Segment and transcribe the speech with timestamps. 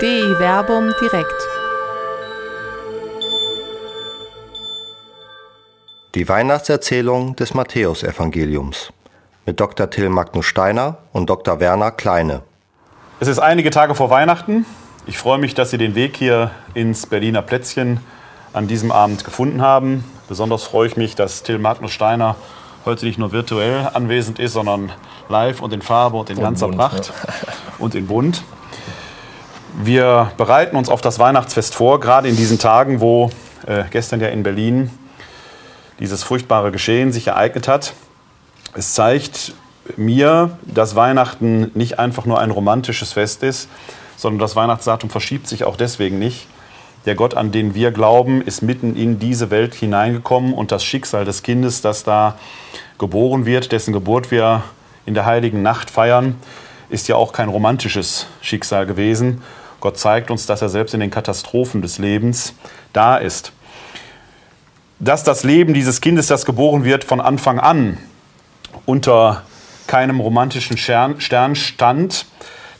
[0.00, 1.34] DI Werbung direkt.
[6.14, 8.94] Die Weihnachtserzählung des Matthäusevangeliums
[9.44, 9.90] mit Dr.
[9.90, 11.60] Till Magnus Steiner und Dr.
[11.60, 12.40] Werner Kleine.
[13.20, 14.64] Es ist einige Tage vor Weihnachten.
[15.06, 18.00] Ich freue mich, dass Sie den Weg hier ins Berliner Plätzchen
[18.54, 20.04] an diesem Abend gefunden haben.
[20.28, 22.36] Besonders freue ich mich, dass Till Magnus Steiner
[22.86, 24.92] heute nicht nur virtuell anwesend ist, sondern
[25.28, 27.34] live und in Farbe und in und ganzer Pracht ja.
[27.78, 28.42] und in Bunt.
[29.78, 33.30] Wir bereiten uns auf das Weihnachtsfest vor, gerade in diesen Tagen, wo
[33.66, 34.90] äh, gestern ja in Berlin
[36.00, 37.94] dieses furchtbare Geschehen sich ereignet hat.
[38.74, 39.54] Es zeigt
[39.96, 43.68] mir, dass Weihnachten nicht einfach nur ein romantisches Fest ist,
[44.16, 46.46] sondern das Weihnachtsdatum verschiebt sich auch deswegen nicht.
[47.06, 51.24] Der Gott, an den wir glauben, ist mitten in diese Welt hineingekommen und das Schicksal
[51.24, 52.38] des Kindes, das da
[52.98, 54.62] geboren wird, dessen Geburt wir
[55.06, 56.36] in der heiligen Nacht feiern,
[56.90, 59.42] ist ja auch kein romantisches Schicksal gewesen,
[59.80, 62.54] Gott zeigt uns, dass er selbst in den Katastrophen des Lebens
[62.92, 63.52] da ist.
[64.98, 67.96] Dass das Leben dieses Kindes, das geboren wird, von Anfang an
[68.84, 69.42] unter
[69.86, 72.26] keinem romantischen Stern stand,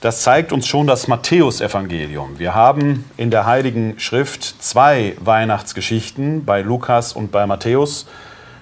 [0.00, 2.38] das zeigt uns schon das Matthäusevangelium.
[2.38, 8.06] Wir haben in der Heiligen Schrift zwei Weihnachtsgeschichten bei Lukas und bei Matthäus.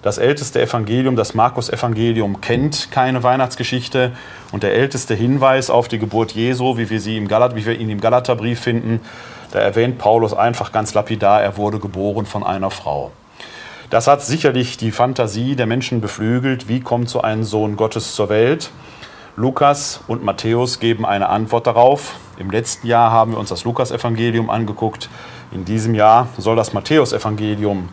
[0.02, 4.12] Das älteste Evangelium, das Markus-Evangelium, kennt keine Weihnachtsgeschichte.
[4.52, 7.78] Und der älteste Hinweis auf die Geburt Jesu, wie wir, sie im Galat, wie wir
[7.78, 9.00] ihn im Galaterbrief finden,
[9.50, 13.12] da erwähnt Paulus einfach ganz lapidar, er wurde geboren von einer Frau.
[13.90, 16.68] Das hat sicherlich die Fantasie der Menschen beflügelt.
[16.68, 18.70] Wie kommt so ein Sohn Gottes zur Welt?
[19.36, 22.16] Lukas und Matthäus geben eine Antwort darauf.
[22.38, 25.08] Im letzten Jahr haben wir uns das Lukas-Evangelium angeguckt.
[25.52, 27.88] In diesem Jahr soll das Matthäus-Evangelium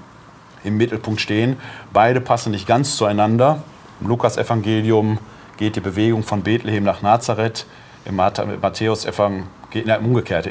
[0.66, 1.58] im Mittelpunkt stehen.
[1.94, 3.64] Beide passen nicht ganz zueinander.
[4.02, 5.20] Im Lukas-Evangelium
[5.58, 7.66] geht die Bewegung von Bethlehem nach Nazareth.
[8.06, 9.50] Im Matthäus-Evangelium,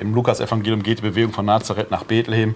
[0.00, 2.54] im Lukas-Evangelium geht die Bewegung von Nazareth nach Bethlehem.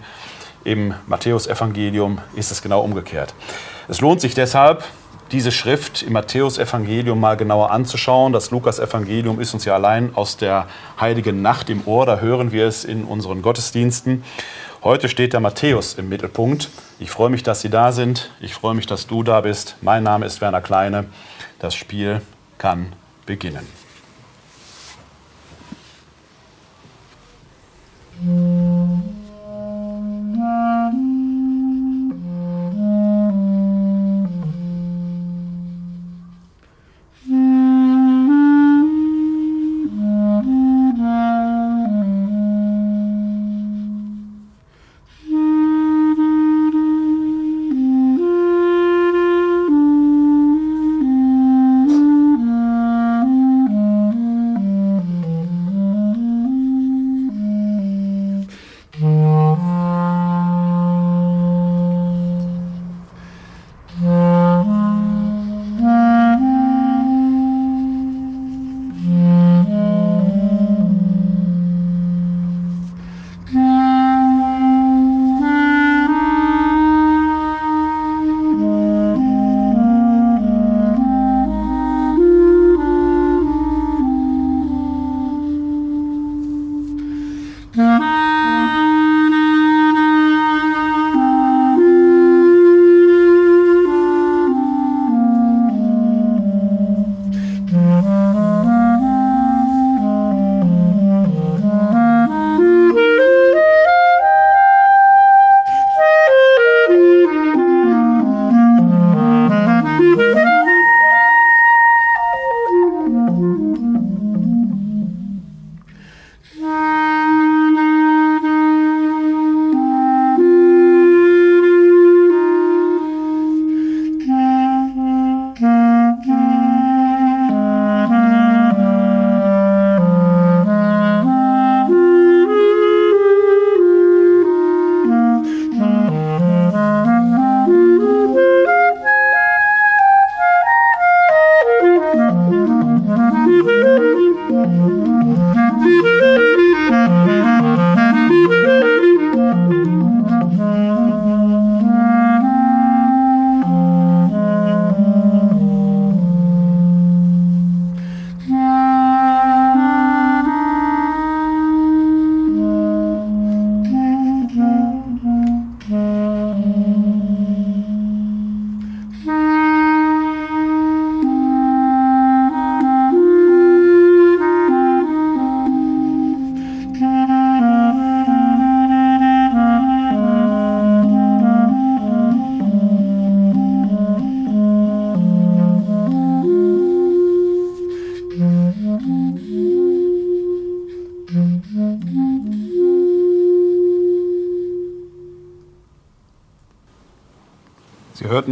[0.65, 3.35] Im Matthäus-Evangelium ist es genau umgekehrt.
[3.89, 4.85] Es lohnt sich deshalb,
[5.31, 8.33] diese Schrift im Matthäus-Evangelium mal genauer anzuschauen.
[8.33, 10.67] Das Lukas-Evangelium ist uns ja allein aus der
[11.01, 14.25] heiligen Nacht im Ohr, da hören wir es in unseren Gottesdiensten.
[14.85, 16.71] Heute steht der Matthäus im Mittelpunkt.
[17.01, 18.31] Ich freue mich, dass Sie da sind.
[18.41, 19.75] Ich freue mich, dass du da bist.
[19.81, 21.07] Mein Name ist Werner Kleine.
[21.59, 22.23] Das Spiel
[22.59, 22.93] kann
[23.27, 23.67] beginnen.
[28.23, 29.18] Mhm.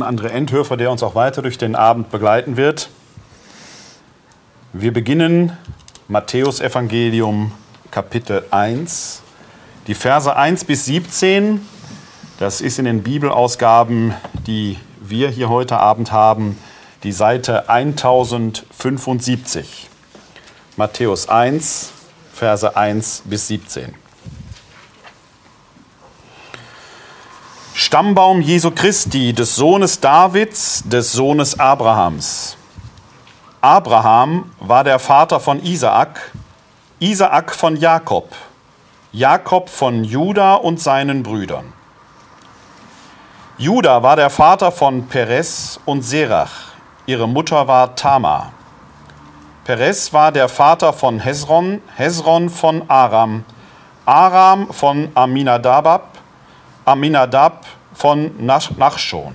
[0.06, 2.88] André Endhöfer, der uns auch weiter durch den Abend begleiten wird.
[4.72, 5.56] Wir beginnen
[6.08, 7.52] Matthäus Evangelium
[7.90, 9.22] Kapitel 1,
[9.86, 11.60] die Verse 1 bis 17.
[12.38, 14.14] Das ist in den Bibelausgaben,
[14.46, 16.58] die wir hier heute Abend haben,
[17.02, 19.88] die Seite 1075.
[20.76, 21.90] Matthäus 1,
[22.32, 24.05] Verse 1 bis 17.
[27.86, 32.56] Stammbaum Jesu Christi, des Sohnes Davids, des Sohnes Abrahams.
[33.60, 36.32] Abraham war der Vater von Isaak,
[36.98, 38.34] Isaak von Jakob,
[39.12, 41.72] Jakob von Juda und seinen Brüdern.
[43.56, 46.72] Juda war der Vater von Perez und Serach,
[47.06, 48.52] ihre Mutter war Tamar.
[49.62, 53.44] Perez war der Vater von Hezron, Hezron von Aram,
[54.06, 56.15] Aram von Aminadab,
[56.88, 59.34] Aminadab von Nachschon,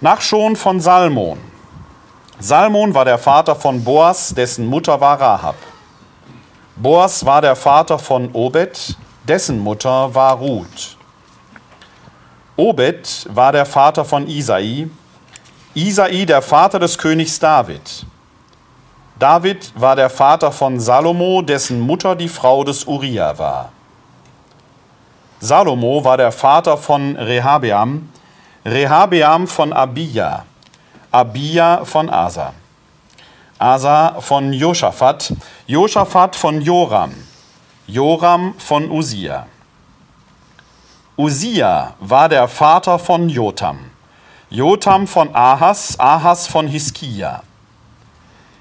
[0.00, 1.38] Nachschon von Salmon.
[2.40, 5.54] Salmon war der Vater von Boas, dessen Mutter war Rahab.
[6.74, 8.96] Boas war der Vater von Obed,
[9.28, 10.96] dessen Mutter war Ruth.
[12.56, 14.88] Obed war der Vater von Isai,
[15.74, 18.04] Isai der Vater des Königs David.
[19.20, 23.70] David war der Vater von Salomo, dessen Mutter die Frau des Uriah war.
[25.42, 28.10] Salomo war der Vater von Rehabeam,
[28.62, 30.44] Rehabeam von Abia,
[31.10, 32.52] Abia von Asa,
[33.58, 35.32] Asa von Josaphat,
[35.66, 37.14] Josaphat von Joram,
[37.86, 39.46] Joram von Usia.
[41.16, 43.78] Usia war der Vater von Jotam,
[44.50, 47.42] Jotam von Ahas, Ahas von Hiskia,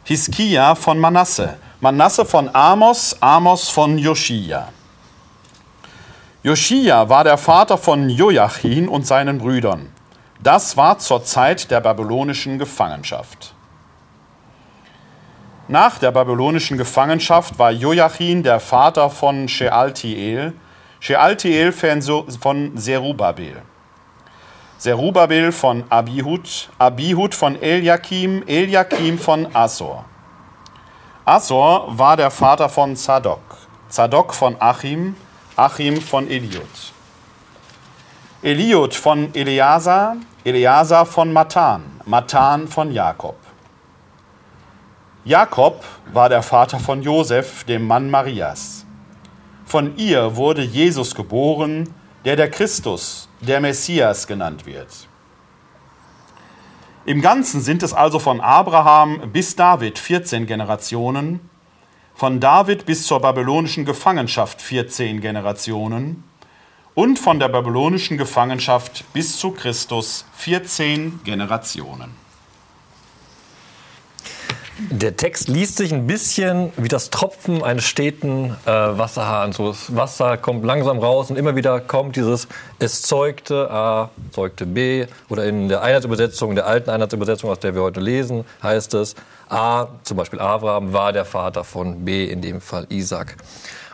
[0.05, 4.69] Hiskia von Manasse, Manasse von Amos, Amos von Joschia.
[6.41, 9.91] Joschia war der Vater von Joachim und seinen Brüdern.
[10.41, 13.53] Das war zur Zeit der babylonischen Gefangenschaft.
[15.67, 20.53] Nach der babylonischen Gefangenschaft war Joachim der Vater von Shealtiel,
[21.01, 23.61] Shealtiel von Zerubabel.
[24.77, 30.05] Zerubabel von Abihud, Abihud von Eliakim, Eliakim von Asor.
[31.25, 33.41] Asor war der Vater von Zadok,
[33.89, 35.17] Zadok von Achim,
[35.59, 36.93] Achim von Eliud.
[38.41, 40.15] Eliud von Eleazar,
[40.45, 43.35] Eleazar von Matan, Matan von Jakob.
[45.25, 45.83] Jakob
[46.13, 48.85] war der Vater von Josef, dem Mann Marias.
[49.65, 55.09] Von ihr wurde Jesus geboren, der der Christus, der Messias genannt wird.
[57.03, 61.49] Im Ganzen sind es also von Abraham bis David 14 Generationen,
[62.19, 66.25] von David bis zur babylonischen Gefangenschaft 14 Generationen
[66.93, 72.18] und von der babylonischen Gefangenschaft bis zu Christus 14 Generationen.
[74.87, 79.57] Der Text liest sich ein bisschen wie das Tropfen eines steten äh, Wasserhahns.
[79.57, 82.47] So das Wasser kommt langsam raus und immer wieder kommt dieses
[82.79, 87.81] es zeugte A, zeugte B oder in der Einheitsübersetzung, der alten Einheitsübersetzung, aus der wir
[87.81, 89.15] heute lesen, heißt es
[89.49, 93.35] A, zum Beispiel Abraham, war der Vater von B, in dem Fall Isaac.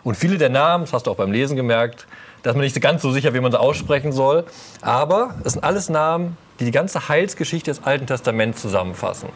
[0.03, 2.05] Und viele der Namen, das hast du auch beim Lesen gemerkt,
[2.43, 4.43] da ist man nicht ganz so sicher, wie man sie aussprechen soll.
[4.81, 9.29] Aber es sind alles Namen, die die ganze Heilsgeschichte des Alten Testaments zusammenfassen.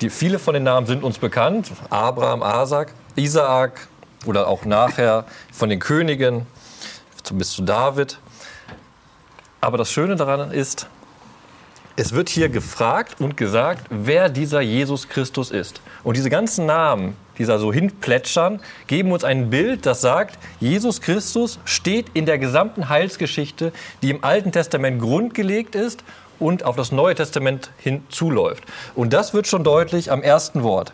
[0.00, 1.70] Die, viele von den Namen sind uns bekannt.
[1.88, 3.88] Abraham, Isaac, Isaak
[4.26, 6.46] oder auch nachher von den Königen
[7.32, 8.18] bis zu David.
[9.60, 10.88] Aber das Schöne daran ist,
[11.96, 15.80] es wird hier gefragt und gesagt, wer dieser Jesus Christus ist.
[16.02, 21.00] Und diese ganzen Namen, die da so hinplätschern, geben uns ein Bild, das sagt, Jesus
[21.00, 23.72] Christus steht in der gesamten Heilsgeschichte,
[24.02, 26.02] die im Alten Testament grundgelegt ist
[26.44, 28.64] und auf das Neue Testament hinzuläuft.
[28.94, 30.92] Und das wird schon deutlich am ersten Wort.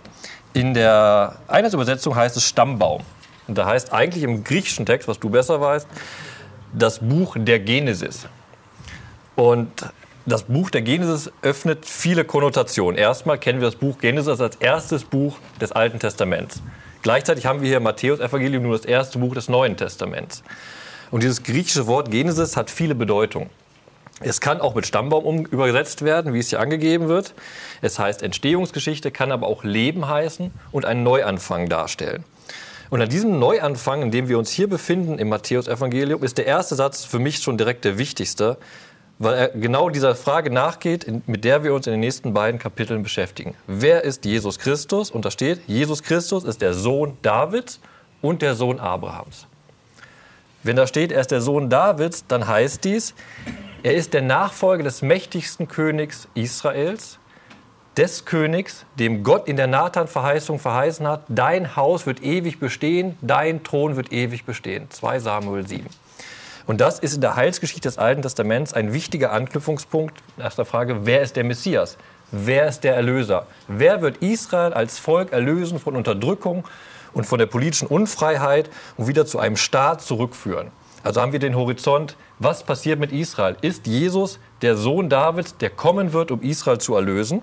[0.52, 3.02] In der Einheitsübersetzung heißt es Stammbaum.
[3.48, 5.88] Und da heißt eigentlich im griechischen Text, was du besser weißt,
[6.72, 8.28] das Buch der Genesis.
[9.34, 9.68] Und
[10.24, 12.96] das Buch der Genesis öffnet viele Konnotationen.
[12.96, 16.62] Erstmal kennen wir das Buch Genesis als erstes Buch des Alten Testaments.
[17.02, 20.44] Gleichzeitig haben wir hier Matthäus Evangelium nur das erste Buch des Neuen Testaments.
[21.10, 23.50] Und dieses griechische Wort Genesis hat viele Bedeutungen.
[24.22, 27.32] Es kann auch mit Stammbaum übersetzt werden, wie es hier angegeben wird.
[27.80, 32.24] Es heißt Entstehungsgeschichte, kann aber auch Leben heißen und einen Neuanfang darstellen.
[32.90, 36.74] Und an diesem Neuanfang, in dem wir uns hier befinden im Matthäus-Evangelium, ist der erste
[36.74, 38.58] Satz für mich schon direkt der wichtigste,
[39.18, 43.02] weil er genau dieser Frage nachgeht, mit der wir uns in den nächsten beiden Kapiteln
[43.02, 43.54] beschäftigen.
[43.66, 45.10] Wer ist Jesus Christus?
[45.10, 47.80] Und da steht, Jesus Christus ist der Sohn Davids
[48.22, 49.46] und der Sohn Abrahams.
[50.62, 53.14] Wenn da steht, er ist der Sohn Davids, dann heißt dies,
[53.82, 57.18] Er ist der Nachfolger des mächtigsten Königs Israels,
[57.96, 63.64] des Königs, dem Gott in der Nathan-Verheißung verheißen hat, dein Haus wird ewig bestehen, dein
[63.64, 64.90] Thron wird ewig bestehen.
[64.90, 65.86] 2 Samuel 7.
[66.66, 71.06] Und das ist in der Heilsgeschichte des Alten Testaments ein wichtiger Anknüpfungspunkt nach der Frage,
[71.06, 71.96] wer ist der Messias?
[72.32, 73.46] Wer ist der Erlöser?
[73.66, 76.64] Wer wird Israel als Volk erlösen von Unterdrückung
[77.14, 78.68] und von der politischen Unfreiheit
[78.98, 80.70] und wieder zu einem Staat zurückführen?
[81.02, 83.56] Also haben wir den Horizont, was passiert mit Israel?
[83.62, 87.42] Ist Jesus der Sohn Davids, der kommen wird, um Israel zu erlösen?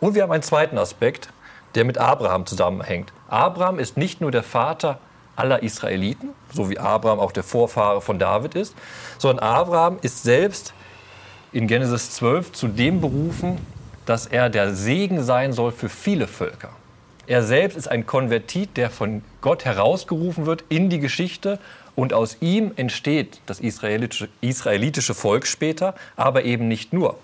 [0.00, 1.30] Und wir haben einen zweiten Aspekt,
[1.74, 3.12] der mit Abraham zusammenhängt.
[3.28, 4.98] Abraham ist nicht nur der Vater
[5.36, 8.74] aller Israeliten, so wie Abraham auch der Vorfahre von David ist,
[9.18, 10.72] sondern Abraham ist selbst
[11.52, 13.58] in Genesis 12 zu dem berufen,
[14.06, 16.70] dass er der Segen sein soll für viele Völker.
[17.26, 21.58] Er selbst ist ein Konvertit, der von Gott herausgerufen wird in die Geschichte
[21.96, 27.18] und aus ihm entsteht das israelitische, israelitische Volk später, aber eben nicht nur.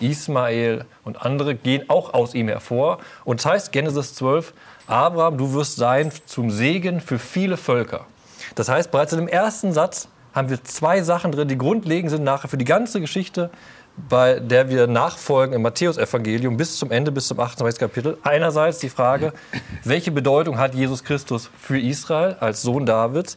[0.00, 2.98] Ismael und andere gehen auch aus ihm hervor.
[3.24, 4.52] Und es heißt Genesis 12,
[4.86, 8.06] Abraham, du wirst sein zum Segen für viele Völker.
[8.54, 12.22] Das heißt, bereits in dem ersten Satz haben wir zwei Sachen drin, die grundlegend sind
[12.22, 13.50] nachher für die ganze Geschichte,
[14.08, 17.80] bei der wir nachfolgen im Matthäusevangelium bis zum Ende, bis zum 28.
[17.80, 18.18] Kapitel.
[18.22, 19.32] Einerseits die Frage,
[19.84, 23.36] welche Bedeutung hat Jesus Christus für Israel als Sohn Davids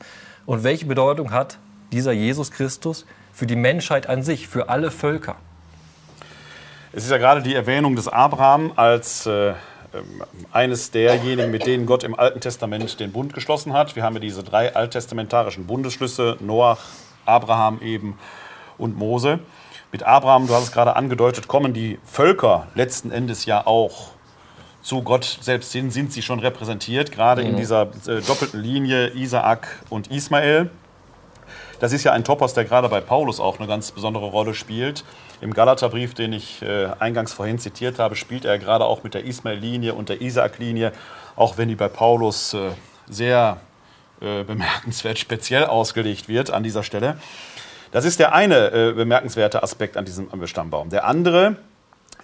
[0.50, 1.60] und welche Bedeutung hat
[1.91, 5.36] dieser Jesus Christus für die Menschheit an sich, für alle Völker?
[6.91, 9.53] Es ist ja gerade die Erwähnung des Abraham als äh,
[10.51, 13.96] eines derjenigen, mit denen Gott im Alten Testament den Bund geschlossen hat.
[13.96, 16.79] Wir haben ja diese drei alttestamentarischen Bundesschlüsse, Noach,
[17.27, 18.18] Abraham eben
[18.79, 19.38] und Mose.
[19.91, 24.13] Mit Abraham, du hast es gerade angedeutet, kommen die Völker letzten Endes ja auch
[24.81, 27.50] zu Gott selbst hin, sind sie schon repräsentiert, gerade mhm.
[27.50, 30.69] in dieser äh, doppelten Linie Isaak und Ismael.
[31.79, 35.05] Das ist ja ein Topos, der gerade bei Paulus auch eine ganz besondere Rolle spielt.
[35.41, 39.24] Im Galaterbrief, den ich äh, eingangs vorhin zitiert habe, spielt er gerade auch mit der
[39.24, 40.91] Ismael-Linie und der Isaak-Linie,
[41.38, 42.71] auch wenn die bei Paulus äh,
[43.09, 43.57] sehr
[44.19, 47.17] äh, bemerkenswert speziell ausgelegt wird an dieser Stelle.
[47.91, 50.89] Das ist der eine äh, bemerkenswerte Aspekt an diesem Stammbaum.
[50.89, 51.55] Der andere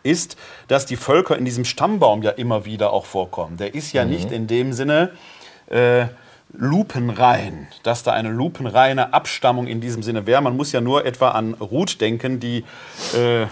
[0.06, 3.58] ist, dass die Völker in diesem Stammbaum ja immer wieder auch vorkommen.
[3.58, 4.12] Der ist ja mhm.
[4.12, 5.12] nicht in dem Sinne
[5.68, 6.06] äh,
[6.54, 10.42] lupenrein, dass da eine lupenreine Abstammung in diesem Sinne wäre.
[10.42, 12.64] Man muss ja nur etwa an Ruth denken, die
[13.14, 13.48] äh,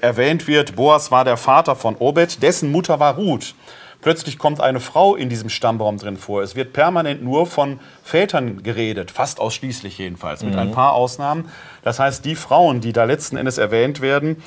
[0.00, 0.76] erwähnt wird.
[0.76, 3.54] Boas war der Vater von Obed, dessen Mutter war Ruth.
[4.00, 6.42] Plötzlich kommt eine Frau in diesem Stammbaum drin vor.
[6.42, 10.58] Es wird permanent nur von Vätern geredet, fast ausschließlich jedenfalls, mit mhm.
[10.60, 11.50] ein paar Ausnahmen.
[11.82, 14.42] Das heißt, die Frauen, die da letzten Endes erwähnt werden,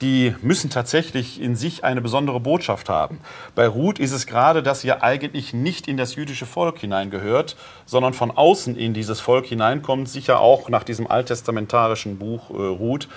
[0.00, 3.18] die müssen tatsächlich in sich eine besondere Botschaft haben.
[3.54, 8.12] Bei Ruth ist es gerade, dass ja eigentlich nicht in das jüdische Volk hineingehört, sondern
[8.12, 13.08] von außen in dieses Volk hineinkommt, sicher auch nach diesem alttestamentarischen Buch äh, Ruth,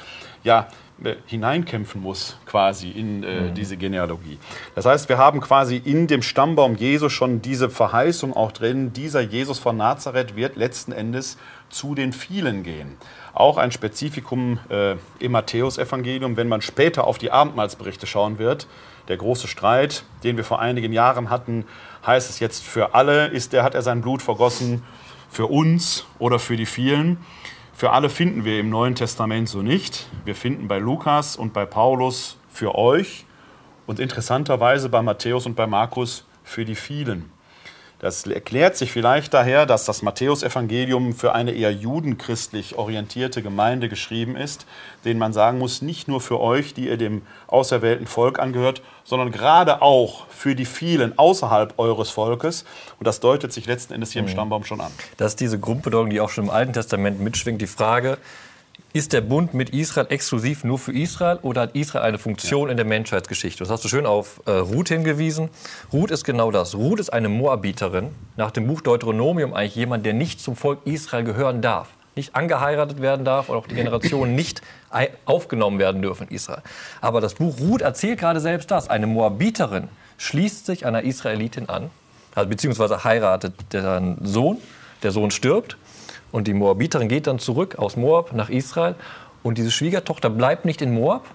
[0.44, 0.68] ja,
[1.04, 3.54] äh, hineinkämpfen muss quasi in äh, mhm.
[3.54, 4.38] diese Genealogie.
[4.76, 9.22] Das heißt, wir haben quasi in dem Stammbaum Jesu schon diese Verheißung auch drin, dieser
[9.22, 11.38] Jesus von Nazareth wird letzten Endes
[11.70, 12.98] zu den vielen gehen
[13.40, 18.68] auch ein Spezifikum äh, im Matthäusevangelium, wenn man später auf die Abendmahlsberichte schauen wird.
[19.08, 21.66] Der große Streit, den wir vor einigen Jahren hatten,
[22.06, 24.84] heißt es jetzt für alle, ist der, hat er sein Blut vergossen
[25.30, 27.18] für uns oder für die vielen.
[27.74, 30.08] Für alle finden wir im Neuen Testament so nicht.
[30.26, 33.26] Wir finden bei Lukas und bei Paulus für euch
[33.86, 37.32] und interessanterweise bei Matthäus und bei Markus für die vielen.
[38.00, 44.36] Das erklärt sich vielleicht daher, dass das Matthäusevangelium für eine eher judenchristlich orientierte Gemeinde geschrieben
[44.36, 44.68] ist,
[45.04, 49.32] denen man sagen muss, nicht nur für euch, die ihr dem auserwählten Volk angehört, sondern
[49.32, 52.66] gerade auch für die vielen außerhalb eures Volkes.
[53.00, 54.32] Und das deutet sich letzten Endes hier im mhm.
[54.32, 54.92] Stammbaum schon an.
[55.18, 57.62] Das ist diese Grundbedeutung, die auch schon im Alten Testament mitschwingt.
[57.62, 58.20] Die Frage,
[58.94, 62.72] ist der Bund mit Israel exklusiv nur für Israel oder hat Israel eine Funktion ja.
[62.72, 63.60] in der Menschheitsgeschichte?
[63.64, 65.50] Das hast du schön auf äh, Ruth hingewiesen.
[65.92, 66.76] Ruth ist genau das.
[66.76, 71.24] Ruth ist eine Moabiterin, nach dem Buch Deuteronomium eigentlich jemand, der nicht zum Volk Israel
[71.24, 71.90] gehören darf.
[72.16, 74.62] Nicht angeheiratet werden darf oder auch die Generationen nicht
[75.26, 76.64] aufgenommen werden dürfen in Israel.
[77.02, 78.90] Aber das Buch Ruth erzählt gerade selbst das.
[78.90, 81.92] Eine Moabiterin schließt sich einer Israelitin an,
[82.34, 84.58] also beziehungsweise heiratet deren Sohn.
[85.04, 85.78] Der Sohn stirbt
[86.32, 88.96] und die Moabiterin geht dann zurück aus Moab nach Israel.
[89.44, 91.26] Und diese Schwiegertochter bleibt nicht in Moab,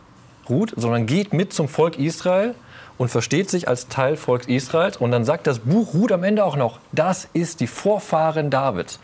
[0.49, 2.55] Ruth, sondern geht mit zum Volk Israel
[2.99, 4.97] und versteht sich als Teil Volks Israels.
[4.97, 8.99] Und dann sagt das Buch Ruth am Ende auch noch, das ist die Vorfahrin Davids.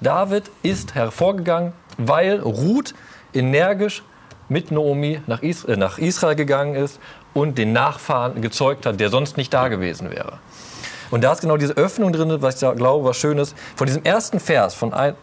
[0.00, 2.94] David ist hervorgegangen, weil Ruth
[3.34, 4.02] energisch
[4.48, 7.00] mit Naomi äh, nach Israel gegangen ist
[7.34, 10.38] und den Nachfahren gezeugt hat, der sonst nicht da gewesen wäre.
[11.10, 13.56] Und da ist genau diese Öffnung drin, was ich glaube, was schön ist.
[13.76, 15.14] Von diesem ersten Vers, von ein,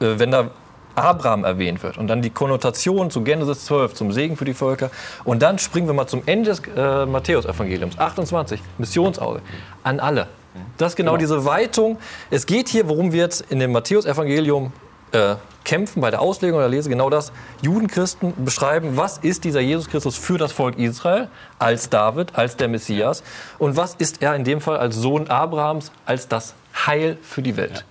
[0.00, 0.50] äh, wenn da
[0.94, 4.90] Abraham erwähnt wird und dann die Konnotation zu Genesis 12, zum Segen für die Völker.
[5.24, 9.40] Und dann springen wir mal zum Ende des äh, Matthäus-Evangeliums, 28, Missionsauge,
[9.82, 10.28] an alle.
[10.76, 11.98] Das ist genau, genau, diese Weitung.
[12.30, 14.72] Es geht hier, worum wir jetzt in dem Matthäus-Evangelium
[15.14, 17.32] äh, kämpfen bei der Auslegung oder Lese, genau das.
[17.62, 21.28] Judenchristen beschreiben, was ist dieser Jesus Christus für das Volk Israel,
[21.58, 23.22] als David, als der Messias
[23.58, 26.54] und was ist er in dem Fall als Sohn Abrahams, als das
[26.86, 27.78] Heil für die Welt.
[27.78, 27.82] Ja.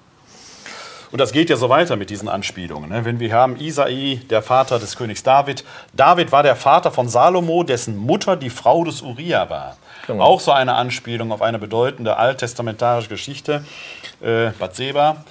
[1.14, 2.90] Und das geht ja so weiter mit diesen Anspielungen.
[2.90, 3.06] Ne?
[3.06, 5.64] Wenn wir haben Isai, der Vater des Königs David.
[5.94, 9.78] David war der Vater von Salomo, dessen Mutter die Frau des Uriah war.
[10.08, 10.24] Genau.
[10.24, 13.64] Auch so eine Anspielung auf eine bedeutende alttestamentarische Geschichte.
[14.24, 15.24] Äh, Bathseba,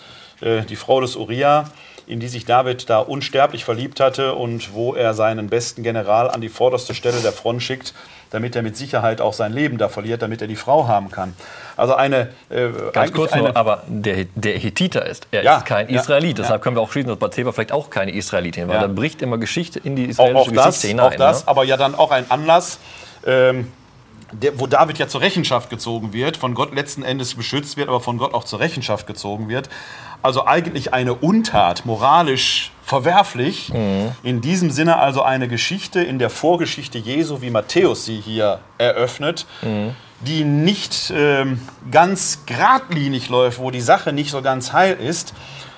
[0.43, 1.65] äh, die Frau des Uriah
[2.07, 6.41] in die sich David da unsterblich verliebt hatte und wo er seinen besten General an
[6.41, 7.95] die vorderste Stelle der Front schickt,
[8.31, 11.35] damit er mit Sicherheit auch sein Leben da verliert, damit er die Frau haben kann.
[11.77, 12.31] Also eine.
[12.49, 15.29] Äh, Ganz kurz eine, nur, aber der, der Hethiter ist.
[15.31, 16.39] Er ja, ist kein Israelit.
[16.39, 16.65] Ja, Deshalb ja.
[16.65, 18.81] können wir auch schließen, dass Bathseba vielleicht auch keine Israelitin war.
[18.81, 21.07] Da bricht immer Geschichte in die israelische auch, auch Geschichte das, hinein.
[21.07, 21.49] Auch das, ne?
[21.49, 22.79] aber ja dann auch ein Anlass.
[23.25, 23.71] Ähm,
[24.33, 28.01] der, wo David ja zur Rechenschaft gezogen wird, von Gott letzten Endes beschützt wird, aber
[28.01, 29.69] von Gott auch zur Rechenschaft gezogen wird.
[30.23, 33.73] Also eigentlich eine Untat, moralisch verwerflich.
[33.73, 34.13] Mhm.
[34.23, 39.47] In diesem Sinne also eine Geschichte in der Vorgeschichte Jesu, wie Matthäus sie hier eröffnet,
[39.63, 39.97] mhm.
[40.21, 41.61] die nicht ähm,
[41.91, 45.35] ganz geradlinig läuft, wo die Sache nicht so ganz heil ist.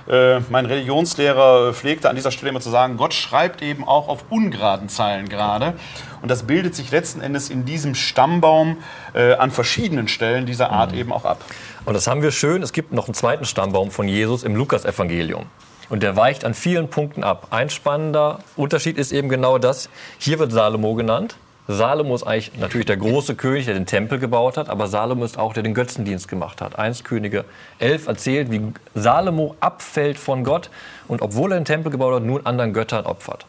[0.07, 4.25] Äh, mein Religionslehrer pflegte an dieser Stelle immer zu sagen, Gott schreibt eben auch auf
[4.29, 5.75] ungeraden Zeilen gerade.
[6.21, 8.79] Und das bildet sich letzten Endes in diesem Stammbaum
[9.15, 10.99] äh, an verschiedenen Stellen dieser Art mhm.
[10.99, 11.43] eben auch ab.
[11.87, 12.63] Und das haben wir schön.
[12.63, 15.47] Es gibt noch einen zweiten Stammbaum von Jesus im Lukas-Evangelium.
[15.91, 17.49] Und der weicht an vielen Punkten ab.
[17.51, 19.91] Ein spannender Unterschied ist eben genau das.
[20.19, 21.37] Hier wird Salomo genannt.
[21.69, 25.39] Salomo ist eigentlich natürlich der große König, der den Tempel gebaut hat, aber Salomo ist
[25.39, 26.79] auch der den Götzendienst gemacht hat.
[26.79, 27.45] 1 Könige
[27.79, 28.61] 11 erzählt, wie
[28.95, 30.69] Salomo abfällt von Gott
[31.09, 33.47] und obwohl er den Tempel gebaut hat, nun anderen Göttern opfert.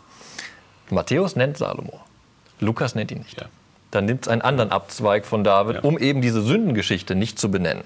[0.90, 2.00] Matthäus nennt Salomo.
[2.60, 3.40] Lukas nennt ihn nicht.
[3.40, 3.48] Ja.
[3.92, 5.82] Dann nimmt es einen anderen Abzweig von David, ja.
[5.82, 7.84] um eben diese Sündengeschichte nicht zu benennen.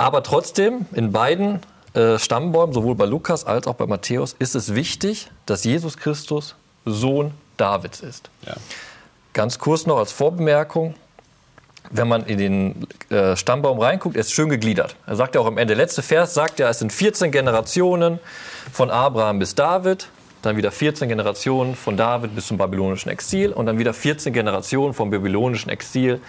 [0.00, 1.60] Aber trotzdem, in beiden
[1.92, 6.54] äh, Stammbäumen, sowohl bei Lukas als auch bei Matthäus, ist es wichtig, dass Jesus Christus
[6.86, 8.30] Sohn Davids ist.
[8.46, 8.54] Ja.
[9.34, 10.94] Ganz kurz noch als Vorbemerkung.
[11.90, 14.96] Wenn man in den äh, Stammbaum reinguckt, er ist schön gegliedert.
[15.06, 18.20] Er sagt ja auch am Ende, der letzte Vers sagt ja, es sind 14 Generationen
[18.72, 20.08] von Abraham bis David,
[20.40, 24.94] dann wieder 14 Generationen von David bis zum babylonischen Exil und dann wieder 14 Generationen
[24.94, 26.22] vom babylonischen Exil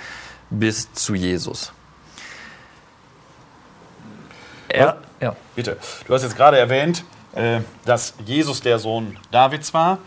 [0.49, 1.71] bis zu Jesus.
[4.73, 5.35] Er, ja.
[5.55, 5.77] Bitte.
[6.07, 7.03] Du hast jetzt gerade erwähnt,
[7.33, 9.99] äh, dass Jesus der Sohn Davids war.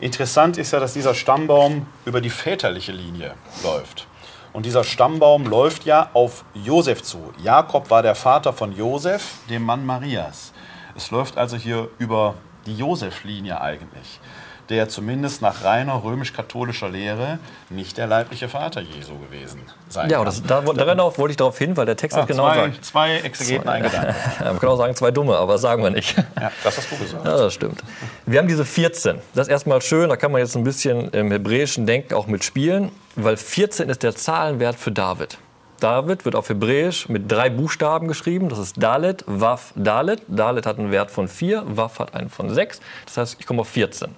[0.00, 4.06] Interessant ist ja, dass dieser Stammbaum über die väterliche Linie läuft.
[4.52, 7.32] Und dieser Stammbaum läuft ja auf Josef zu.
[7.42, 10.52] Jakob war der Vater von Josef, dem Mann Marias.
[10.96, 12.34] Es läuft also hier über
[12.66, 14.20] die Josef-Linie eigentlich
[14.68, 17.38] der zumindest nach reiner römisch-katholischer Lehre
[17.70, 20.32] nicht der leibliche Vater Jesu gewesen sein ja, kann.
[20.48, 22.84] Ja, da, darauf wollte ich darauf hin, weil der Text ah, genau zwei, sagt.
[22.84, 24.14] Zwei Exegeten eingedankt.
[24.40, 26.16] Man kann auch sagen zwei Dumme, aber sagen wir nicht.
[26.16, 27.24] Ja, das hast du gesagt.
[27.24, 27.82] Ja, das stimmt.
[28.26, 29.18] Wir haben diese 14.
[29.34, 32.90] Das ist erstmal schön, da kann man jetzt ein bisschen im hebräischen Denken auch mitspielen,
[33.16, 35.38] weil 14 ist der Zahlenwert für David.
[35.80, 38.48] David wird auf Hebräisch mit drei Buchstaben geschrieben.
[38.48, 40.22] Das ist Dalet, Waf, Dalet.
[40.28, 42.80] Dalet hat einen Wert von 4, Waf hat einen von 6.
[43.06, 44.14] Das heißt, ich komme auf 14.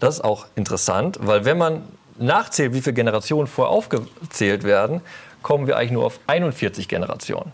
[0.00, 1.82] Das ist auch interessant, weil wenn man
[2.18, 5.00] nachzählt, wie viele Generationen vorher aufgezählt werden,
[5.42, 7.52] kommen wir eigentlich nur auf 41 Generationen.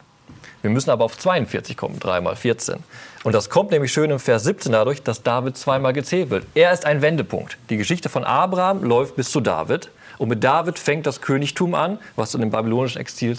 [0.62, 2.76] Wir müssen aber auf 42 kommen, 3 mal 14.
[3.22, 6.46] Und das kommt nämlich schön im Vers 17 dadurch, dass David zweimal gezählt wird.
[6.54, 7.59] Er ist ein Wendepunkt.
[7.68, 9.90] Die Geschichte von Abraham läuft bis zu David.
[10.16, 13.37] Und mit David fängt das Königtum an, was in dem babylonischen Exil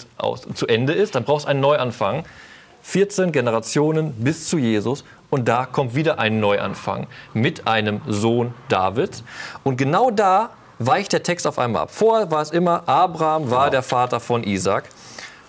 [0.54, 1.15] zu Ende ist.
[1.15, 2.26] Dann brauchst du einen Neuanfang.
[2.84, 5.04] 14 Generationen bis zu Jesus.
[5.36, 9.21] Und da kommt wieder ein Neuanfang mit einem Sohn Davids.
[9.65, 11.89] Und genau da weicht der Text auf einmal ab.
[11.91, 13.71] Vorher war es immer, Abraham war genau.
[13.71, 14.86] der Vater von Isaac.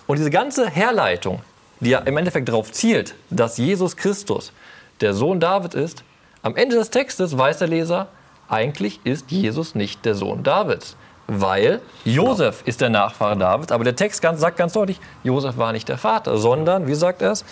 [0.05, 1.41] Und diese ganze Herleitung,
[1.79, 4.51] die ja im Endeffekt darauf zielt, dass Jesus Christus
[4.99, 6.03] der Sohn Davids ist,
[6.41, 8.09] am Ende des Textes weiß der Leser,
[8.49, 10.97] eigentlich ist Jesus nicht der Sohn Davids.
[11.27, 12.67] Weil Josef genau.
[12.67, 16.37] ist der Nachfahre Davids, aber der Text sagt ganz deutlich, Josef war nicht der Vater,
[16.37, 17.45] sondern, wie sagt er es,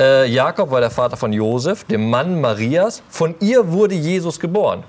[0.00, 3.02] äh, Jakob war der Vater von Josef, dem Mann Marias.
[3.08, 4.82] Von ihr wurde Jesus geboren.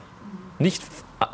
[0.57, 0.81] Nicht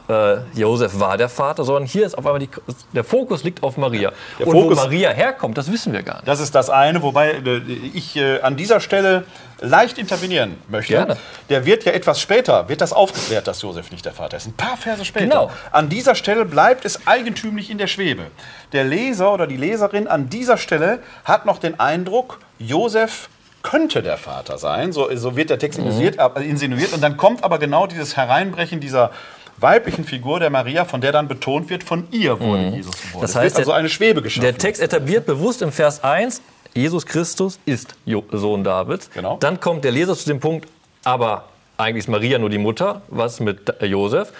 [0.09, 2.49] äh, Josef war der Vater, sondern hier ist auf einmal die,
[2.93, 4.11] der Fokus liegt auf Maria.
[4.39, 6.27] Der Und Fokus, wo Maria herkommt, das wissen wir gar nicht.
[6.27, 7.57] Das ist das eine, wobei äh,
[7.93, 9.25] ich äh, an dieser Stelle
[9.59, 10.93] leicht intervenieren möchte.
[10.93, 11.17] Gerne.
[11.49, 14.47] Der wird ja etwas später, wird das aufgeklärt, dass Josef nicht der Vater ist.
[14.47, 15.25] Ein paar Verse später.
[15.25, 15.51] Genau.
[15.71, 18.27] An dieser Stelle bleibt es eigentümlich in der Schwebe.
[18.73, 23.29] Der Leser oder die Leserin an dieser Stelle hat noch den Eindruck, Josef
[23.69, 24.91] könnte der Vater sein.
[24.93, 26.93] So, so wird der Text insinuiert, äh, insinuiert.
[26.93, 29.11] Und dann kommt aber genau dieses Hereinbrechen dieser
[29.59, 33.21] weiblichen Figur der Maria, von der dann betont wird, von ihr wurde Jesus geboren.
[33.21, 34.43] Das heißt, also der- eine Schwebe geschaffen.
[34.43, 36.41] Der Text etabliert bewusst im Vers 1,
[36.73, 37.95] Jesus Christus ist
[38.31, 39.09] Sohn Davids.
[39.13, 39.37] Genau.
[39.39, 40.67] Dann kommt der Leser zu dem Punkt,
[41.03, 41.45] aber
[41.77, 44.31] eigentlich ist Maria nur die Mutter, was mit Josef?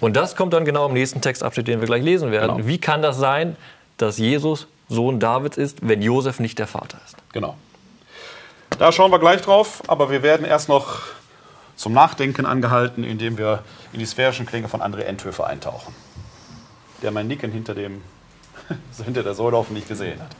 [0.00, 2.56] Und das kommt dann genau im nächsten Textabschnitt, den wir gleich lesen werden.
[2.56, 2.68] Genau.
[2.68, 3.56] Wie kann das sein,
[3.96, 7.16] dass Jesus Sohn Davids ist, wenn Josef nicht der Vater ist?
[7.32, 7.56] Genau.
[8.78, 11.00] Da schauen wir gleich drauf, aber wir werden erst noch
[11.76, 13.62] zum Nachdenken angehalten, indem wir
[13.92, 15.94] in die sphärischen Klänge von André Enthöfer eintauchen.
[17.02, 18.02] Der mein Nicken hinter, dem,
[19.04, 20.36] hinter der Säule hoffentlich gesehen hat.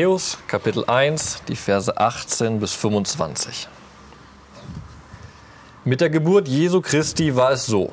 [0.00, 3.68] Matthäus Kapitel 1, die Verse 18 bis 25.
[5.84, 7.92] Mit der Geburt Jesu Christi war es so.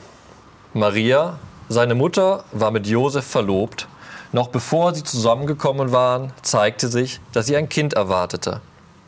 [0.73, 3.89] Maria, seine Mutter, war mit Josef verlobt.
[4.31, 8.61] Noch bevor sie zusammengekommen waren, zeigte sich, dass sie ein Kind erwartete,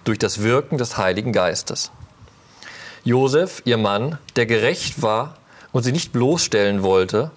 [0.03, 1.91] durch das Wirken des Heiligen Geistes.
[3.05, 5.37] Josef, ihr Mann, der gerecht war
[5.71, 7.31] und sie nicht bloßstellen wollte,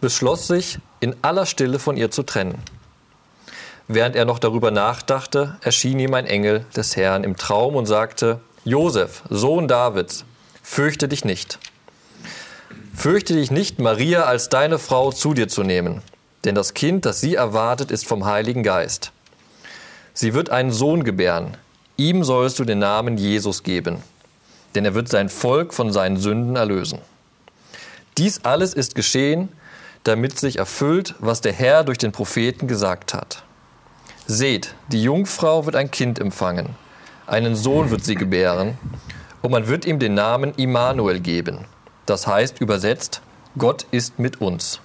[0.00, 2.62] beschloss sich, in aller Stille von ihr zu trennen.
[3.86, 8.40] Während er noch darüber nachdachte, erschien ihm ein Engel des Herrn im Traum und sagte,
[8.64, 10.24] Josef, Sohn Davids,
[10.62, 11.58] fürchte dich nicht.
[12.94, 16.00] Fürchte dich nicht, Maria als deine Frau zu dir zu nehmen,
[16.44, 19.12] denn das Kind, das sie erwartet, ist vom Heiligen Geist.
[20.14, 21.56] Sie wird einen Sohn gebären,
[21.98, 23.98] ihm sollst du den Namen Jesus geben,
[24.74, 27.00] denn er wird sein Volk von seinen Sünden erlösen.
[28.16, 29.50] Dies alles ist geschehen,
[30.04, 33.42] damit sich erfüllt, was der Herr durch den Propheten gesagt hat.
[34.26, 36.70] Seht, die Jungfrau wird ein Kind empfangen,
[37.26, 38.78] einen Sohn wird sie gebären,
[39.42, 41.66] und man wird ihm den Namen Immanuel geben.
[42.06, 43.20] Das heißt übersetzt,
[43.58, 44.80] Gott ist mit uns.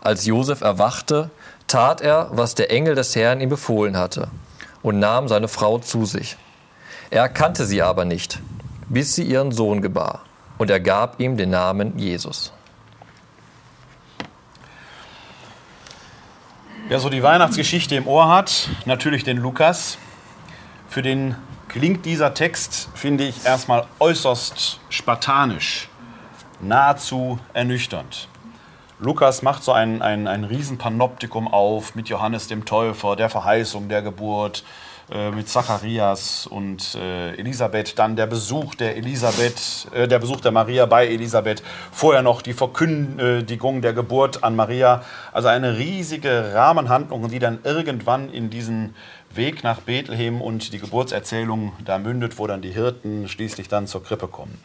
[0.00, 1.30] Als Josef erwachte,
[1.68, 4.26] tat er, was der Engel des Herrn ihm befohlen hatte,
[4.82, 6.36] und nahm seine Frau zu sich.
[7.10, 8.40] Er erkannte sie aber nicht,
[8.88, 10.24] bis sie ihren Sohn gebar,
[10.58, 12.52] und er gab ihm den Namen Jesus.
[16.86, 19.96] Wer so die Weihnachtsgeschichte im Ohr hat, natürlich den Lukas.
[20.86, 21.34] Für den
[21.68, 25.88] klingt dieser Text, finde ich, erstmal äußerst spartanisch,
[26.60, 28.28] nahezu ernüchternd.
[28.98, 34.02] Lukas macht so ein, ein, ein Riesenpanoptikum auf mit Johannes dem Täufer, der Verheißung der
[34.02, 34.62] Geburt,
[35.10, 40.50] äh, mit Zacharias und äh, Elisabeth, dann der Besuch der Elisabeth, äh, der Besuch der
[40.50, 41.62] Maria bei Elisabeth,
[41.92, 45.02] vorher noch die Verkündigung der Geburt an Maria.
[45.32, 48.94] Also eine riesige Rahmenhandlung, die dann irgendwann in diesen
[49.30, 54.02] Weg nach Bethlehem und die Geburtserzählung da mündet, wo dann die Hirten schließlich dann zur
[54.02, 54.58] Krippe kommen.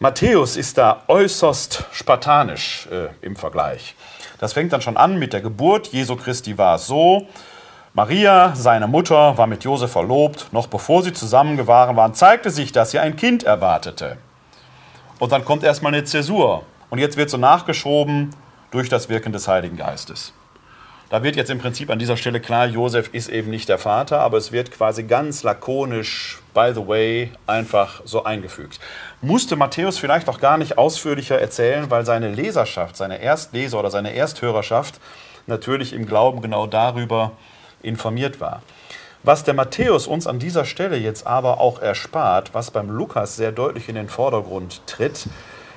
[0.00, 3.96] Matthäus ist da äußerst spartanisch äh, im Vergleich.
[4.38, 7.26] Das fängt dann schon an mit der Geburt Jesu Christi war es so.
[7.98, 10.52] Maria, seine Mutter, war mit Josef verlobt.
[10.52, 14.18] Noch bevor sie zusammengewahren waren, zeigte sich, dass sie ein Kind erwartete.
[15.18, 16.62] Und dann kommt erstmal eine Zäsur.
[16.90, 18.30] Und jetzt wird so nachgeschoben
[18.70, 20.32] durch das Wirken des Heiligen Geistes.
[21.10, 24.20] Da wird jetzt im Prinzip an dieser Stelle klar, Josef ist eben nicht der Vater,
[24.20, 28.78] aber es wird quasi ganz lakonisch, by the way, einfach so eingefügt.
[29.22, 34.14] Musste Matthäus vielleicht auch gar nicht ausführlicher erzählen, weil seine Leserschaft, seine Erstleser oder seine
[34.14, 35.00] Ersthörerschaft
[35.48, 37.32] natürlich im Glauben genau darüber
[37.82, 38.62] informiert war.
[39.24, 43.52] Was der Matthäus uns an dieser Stelle jetzt aber auch erspart, was beim Lukas sehr
[43.52, 45.28] deutlich in den Vordergrund tritt,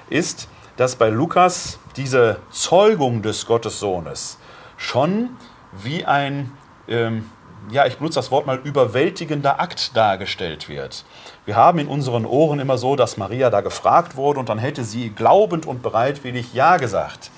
[0.10, 4.38] ist, dass bei Lukas diese Zeugung des Gottessohnes
[4.78, 5.32] schon
[5.72, 6.52] wie ein,
[6.88, 7.30] ähm,
[7.70, 11.04] ja, ich benutze das Wort mal, überwältigender Akt dargestellt wird.
[11.46, 14.84] Wir haben in unseren Ohren immer so, dass Maria da gefragt wurde und dann hätte
[14.84, 17.32] sie glaubend und bereitwillig Ja gesagt.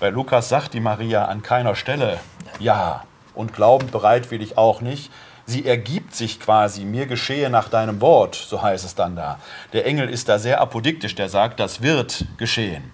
[0.00, 2.18] Bei Lukas sagt die Maria an keiner Stelle
[2.58, 3.04] Ja
[3.38, 5.10] und glaubend bereitwillig auch nicht.
[5.46, 9.38] Sie ergibt sich quasi, mir geschehe nach deinem Wort, so heißt es dann da.
[9.72, 12.92] Der Engel ist da sehr apodiktisch, der sagt, das wird geschehen.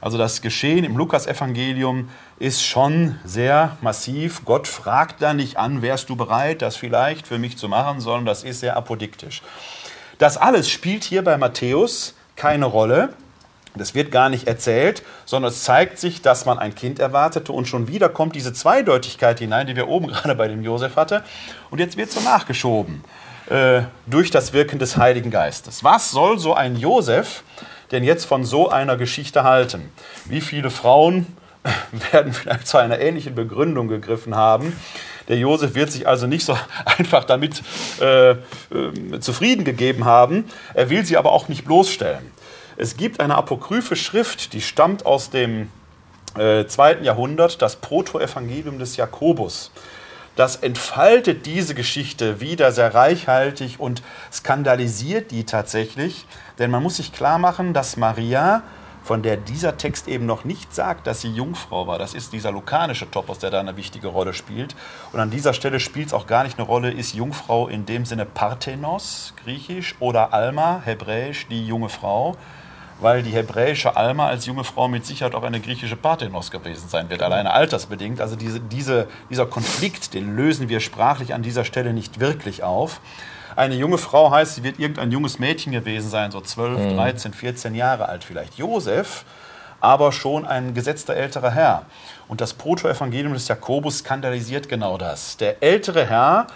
[0.00, 2.08] Also das Geschehen im Lukasevangelium
[2.40, 4.44] ist schon sehr massiv.
[4.44, 8.26] Gott fragt da nicht an, wärst du bereit, das vielleicht für mich zu machen, sondern
[8.26, 9.42] das ist sehr apodiktisch.
[10.18, 13.10] Das alles spielt hier bei Matthäus keine Rolle.
[13.74, 17.66] Das wird gar nicht erzählt, sondern es zeigt sich, dass man ein Kind erwartete und
[17.66, 21.22] schon wieder kommt diese Zweideutigkeit hinein, die wir oben gerade bei dem Josef hatte.
[21.70, 23.02] Und jetzt wird so nachgeschoben
[23.48, 25.82] äh, durch das Wirken des Heiligen Geistes.
[25.82, 27.44] Was soll so ein Josef
[27.90, 29.90] denn jetzt von so einer Geschichte halten?
[30.26, 31.26] Wie viele Frauen
[32.12, 34.76] werden vielleicht zu einer ähnlichen Begründung gegriffen haben?
[35.28, 37.62] Der Josef wird sich also nicht so einfach damit
[38.00, 38.36] äh, äh,
[39.20, 40.44] zufrieden gegeben haben.
[40.74, 42.41] Er will sie aber auch nicht bloßstellen.
[42.82, 45.70] Es gibt eine apokryphe Schrift, die stammt aus dem
[46.36, 49.70] äh, zweiten Jahrhundert, das Protoevangelium des Jakobus.
[50.34, 56.26] Das entfaltet diese Geschichte wieder sehr reichhaltig und skandalisiert die tatsächlich.
[56.58, 58.64] Denn man muss sich klar machen, dass Maria,
[59.04, 62.50] von der dieser Text eben noch nicht sagt, dass sie Jungfrau war, das ist dieser
[62.50, 64.74] lukanische Topos, der da eine wichtige Rolle spielt.
[65.12, 68.04] Und an dieser Stelle spielt es auch gar nicht eine Rolle, ist Jungfrau in dem
[68.06, 72.36] Sinne Parthenos, griechisch, oder Alma, hebräisch, die junge Frau
[73.02, 77.10] weil die hebräische Alma als junge Frau mit Sicherheit auch eine griechische Parthenos gewesen sein
[77.10, 78.20] wird, alleine altersbedingt.
[78.20, 83.00] Also diese, diese, dieser Konflikt, den lösen wir sprachlich an dieser Stelle nicht wirklich auf.
[83.56, 87.74] Eine junge Frau heißt, sie wird irgendein junges Mädchen gewesen sein, so 12, 13, 14
[87.74, 88.54] Jahre alt vielleicht.
[88.54, 89.24] Josef,
[89.80, 91.86] aber schon ein gesetzter älterer Herr.
[92.28, 95.36] Und das Protoevangelium des Jakobus skandalisiert genau das.
[95.36, 96.46] Der ältere Herr,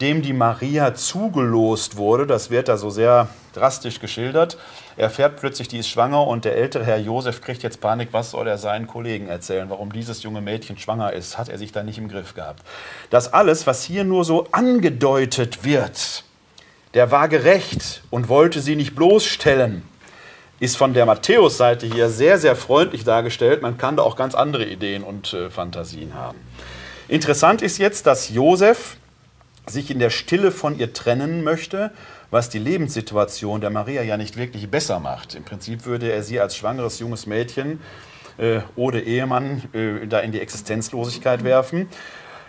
[0.00, 4.58] dem die Maria zugelost wurde, das wird da so sehr drastisch geschildert,
[4.96, 8.48] erfährt plötzlich, die ist schwanger und der ältere Herr Josef kriegt jetzt Panik, was soll
[8.48, 11.98] er seinen Kollegen erzählen, warum dieses junge Mädchen schwanger ist, hat er sich da nicht
[11.98, 12.62] im Griff gehabt.
[13.10, 16.24] Das alles, was hier nur so angedeutet wird,
[16.94, 19.82] der war gerecht und wollte sie nicht bloßstellen,
[20.60, 23.62] ist von der Matthäus-Seite hier sehr, sehr freundlich dargestellt.
[23.62, 26.38] Man kann da auch ganz andere Ideen und äh, Fantasien haben.
[27.08, 28.96] Interessant ist jetzt, dass Josef
[29.66, 31.90] sich in der Stille von ihr trennen möchte,
[32.30, 35.34] was die Lebenssituation der Maria ja nicht wirklich besser macht.
[35.34, 37.80] Im Prinzip würde er sie als schwangeres junges Mädchen
[38.38, 41.88] äh, ohne Ehemann äh, da in die Existenzlosigkeit werfen.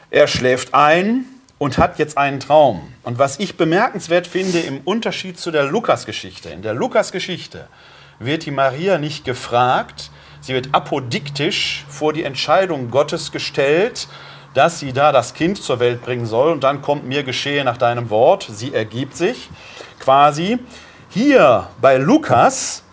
[0.10, 1.25] Er schläft ein,
[1.58, 2.93] und hat jetzt einen Traum.
[3.04, 7.67] Und was ich bemerkenswert finde im Unterschied zu der Lukas-Geschichte, in der Lukas-Geschichte
[8.19, 14.08] wird die Maria nicht gefragt, sie wird apodiktisch vor die Entscheidung Gottes gestellt,
[14.56, 17.78] dass sie da das Kind zur Welt bringen soll und dann kommt mir geschehe nach
[17.78, 19.50] deinem Wort, sie ergibt sich
[20.00, 20.58] quasi.
[21.10, 22.84] Hier bei Lukas,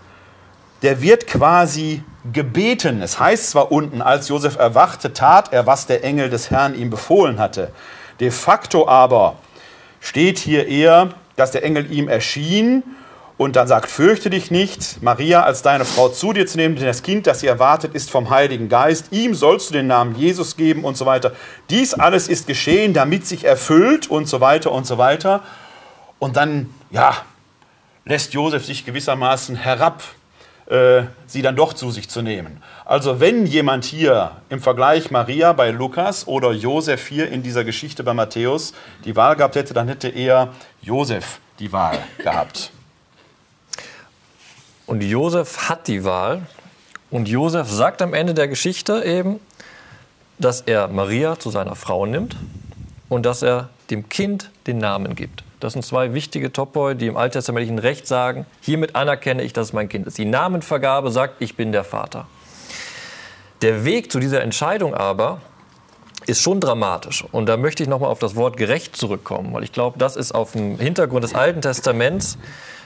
[0.82, 3.00] der wird quasi gebeten.
[3.00, 6.90] Es heißt zwar unten, als Josef erwachte, tat er, was der Engel des Herrn ihm
[6.90, 7.70] befohlen hatte.
[8.18, 9.36] De facto aber
[10.00, 12.82] steht hier eher, dass der Engel ihm erschien
[13.38, 16.86] und dann sagt, fürchte dich nicht, Maria als deine Frau zu dir zu nehmen, denn
[16.86, 19.06] das Kind, das sie erwartet, ist vom Heiligen Geist.
[19.10, 21.32] Ihm sollst du den Namen Jesus geben und so weiter.
[21.70, 25.42] Dies alles ist geschehen, damit sich erfüllt und so weiter und so weiter.
[26.18, 27.16] Und dann, ja,
[28.04, 30.02] lässt Josef sich gewissermaßen herab
[30.66, 32.62] äh, sie dann doch zu sich zu nehmen.
[32.84, 38.04] Also wenn jemand hier im Vergleich Maria bei Lukas oder Josef hier in dieser Geschichte
[38.04, 38.72] bei Matthäus
[39.04, 40.48] die Wahl gehabt hätte, dann hätte eher
[40.80, 42.70] Josef die Wahl gehabt.
[44.86, 46.46] Und Josef hat die Wahl.
[47.10, 49.38] Und Josef sagt am Ende der Geschichte eben,
[50.38, 52.36] dass er Maria zu seiner Frau nimmt
[53.08, 55.44] und dass er dem Kind den Namen gibt.
[55.60, 59.72] Das sind zwei wichtige Topoi, die im alttestamentlichen Recht sagen, hiermit anerkenne ich, dass es
[59.72, 60.18] mein Kind ist.
[60.18, 62.26] Die Namenvergabe sagt, ich bin der Vater.
[63.60, 65.40] Der Weg zu dieser Entscheidung aber
[66.26, 67.24] ist schon dramatisch.
[67.30, 70.32] Und da möchte ich nochmal auf das Wort gerecht zurückkommen, weil ich glaube, das ist
[70.32, 72.38] auf dem Hintergrund des Alten Testaments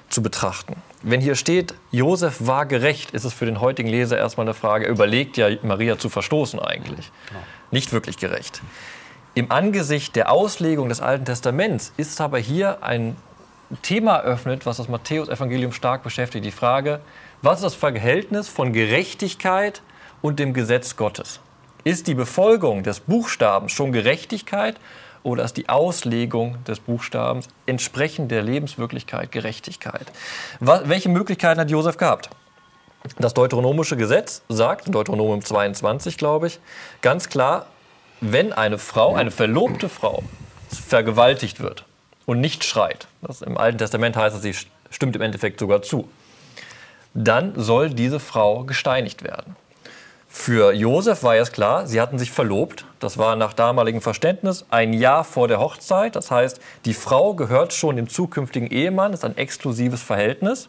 [0.09, 0.77] zu betrachten.
[1.03, 4.87] Wenn hier steht, Josef war gerecht, ist es für den heutigen Leser erstmal eine Frage,
[4.87, 7.11] er überlegt ja, Maria zu verstoßen eigentlich.
[7.71, 8.62] nicht wirklich gerecht.
[9.35, 13.16] Im Angesicht der Auslegung des Alten Testaments ist aber hier ein
[13.83, 16.45] Thema eröffnet, was das Matthäus-Evangelium stark beschäftigt.
[16.45, 17.01] Die Frage,
[17.42, 19.83] was ist das Verhältnis von Gerechtigkeit
[20.23, 21.40] und dem Gesetz Gottes?
[21.85, 24.77] Ist die Befolgung des Buchstabens schon Gerechtigkeit
[25.27, 30.07] oder ist die Auslegung des Buchstabens entsprechend der Lebenswirklichkeit Gerechtigkeit?
[30.61, 32.31] Welche Möglichkeiten hat Josef gehabt?
[33.19, 36.61] Das deuteronomische Gesetz sagt, Deuteronomium 22, glaube ich,
[37.03, 37.67] ganz klar,
[38.21, 40.23] wenn eine Frau, eine verlobte Frau,
[40.69, 41.85] vergewaltigt wird
[42.25, 44.55] und nicht schreit, das im Alten Testament heißt es, sie
[44.91, 46.09] stimmt im Endeffekt sogar zu,
[47.15, 49.57] dann soll diese Frau gesteinigt werden.
[50.38, 52.85] Für Josef war es klar, sie hatten sich verlobt.
[53.01, 56.14] Das war nach damaligem Verständnis ein Jahr vor der Hochzeit.
[56.14, 60.68] Das heißt, die Frau gehört schon dem zukünftigen Ehemann, ist ein exklusives Verhältnis.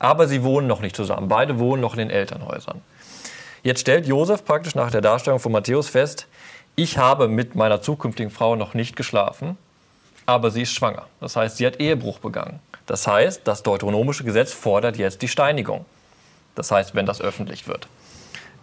[0.00, 1.28] Aber sie wohnen noch nicht zusammen.
[1.28, 2.80] Beide wohnen noch in den Elternhäusern.
[3.62, 6.26] Jetzt stellt Josef praktisch nach der Darstellung von Matthäus fest,
[6.74, 9.56] ich habe mit meiner zukünftigen Frau noch nicht geschlafen,
[10.24, 11.06] aber sie ist schwanger.
[11.20, 12.58] Das heißt, sie hat Ehebruch begangen.
[12.86, 15.84] Das heißt, das deuteronomische Gesetz fordert jetzt die Steinigung.
[16.56, 17.88] Das heißt, wenn das öffentlich wird.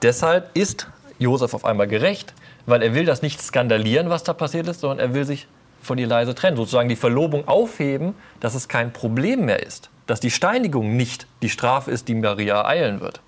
[0.04, 0.88] Deshalb ist
[1.18, 2.34] Josef auf einmal gerecht,
[2.66, 5.48] weil er will das nicht skandalieren, was da passiert ist, sondern er will sich
[5.82, 10.20] von ihr leise trennen, sozusagen die Verlobung aufheben, dass es kein Problem mehr ist, dass
[10.20, 13.22] die Steinigung nicht die Strafe ist, die Maria eilen wird.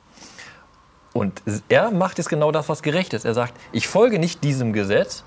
[1.14, 3.24] Und er macht jetzt genau das, was gerecht ist.
[3.24, 5.24] Er sagt, ich folge nicht diesem Gesetz,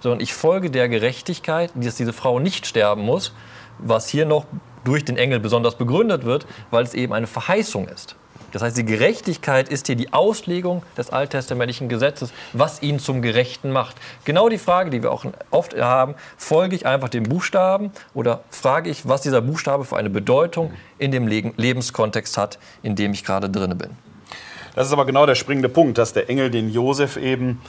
[0.00, 3.32] sondern ich folge der Gerechtigkeit, dass diese Frau nicht sterben muss,
[3.78, 4.44] was hier noch
[4.84, 8.16] durch den Engel besonders begründet wird, weil es eben eine Verheißung ist.
[8.52, 13.70] Das heißt, die Gerechtigkeit ist hier die Auslegung des alttestamentlichen Gesetzes, was ihn zum Gerechten
[13.70, 13.96] macht.
[14.24, 18.90] Genau die Frage, die wir auch oft haben, folge ich einfach dem Buchstaben oder frage
[18.90, 23.48] ich, was dieser Buchstabe für eine Bedeutung in dem Lebenskontext hat, in dem ich gerade
[23.48, 23.90] drin bin.
[24.74, 27.60] Das ist aber genau der springende Punkt, dass der Engel den Josef eben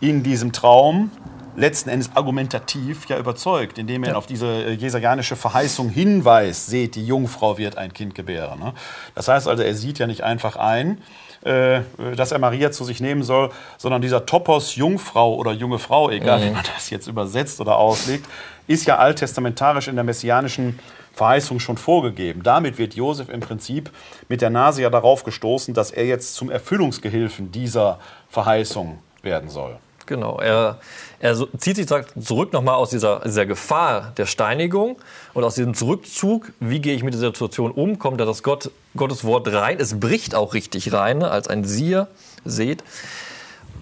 [0.00, 1.10] in diesem Traum
[1.56, 7.04] letzten Endes argumentativ ja überzeugt, indem er auf diese äh, jesajanische Verheißung hinweist, seht, die
[7.04, 8.58] Jungfrau wird ein Kind gebären.
[8.58, 8.72] Ne?
[9.14, 11.02] Das heißt also, er sieht ja nicht einfach ein,
[11.42, 11.80] äh,
[12.16, 16.40] dass er Maria zu sich nehmen soll, sondern dieser Topos Jungfrau oder junge Frau, egal
[16.40, 16.44] mhm.
[16.44, 18.26] wie man das jetzt übersetzt oder auslegt,
[18.66, 20.78] ist ja alttestamentarisch in der messianischen
[21.12, 22.42] Verheißung schon vorgegeben.
[22.42, 23.90] Damit wird Josef im Prinzip
[24.28, 29.78] mit der Nase ja darauf gestoßen, dass er jetzt zum Erfüllungsgehilfen dieser Verheißung werden soll.
[30.10, 30.80] Genau, er,
[31.20, 34.96] er zieht sich zurück nochmal aus dieser, dieser Gefahr der Steinigung
[35.34, 38.72] und aus diesem Zurückzug, wie gehe ich mit dieser Situation um, kommt da das Gott,
[38.96, 39.76] Gottes Wort rein.
[39.78, 42.08] Es bricht auch richtig rein, ne, als ein Sieher,
[42.44, 42.82] seht.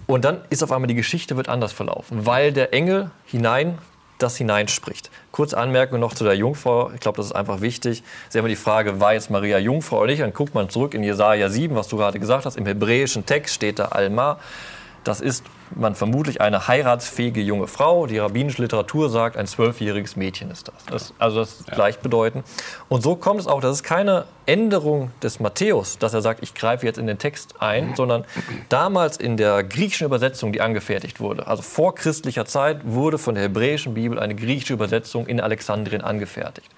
[0.05, 3.79] Und dann ist auf einmal die Geschichte wird anders verlaufen, weil der Engel hinein
[4.19, 5.09] das hineinspricht.
[5.31, 6.91] Kurze Anmerkung noch zu der Jungfrau.
[6.93, 8.03] Ich glaube, das ist einfach wichtig.
[8.29, 10.21] Sie haben die Frage, war jetzt Maria Jungfrau oder nicht?
[10.21, 12.55] Dann guckt man zurück in Jesaja 7, was du gerade gesagt hast.
[12.55, 14.37] Im hebräischen Text steht da Alma.
[15.03, 15.43] Das ist
[15.75, 18.07] man vermutlich eine heiratsfähige junge Frau.
[18.07, 20.85] Die rabbinische Literatur sagt, ein zwölfjähriges Mädchen ist das.
[20.85, 21.75] das also das ist ja.
[21.75, 22.45] gleichbedeutend.
[22.87, 26.55] Und so kommt es auch, das ist keine Änderung des Matthäus, dass er sagt, ich
[26.55, 28.25] greife jetzt in den Text ein, sondern
[28.69, 33.43] damals in der griechischen Übersetzung, die angefertigt wurde, also vor christlicher Zeit, wurde von der
[33.43, 36.69] hebräischen Bibel eine griechische Übersetzung in Alexandrien angefertigt.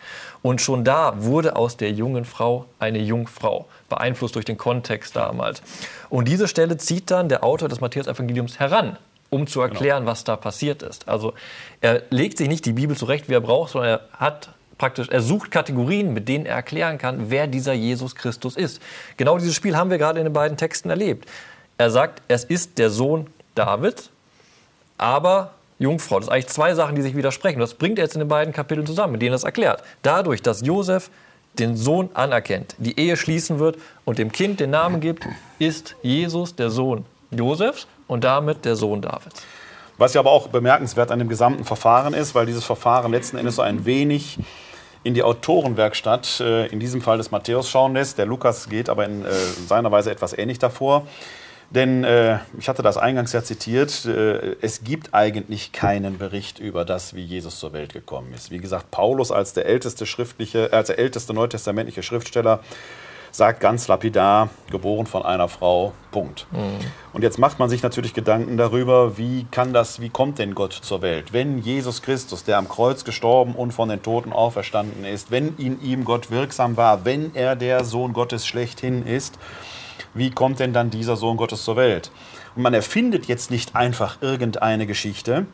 [0.42, 5.62] Und schon da wurde aus der jungen Frau eine Jungfrau, beeinflusst durch den Kontext damals.
[6.10, 8.98] Und diese Stelle zieht dann der Autor des Matthäus-Evangeliums heran,
[9.30, 9.72] um zu genau.
[9.72, 10.12] erklären, genau.
[10.12, 11.08] was da passiert ist.
[11.08, 11.34] Also
[11.82, 15.22] er legt sich nicht die Bibel zurecht, wie er braucht, sondern er hat praktisch, er
[15.22, 18.82] sucht Kategorien, mit denen er erklären kann, wer dieser Jesus Christus ist.
[19.18, 21.30] Genau dieses Spiel haben wir gerade in den beiden Texten erlebt.
[21.78, 24.10] Er sagt, es ist der Sohn Davids,
[24.98, 26.18] aber Jungfrau.
[26.18, 27.60] Das sind eigentlich zwei Sachen, die sich widersprechen.
[27.60, 29.84] Das bringt er jetzt in den beiden Kapiteln zusammen, mit denen er es erklärt.
[30.02, 31.10] Dadurch, dass Josef
[31.60, 35.26] den Sohn anerkennt, die Ehe schließen wird und dem Kind den Namen gibt,
[35.60, 39.43] ist Jesus der Sohn Josefs und damit der Sohn Davids.
[39.97, 43.58] Was ja aber auch bemerkenswert an dem gesamten Verfahren ist, weil dieses Verfahren letzten Endes
[43.58, 44.39] so ein wenig
[45.04, 48.18] in die Autorenwerkstatt, äh, in diesem Fall des Matthäus, schauen lässt.
[48.18, 49.30] Der Lukas geht aber in, äh,
[49.68, 51.08] seiner Weise etwas ähnlich davor.
[51.72, 56.84] Denn äh, ich hatte das eingangs ja zitiert, äh, es gibt eigentlich keinen Bericht über
[56.84, 58.51] das, wie Jesus zur Welt gekommen ist.
[58.51, 62.59] Wie gesagt, Paulus als der älteste schriftliche, als der älteste neutestamentliche Schriftsteller
[63.32, 66.45] sagt ganz lapidar, geboren von einer Frau, Punkt.
[66.51, 66.80] Mhm.
[67.13, 70.74] Und jetzt macht man sich natürlich Gedanken darüber, wie kann das, wie kommt denn Gott
[70.74, 71.32] zur Welt?
[71.32, 75.82] Wenn Jesus Christus, der am Kreuz gestorben und von den Toten auferstanden ist, wenn in
[75.82, 79.39] ihm Gott wirksam war, wenn er der Sohn Gottes schlechthin ist,
[80.14, 82.12] wie kommt denn dann dieser Sohn Gottes zur Welt?
[82.55, 85.45] Und man erfindet jetzt nicht einfach irgendeine Geschichte,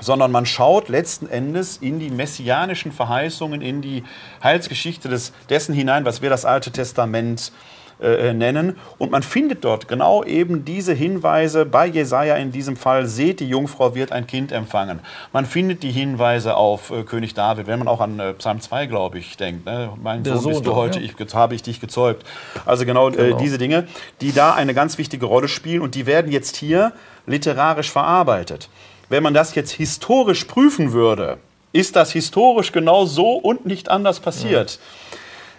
[0.00, 4.02] sondern man schaut letzten Endes in die messianischen Verheißungen, in die
[4.42, 8.76] Heilsgeschichte des, dessen hinein, was wir das Alte Testament äh, nennen.
[8.98, 13.48] Und man findet dort genau eben diese Hinweise bei Jesaja in diesem Fall: Seht, die
[13.48, 15.00] Jungfrau wird ein Kind empfangen.
[15.32, 18.86] Man findet die Hinweise auf äh, König David, wenn man auch an äh, Psalm 2,
[18.86, 19.66] glaube ich, denkt.
[19.66, 19.90] Ne?
[20.02, 21.10] Mein Der Sohn, bist Sohn du heute, ja.
[21.18, 22.24] ich, habe ich dich gezeugt.
[22.66, 23.36] Also genau, Genau.
[23.36, 23.86] Äh, diese Dinge,
[24.20, 26.92] die da eine ganz wichtige Rolle spielen und die werden jetzt hier
[27.26, 28.68] literarisch verarbeitet.
[29.08, 31.38] Wenn man das jetzt historisch prüfen würde,
[31.72, 34.78] ist das historisch genau so und nicht anders passiert,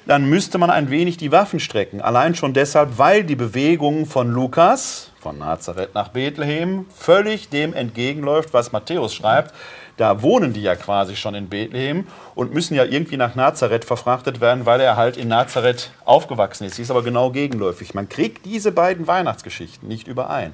[0.06, 2.02] dann müsste man ein wenig die Waffen strecken.
[2.02, 8.54] Allein schon deshalb, weil die Bewegung von Lukas, von Nazareth nach Bethlehem, völlig dem entgegenläuft,
[8.54, 9.54] was Matthäus schreibt.
[10.02, 14.42] Da wohnen die ja quasi schon in Bethlehem und müssen ja irgendwie nach Nazareth verfrachtet
[14.42, 16.78] werden, weil er halt in Nazareth aufgewachsen ist.
[16.78, 17.94] Sie ist aber genau gegenläufig.
[17.94, 20.54] Man kriegt diese beiden Weihnachtsgeschichten nicht überein.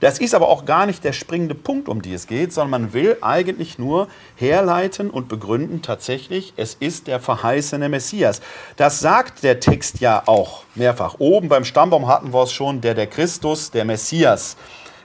[0.00, 2.92] Das ist aber auch gar nicht der springende Punkt, um die es geht, sondern man
[2.92, 8.40] will eigentlich nur herleiten und begründen tatsächlich, es ist der verheißene Messias.
[8.74, 11.20] Das sagt der Text ja auch mehrfach.
[11.20, 14.56] Oben beim Stammbaum hatten wir es schon, der der Christus, der Messias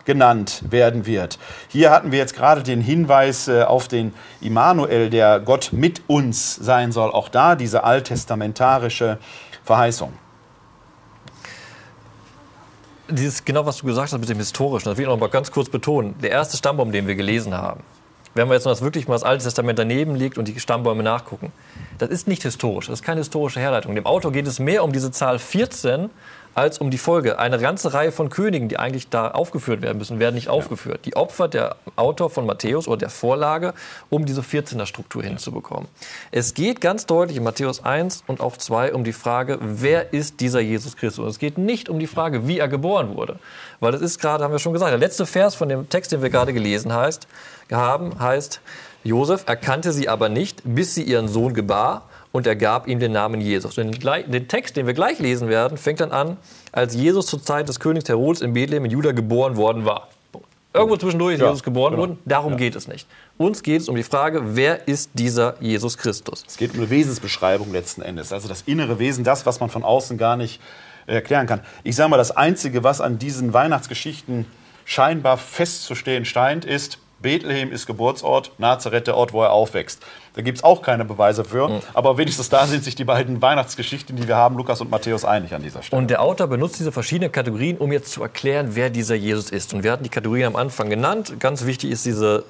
[0.05, 1.39] genannt werden wird.
[1.67, 6.55] Hier hatten wir jetzt gerade den Hinweis äh, auf den Immanuel, der Gott mit uns
[6.55, 7.11] sein soll.
[7.11, 9.17] Auch da diese alttestamentarische
[9.63, 10.13] Verheißung.
[13.09, 15.51] Dieses, genau was du gesagt hast mit dem Historischen, das will ich noch mal ganz
[15.51, 16.15] kurz betonen.
[16.21, 17.83] Der erste Stammbaum, den wir gelesen haben,
[18.33, 21.51] wenn wir jetzt das wirklich mal das Alte Testament daneben liegt und die Stammbäume nachgucken,
[21.99, 23.93] das ist nicht historisch, das ist keine historische Herleitung.
[23.93, 26.09] Dem Autor geht es mehr um diese Zahl 14
[26.55, 27.39] als um die Folge.
[27.39, 31.01] Eine ganze Reihe von Königen, die eigentlich da aufgeführt werden müssen, werden nicht aufgeführt.
[31.05, 33.73] Die opfert der Autor von Matthäus oder der Vorlage,
[34.09, 35.87] um diese 14er-Struktur hinzubekommen.
[36.31, 40.39] Es geht ganz deutlich in Matthäus 1 und auch 2 um die Frage, wer ist
[40.39, 41.23] dieser Jesus Christus?
[41.23, 43.39] Und es geht nicht um die Frage, wie er geboren wurde.
[43.79, 46.21] Weil das ist gerade, haben wir schon gesagt, der letzte Vers von dem Text, den
[46.21, 47.27] wir gerade gelesen heißt,
[47.71, 48.61] haben, heißt,
[49.03, 53.13] Josef erkannte sie aber nicht, bis sie ihren Sohn gebar und er gab ihm den
[53.13, 53.75] Namen Jesus.
[53.75, 56.35] Den, den Text, den wir gleich lesen werden, fängt dann an,
[56.73, 60.09] als Jesus zur Zeit des Königs Herodes in Bethlehem in Juda geboren worden war.
[60.73, 62.01] Irgendwo zwischendurch ist Ja, Jesus geboren genau.
[62.01, 62.19] worden.
[62.25, 62.57] Darum Ja.
[62.57, 63.07] geht es nicht.
[63.37, 66.43] Uns geht es um die Frage, wer ist dieser Jesus Christus?
[66.47, 68.33] Es geht um eine Wesensbeschreibung letzten Endes.
[68.33, 70.59] Also das innere Wesen, das, was man von außen gar nicht
[71.05, 71.61] erklären kann.
[71.83, 74.47] Ich sage mal, das Einzige, was an diesen Weihnachtsgeschichten
[74.85, 80.01] scheinbar festzustehen scheint, ist, Bethlehem ist Geburtsort, Nazareth der Ort, wo er aufwächst.
[80.35, 84.15] Da gibt es auch keine Beweise für, aber wenigstens da sind sich die beiden Weihnachtsgeschichten,
[84.15, 85.99] die wir haben, Lukas und Matthäus, einig an dieser Stelle.
[86.01, 89.73] Und der Autor benutzt diese verschiedenen Kategorien, um jetzt zu erklären, wer dieser Jesus ist.
[89.73, 91.35] Und wir hatten die Kategorien am Anfang genannt.
[91.39, 92.43] Ganz wichtig ist diese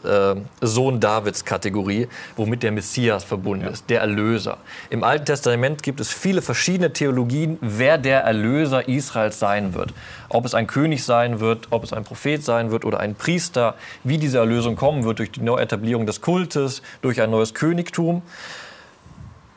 [0.62, 2.08] äh, Sohn Davids-Kategorie,
[2.38, 4.58] womit der Messias verbunden ist, der Erlöser.
[4.90, 9.94] Im Alten Testament gibt es viele verschiedene Theologien, wer der Erlöser Israels sein wird.
[10.30, 13.76] Ob es ein König sein wird, ob es ein Prophet sein wird oder ein Priester,
[14.04, 18.22] wie diese Erlösung kommen wird durch die Neuetablierung des Kultes, durch ein neues Königtum.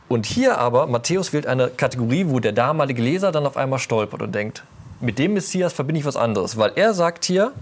[0.08, 4.22] Und hier aber, Matthäus wählt eine Kategorie, wo der damalige Leser dann auf einmal stolpert
[4.22, 4.62] und denkt,
[5.00, 6.56] mit dem Messias verbinde ich was anderes.
[6.56, 7.52] Weil er sagt hier,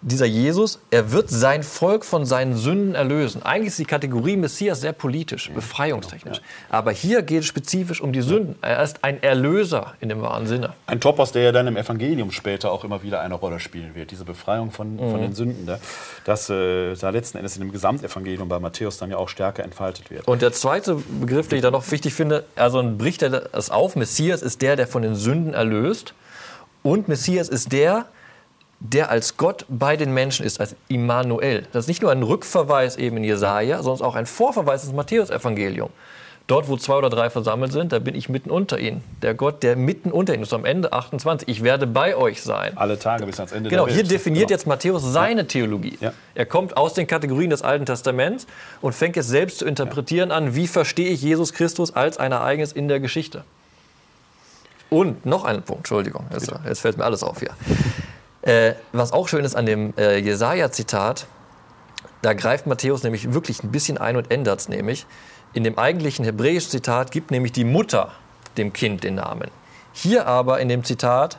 [0.00, 3.42] dieser Jesus, er wird sein Volk von seinen Sünden erlösen.
[3.42, 6.40] Eigentlich ist die Kategorie Messias sehr politisch, befreiungstechnisch.
[6.70, 8.54] Aber hier geht es spezifisch um die Sünden.
[8.62, 10.74] Er ist ein Erlöser in dem wahren Sinne.
[10.86, 14.10] Ein Topos, der ja dann im Evangelium später auch immer wieder eine Rolle spielen wird.
[14.10, 15.80] Diese Befreiung von, von den Sünden, ne?
[16.24, 20.10] das äh, da letzten Endes in dem Gesamtevangelium bei Matthäus dann ja auch stärker entfaltet
[20.10, 20.28] wird.
[20.28, 23.70] Und der zweite Begriff, den ich da noch wichtig finde, also ein bricht er das
[23.70, 23.96] auf.
[23.96, 26.14] Messias ist der, der von den Sünden erlöst.
[26.82, 28.06] Und Messias ist der, der
[29.08, 31.66] als Gott bei den Menschen ist, als Immanuel.
[31.72, 35.90] Das ist nicht nur ein Rückverweis eben in Jesaja, sondern auch ein Vorverweis ins Matthäusevangelium.
[36.46, 39.04] Dort, wo zwei oder drei versammelt sind, da bin ich mitten unter ihnen.
[39.20, 40.54] Der Gott, der mitten unter ihnen ist.
[40.54, 41.46] Am Ende 28.
[41.46, 42.74] Ich werde bei euch sein.
[42.78, 44.12] Alle Tage bis ans Ende Genau, der hier Welt.
[44.12, 44.56] definiert Genau.
[44.56, 45.98] jetzt Matthäus seine Theologie.
[46.00, 46.14] Ja.
[46.34, 48.46] Er kommt aus den Kategorien des Alten Testaments
[48.80, 52.72] und fängt jetzt selbst zu interpretieren an, wie verstehe ich Jesus Christus als ein Ereignis
[52.72, 53.44] in der Geschichte.
[54.88, 57.50] Und noch einen Punkt, Entschuldigung, jetzt, jetzt fällt mir alles auf hier.
[58.42, 61.26] Äh, was auch schön ist an dem äh, Jesaja-Zitat,
[62.22, 65.06] da greift Matthäus nämlich wirklich ein bisschen ein und ändert es nämlich.
[65.54, 68.12] In dem eigentlichen hebräischen Zitat gibt nämlich die Mutter
[68.56, 69.50] dem Kind den Namen.
[69.92, 71.38] Hier aber in dem Zitat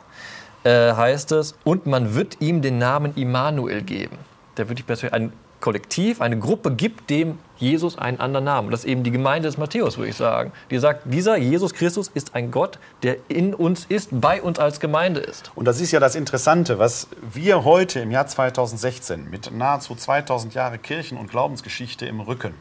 [0.64, 4.18] äh, heißt es, und man wird ihm den Namen Immanuel geben.
[4.56, 8.70] Der wird die Perspektive, ein Kollektiv, eine Gruppe gibt dem Jesus einen anderen Namen.
[8.70, 10.52] Das ist eben die Gemeinde des Matthäus, würde ich sagen.
[10.70, 14.80] Die sagt, dieser Jesus Christus ist ein Gott, der in uns ist, bei uns als
[14.80, 15.52] Gemeinde ist.
[15.54, 20.54] Und das ist ja das Interessante, was wir heute im Jahr 2016 mit nahezu 2000
[20.54, 22.54] Jahre Kirchen- und Glaubensgeschichte im Rücken.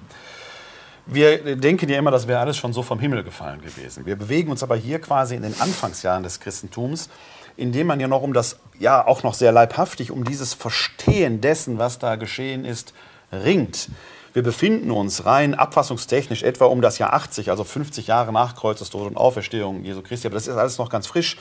[1.06, 4.06] Wir denken ja immer, das wäre alles schon so vom Himmel gefallen gewesen.
[4.06, 7.10] Wir bewegen uns aber hier quasi in den Anfangsjahren des Christentums,
[7.58, 11.80] indem man ja noch um das, ja auch noch sehr leibhaftig, um dieses Verstehen dessen,
[11.80, 12.94] was da geschehen ist,
[13.32, 13.90] ringt.
[14.34, 19.08] Wir befinden uns rein abfassungstechnisch etwa um das Jahr 80, also 50 Jahre nach Kreuzestod
[19.08, 20.28] und Auferstehung Jesu Christi.
[20.28, 21.38] Aber das ist alles noch ganz frisch.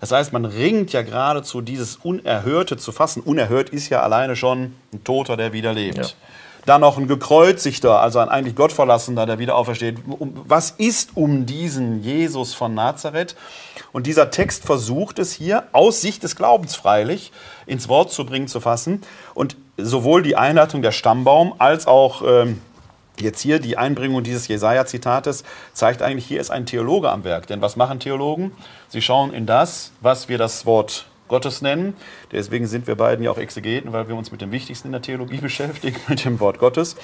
[0.00, 3.22] Das heißt, man ringt ja geradezu dieses Unerhörte zu fassen.
[3.22, 5.98] Unerhört ist ja alleine schon ein Toter, der wieder lebt.
[5.98, 6.06] Ja.
[6.66, 9.96] Dann noch ein Gekreuzigter, also ein eigentlich Gottverlassener, der wieder aufersteht.
[10.04, 13.34] Was ist um diesen Jesus von Nazareth?
[13.92, 17.32] Und dieser Text versucht es hier, aus Sicht des Glaubens freilich,
[17.66, 19.02] ins Wort zu bringen, zu fassen.
[19.34, 22.60] Und sowohl die Einleitung der Stammbaum als auch ähm,
[23.18, 27.46] jetzt hier die Einbringung dieses Jesaja-Zitates zeigt eigentlich, hier ist ein Theologe am Werk.
[27.46, 28.52] Denn was machen Theologen?
[28.88, 31.94] Sie schauen in das, was wir das Wort Gottes nennen.
[32.30, 35.00] Deswegen sind wir beiden ja auch Exegeten, weil wir uns mit dem Wichtigsten in der
[35.00, 36.96] Theologie beschäftigen, mit dem Wort Gottes.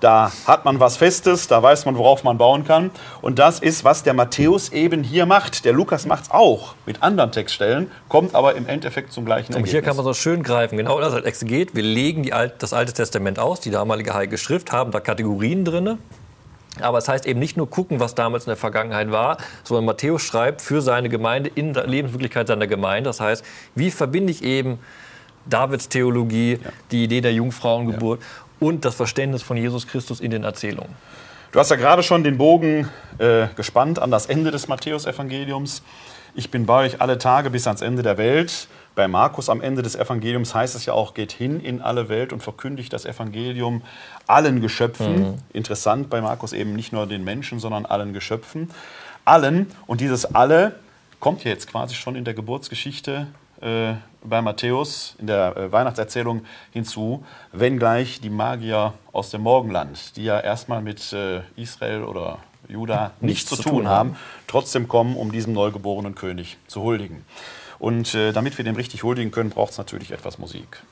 [0.00, 2.90] Da hat man was Festes, da weiß man, worauf man bauen kann.
[3.20, 5.66] Und das ist, was der Matthäus eben hier macht.
[5.66, 9.56] Der Lukas macht es auch mit anderen Textstellen, kommt aber im Endeffekt zum gleichen Und
[9.56, 9.72] Ergebnis.
[9.72, 10.78] hier kann man so schön greifen.
[10.78, 11.74] Genau das als Exeget.
[11.76, 15.98] Wir legen Alt, das Alte Testament aus, die damalige Heilige Schrift, haben da Kategorien drin.
[16.80, 20.22] Aber es heißt eben nicht nur gucken, was damals in der Vergangenheit war, sondern Matthäus
[20.22, 23.10] schreibt für seine Gemeinde in der Lebenswirklichkeit seiner Gemeinde.
[23.10, 23.44] Das heißt,
[23.74, 24.78] wie verbinde ich eben
[25.44, 26.70] Davids Theologie, ja.
[26.90, 28.68] die Idee der Jungfrauengeburt ja.
[28.68, 30.94] und das Verständnis von Jesus Christus in den Erzählungen?
[31.52, 35.82] Du hast ja gerade schon den Bogen äh, gespannt an das Ende des Matthäusevangeliums.
[36.34, 38.68] Ich bin bei euch alle Tage bis ans Ende der Welt.
[38.94, 42.32] Bei Markus am Ende des Evangeliums heißt es ja auch, geht hin in alle Welt
[42.32, 43.82] und verkündigt das Evangelium
[44.26, 45.20] allen Geschöpfen.
[45.20, 45.34] Mhm.
[45.52, 48.70] Interessant bei Markus eben nicht nur den Menschen, sondern allen Geschöpfen.
[49.24, 49.68] Allen.
[49.86, 50.74] Und dieses alle
[51.20, 53.28] kommt ja jetzt quasi schon in der Geburtsgeschichte
[53.62, 60.24] äh, bei Matthäus, in der äh, Weihnachtserzählung hinzu, wenngleich die Magier aus dem Morgenland, die
[60.24, 62.38] ja erstmal mit äh, Israel oder
[62.68, 64.16] Juda nichts, nichts zu, tun haben, haben,
[64.46, 67.24] trotzdem kommen, um diesem neugeborenen König zu huldigen.
[67.82, 70.84] Und äh, damit wir dem richtig huldigen können, braucht es natürlich etwas Musik.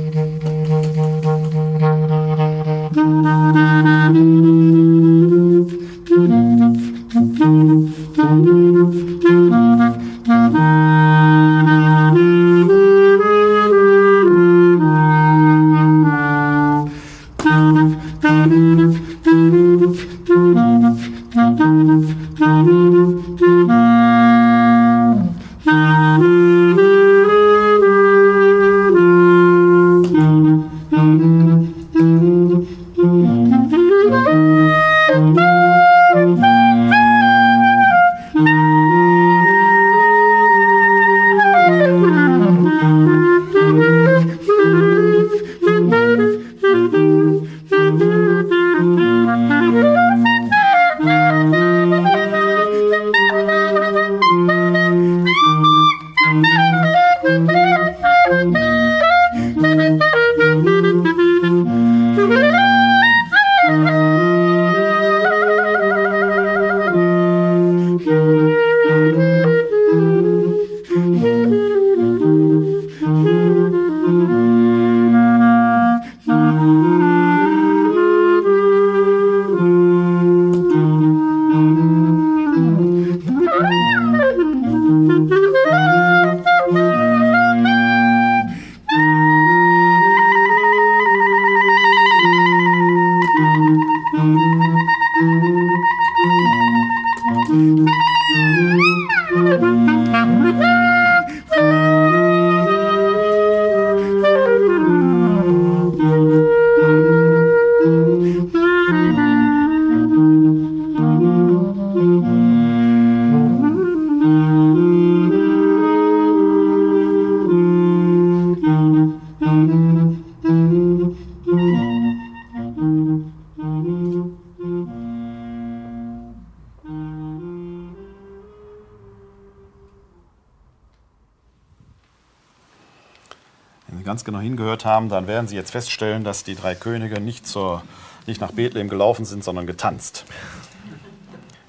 [134.24, 137.82] gehört haben, dann werden Sie jetzt feststellen, dass die drei Könige nicht, zur,
[138.26, 140.24] nicht nach Bethlehem gelaufen sind, sondern getanzt.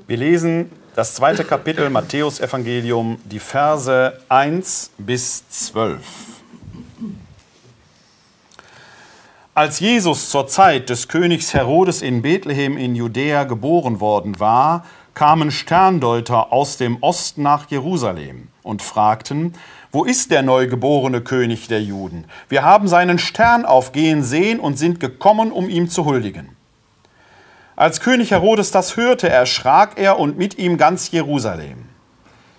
[0.07, 6.01] Wir lesen das zweite Kapitel Matthäus Evangelium, die Verse 1 bis 12.
[9.53, 15.51] Als Jesus zur Zeit des Königs Herodes in Bethlehem in Judäa geboren worden war, kamen
[15.51, 19.53] Sterndeuter aus dem Osten nach Jerusalem und fragten,
[19.91, 22.25] wo ist der neugeborene König der Juden?
[22.47, 26.55] Wir haben seinen Stern aufgehen sehen und sind gekommen, um ihm zu huldigen.
[27.75, 31.89] Als König Herodes das hörte, erschrak er und mit ihm ganz Jerusalem.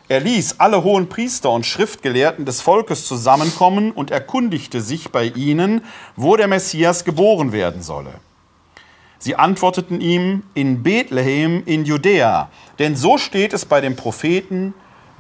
[0.09, 5.83] Er ließ alle hohen Priester und Schriftgelehrten des Volkes zusammenkommen und erkundigte sich bei ihnen,
[6.17, 8.13] wo der Messias geboren werden solle.
[9.19, 14.75] Sie antworteten ihm, in Bethlehem in Judäa, denn so steht es bei dem Propheten,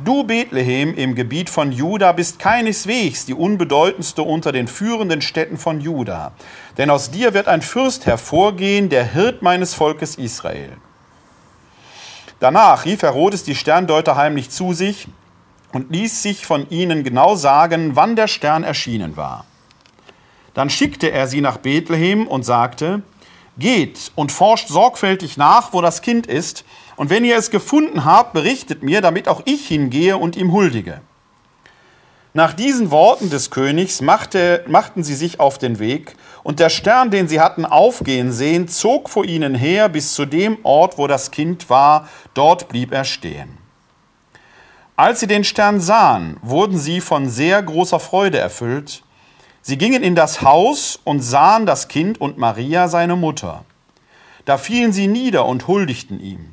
[0.05, 5.81] Du Bethlehem im Gebiet von Juda bist keineswegs die unbedeutendste unter den führenden Städten von
[5.81, 6.33] Juda,
[6.77, 10.73] denn aus dir wird ein Fürst hervorgehen, der Hirt meines Volkes Israel.
[12.41, 15.07] Danach rief Herodes die Sterndeuter heimlich zu sich
[15.73, 19.45] und ließ sich von ihnen genau sagen, wann der Stern erschienen war.
[20.55, 23.03] Dann schickte er sie nach Bethlehem und sagte,
[23.59, 26.65] Geht und forscht sorgfältig nach, wo das Kind ist,
[26.97, 31.01] und wenn ihr es gefunden habt, berichtet mir, damit auch ich hingehe und ihm huldige.
[32.35, 37.11] Nach diesen Worten des Königs machte, machten sie sich auf den Weg, und der Stern,
[37.11, 41.31] den sie hatten aufgehen sehen, zog vor ihnen her bis zu dem Ort, wo das
[41.31, 43.59] Kind war, dort blieb er stehen.
[44.97, 49.03] Als sie den Stern sahen, wurden sie von sehr großer Freude erfüllt,
[49.65, 53.65] Sie gingen in das Haus und sahen das Kind und Maria, seine Mutter.
[54.45, 56.53] Da fielen sie nieder und huldigten ihm.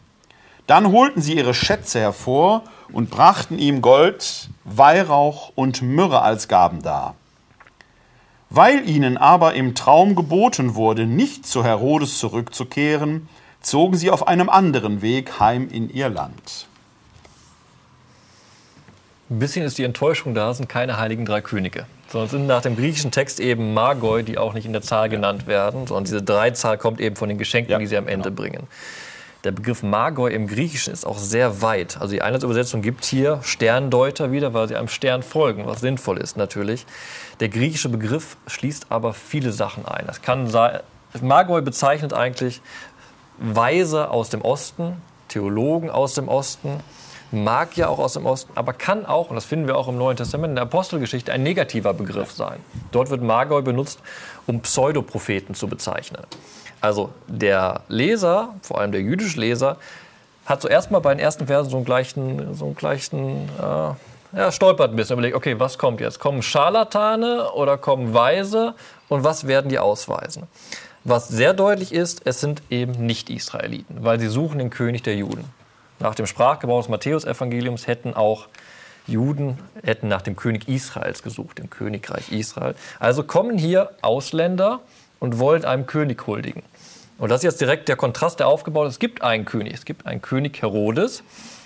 [0.70, 2.61] Dann holten sie ihre Schätze hervor
[2.93, 7.15] und brachten ihm Gold, Weihrauch und Myrrhe als Gaben dar.
[8.51, 13.28] Weil ihnen aber im Traum geboten wurde, nicht zu Herodes zurückzukehren,
[13.61, 16.67] zogen sie auf einem anderen Weg heim in ihr Land.
[19.32, 22.76] Ein bisschen ist die Enttäuschung da, sind keine heiligen drei Könige sondern sind nach dem
[22.76, 26.78] griechischen Text eben Magoi, die auch nicht in der Zahl genannt werden, sondern diese Dreizahl
[26.78, 28.41] kommt eben von den Geschenken, ja, die sie am Ende genau.
[28.41, 28.67] bringen.
[29.46, 31.98] Der Begriff Magoi im Griechischen ist auch sehr weit.
[32.02, 36.36] Also die Einheitsübersetzung gibt hier Sterndeuter wieder, weil sie einem Stern folgen, was sinnvoll ist
[36.36, 36.86] natürlich.
[37.40, 40.06] Der griechische Begriff schließt aber viele Sachen ein.
[40.08, 40.82] Das kann sein,
[41.22, 42.62] Magoi bezeichnet eigentlich
[43.38, 46.82] Weise aus dem Osten, Theologen aus dem Osten,
[47.32, 49.98] mag ja auch aus dem Osten, aber kann auch, und das finden wir auch im
[49.98, 52.60] Neuen Testament, in der Apostelgeschichte, ein negativer Begriff sein.
[52.92, 54.00] Dort wird Magoi benutzt,
[54.50, 56.24] um Pseudopropheten zu bezeichnen.
[56.82, 59.78] Also der Leser, vor allem der jüdische Leser,
[60.45, 64.52] hat zuerst mal bei den ersten Versen so einen gleichen, so einen gleichen äh, ja,
[64.52, 66.20] stolpert ein bisschen, überlegt, okay, was kommt jetzt?
[66.20, 68.76] Kommen Scharlatane oder kommen Weise
[69.08, 70.43] und was werden die ausweisen?
[71.04, 75.16] Was sehr deutlich ist, es sind eben nicht Israeliten, weil sie suchen den König der
[75.16, 75.45] Juden.
[76.00, 78.47] Nach dem Sprachgebrauch des Matthäusevangeliums hätten auch
[79.10, 82.76] Juden hätten nach dem König Israels gesucht, dem Königreich Israel.
[82.99, 84.80] Also kommen hier Ausländer
[85.20, 86.64] und wollen einem König huldigen.
[87.18, 88.93] Und das ist jetzt direkt der Kontrast, der aufgebaut ist.
[88.93, 91.24] Es gibt einen König, es gibt einen König Herodes,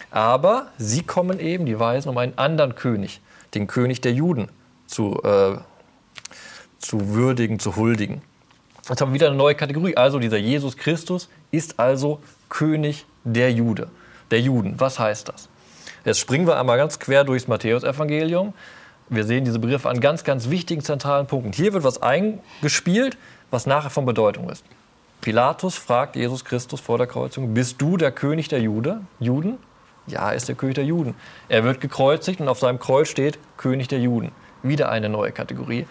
[0.10, 3.22] aber sie kommen eben, die Weisen, um einen anderen König,
[3.54, 4.50] den König der Juden,
[4.88, 5.58] zu, äh,
[6.80, 8.22] zu würdigen, zu huldigen.
[8.90, 9.96] Jetzt haben wir wieder eine neue Kategorie.
[9.96, 12.20] Also dieser Jesus Christus ist also
[12.50, 13.90] König der Jude
[14.34, 14.80] der Juden.
[14.80, 15.48] Was heißt das?
[16.06, 18.54] Jetzt springen wir einmal ganz quer durchs Matthäusevangelium.
[19.10, 21.54] Wir sehen diese Begriffe an ganz, ganz wichtigen zentralen Punkten.
[21.54, 23.18] Hier wird was eingespielt,
[23.52, 24.66] was nachher von Bedeutung ist.
[25.22, 29.02] Pilatus fragt Jesus Christus vor der Kreuzung: Bist du der König der Jude?
[29.20, 29.58] Juden?
[30.08, 31.16] Ja, er ist der König der Juden.
[31.48, 34.34] Er wird gekreuzigt und auf seinem Kreuz steht König der Juden.
[34.62, 35.86] Wieder eine neue Kategorie,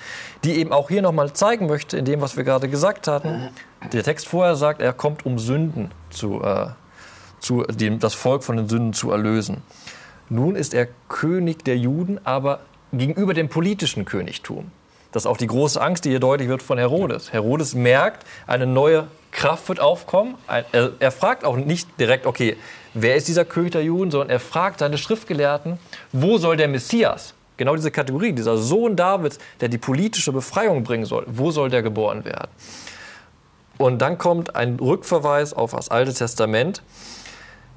[0.44, 3.48] die eben auch hier nochmal zeigen möchte, in dem, was wir gerade gesagt hatten.
[3.92, 6.68] Der Text vorher sagt, er kommt, um Sünden zu äh,
[7.42, 9.62] zu, dem, das Volk von den Sünden zu erlösen.
[10.32, 12.60] Nun ist er König der Juden, aber
[12.90, 14.70] gegenüber dem politischen Königtum.
[15.12, 17.34] Das ist auch die große Angst, die hier deutlich wird von Herodes.
[17.34, 20.36] Herodes merkt, eine neue Kraft wird aufkommen.
[20.48, 22.56] Er, er, fragt auch nicht direkt, okay,
[22.94, 25.78] wer ist dieser König der Juden, sondern er fragt seine Schriftgelehrten,
[26.12, 31.04] wo soll der Messias, genau diese Kategorie, dieser Sohn Davids, der die politische Befreiung bringen
[31.04, 32.48] soll, wo soll der geboren werden?
[33.76, 36.82] Und dann kommt ein Rückverweis auf das Alte Testament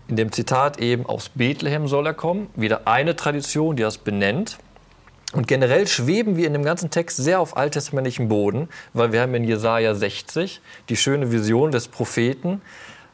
[0.08, 2.48] in dem Zitat eben aus Bethlehem soll er kommen.
[2.56, 4.58] Wieder eine Tradition, die das benennt.
[5.34, 9.34] Und generell schweben wir in dem ganzen Text sehr auf alttestamentlichem Boden, weil wir haben
[9.36, 12.62] in Jesaja 60 die schöne Vision des Propheten,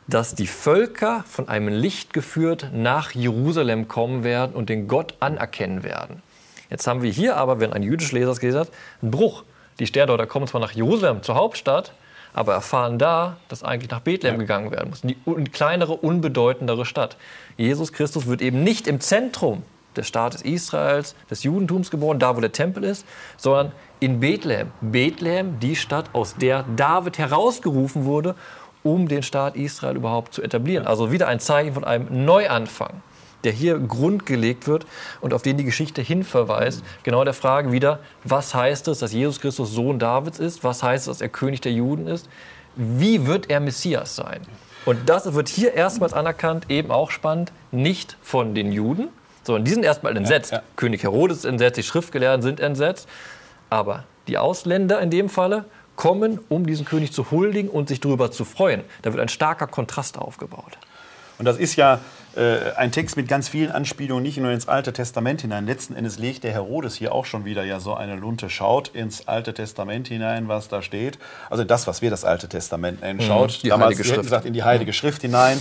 [0.07, 5.83] dass die Völker von einem Licht geführt nach Jerusalem kommen werden und den Gott anerkennen
[5.83, 6.21] werden.
[6.69, 8.69] Jetzt haben wir hier aber, wenn ein jüdischer Leser es gelesen hat,
[9.01, 9.43] einen Bruch.
[9.79, 11.93] Die Sterndeuter kommen zwar nach Jerusalem, zur Hauptstadt,
[12.33, 15.01] aber erfahren da, dass eigentlich nach Bethlehem gegangen werden muss.
[15.01, 15.15] Die
[15.51, 17.17] kleinere, unbedeutendere Stadt.
[17.57, 19.63] Jesus Christus wird eben nicht im Zentrum
[19.95, 23.05] des Staates Israels, des Judentums geboren, da wo der Tempel ist,
[23.37, 24.71] sondern in Bethlehem.
[24.79, 28.35] Bethlehem, die Stadt, aus der David herausgerufen wurde,
[28.83, 30.87] um den Staat Israel überhaupt zu etablieren.
[30.87, 33.01] Also wieder ein Zeichen von einem Neuanfang
[33.43, 34.85] der hier grundgelegt wird
[35.21, 36.83] und auf den die Geschichte hinverweist.
[37.03, 40.63] Genau der Frage wieder, was heißt es, dass Jesus Christus Sohn Davids ist?
[40.63, 42.29] Was heißt es, dass er König der Juden ist?
[42.75, 44.41] Wie wird er Messias sein?
[44.85, 49.09] Und das wird hier erstmals anerkannt, eben auch spannend, nicht von den Juden,
[49.43, 50.51] So, und die sind erstmal entsetzt.
[50.51, 50.63] Ja, ja.
[50.75, 53.07] König Herodes ist entsetzt, die Schriftgelehrten sind entsetzt.
[53.69, 55.65] Aber die Ausländer in dem Falle
[55.95, 58.83] kommen, um diesen König zu huldigen und sich darüber zu freuen.
[59.01, 60.77] Da wird ein starker Kontrast aufgebaut.
[61.39, 61.99] Und das ist ja
[62.35, 65.65] äh, ein Text mit ganz vielen Anspielungen, nicht nur ins Alte Testament hinein.
[65.65, 69.27] Letzten Endes legt der Herodes hier auch schon wieder ja so eine Lunte, schaut ins
[69.27, 71.19] Alte Testament hinein, was da steht.
[71.49, 74.21] Also das, was wir das Alte Testament nennen, schaut die damals Heilige Schrift.
[74.23, 75.59] gesagt in die Heilige Schrift hinein.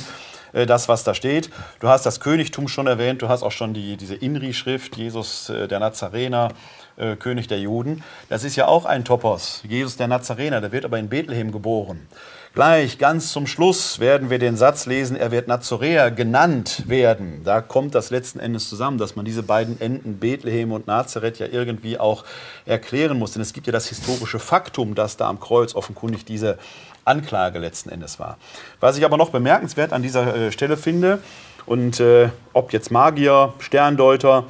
[0.53, 1.51] äh, Das, was da steht.
[1.81, 5.67] Du hast das Königtum schon erwähnt, du hast auch schon die, diese Inri-Schrift, Jesus äh,
[5.69, 6.49] der Nazarener,
[6.97, 8.03] äh, König der Juden.
[8.29, 12.07] Das ist ja auch ein Topos, Jesus der Nazarener, der wird aber in Bethlehem geboren.
[12.53, 17.43] Gleich ganz zum Schluss werden wir den Satz lesen, er wird Nazoräer genannt werden.
[17.45, 21.47] Da kommt das letzten Endes zusammen, dass man diese beiden Enden Bethlehem und Nazareth ja
[21.47, 22.25] irgendwie auch
[22.67, 23.35] erklären muss.
[23.35, 26.59] Denn es gibt ja das historische Faktum, dass da am Kreuz offenkundig diese
[27.05, 28.37] Anklage letzten Endes war.
[28.81, 31.21] Was ich aber noch bemerkenswert an dieser äh, Stelle finde,
[31.67, 34.45] und äh, ob jetzt Magier, Sterndeuter,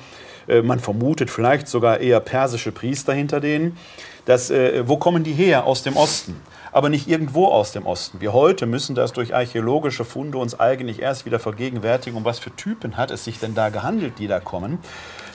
[0.48, 3.76] äh, man vermutet vielleicht sogar eher persische Priester hinter denen,
[4.24, 5.66] dass, äh, wo kommen die her?
[5.66, 6.40] Aus dem Osten
[6.72, 8.20] aber nicht irgendwo aus dem Osten.
[8.20, 12.54] Wir heute müssen das durch archäologische Funde uns eigentlich erst wieder vergegenwärtigen, um was für
[12.54, 14.78] Typen hat es sich denn da gehandelt, die da kommen.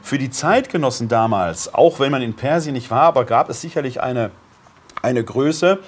[0.04, 4.02] Für die Zeitgenossen damals, auch wenn man in Persien nicht war, aber gab es sicherlich
[4.02, 4.32] eine,
[5.02, 5.80] eine Größe,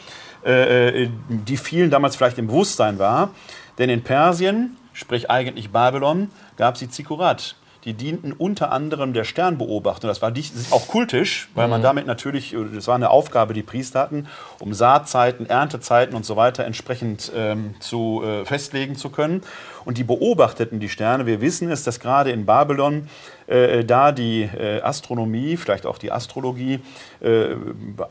[0.44, 3.30] äh, die vielen damals vielleicht im Bewusstsein war.
[3.78, 7.56] Denn in Persien, sprich eigentlich Babylon, gab es die Zikurat.
[7.88, 10.10] Die dienten unter anderem der Sternbeobachtung.
[10.10, 10.34] Das war
[10.72, 14.28] auch kultisch, weil man damit natürlich, das war eine Aufgabe, die Priester hatten,
[14.60, 19.42] um Saatzeiten, Erntezeiten und so weiter entsprechend ähm, zu, äh, festlegen zu können.
[19.86, 21.26] Und die beobachteten die Sterne.
[21.26, 23.08] Wir wissen es, dass gerade in Babylon
[23.48, 26.82] äh, da die äh, Astronomie, vielleicht auch die Astrologie,
[27.22, 27.56] äh,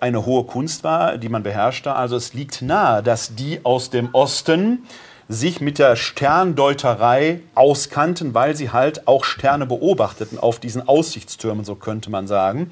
[0.00, 1.94] eine hohe Kunst war, die man beherrschte.
[1.94, 4.86] Also es liegt nahe, dass die aus dem Osten
[5.28, 11.74] sich mit der Sterndeuterei auskannten, weil sie halt auch Sterne beobachteten auf diesen Aussichtstürmen, so
[11.74, 12.70] könnte man sagen.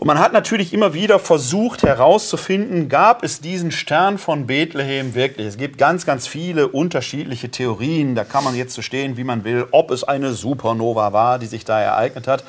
[0.00, 5.46] Und man hat natürlich immer wieder versucht herauszufinden, gab es diesen Stern von Bethlehem wirklich?
[5.46, 8.14] Es gibt ganz, ganz viele unterschiedliche Theorien.
[8.14, 11.44] Da kann man jetzt so stehen, wie man will, ob es eine Supernova war, die
[11.44, 12.44] sich da ereignet hat.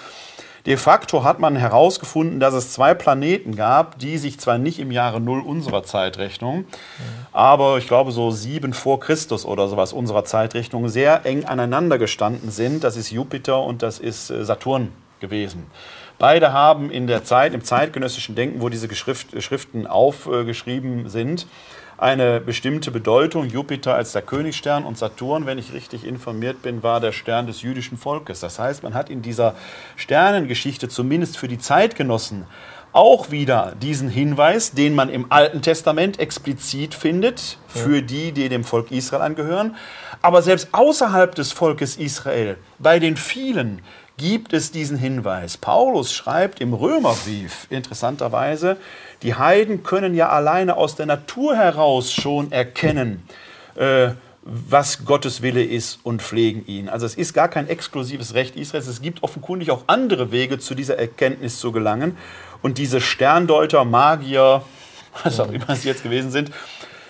[0.66, 4.92] De facto hat man herausgefunden, dass es zwei Planeten gab, die sich zwar nicht im
[4.92, 6.66] Jahre Null unserer Zeitrechnung,
[7.32, 12.52] aber ich glaube so sieben vor Christus oder sowas unserer Zeitrechnung sehr eng aneinander gestanden
[12.52, 12.84] sind.
[12.84, 15.68] Das ist Jupiter und das ist äh, Saturn gewesen.
[16.20, 21.48] Beide haben in der Zeit, im zeitgenössischen Denken, wo diese Geschrift, Schriften aufgeschrieben sind,
[22.02, 23.46] eine bestimmte Bedeutung.
[23.46, 27.62] Jupiter als der Königsstern und Saturn, wenn ich richtig informiert bin, war der Stern des
[27.62, 28.40] jüdischen Volkes.
[28.40, 29.54] Das heißt, man hat in dieser
[29.96, 32.46] Sternengeschichte zumindest für die Zeitgenossen
[32.92, 38.64] auch wieder diesen Hinweis, den man im Alten Testament explizit findet, für die, die dem
[38.64, 39.76] Volk Israel angehören.
[40.24, 43.82] Aber selbst außerhalb des Volkes Israel, bei den vielen,
[44.18, 45.58] gibt es diesen Hinweis.
[45.58, 48.78] Paulus schreibt im Römerbrief interessanterweise,
[49.24, 53.24] die Heiden können ja alleine aus der Natur heraus schon erkennen,
[53.76, 54.10] äh,
[54.44, 56.90] was Gottes Wille ist und pflegen ihn.
[56.90, 58.88] Also es ist gar kein exklusives Recht Israels.
[58.88, 62.18] Es gibt offenkundig auch andere Wege, zu dieser Erkenntnis zu gelangen.
[62.64, 64.64] Und diese Sterndeuter, Magier,
[65.24, 66.52] was auch immer sie jetzt gewesen sind,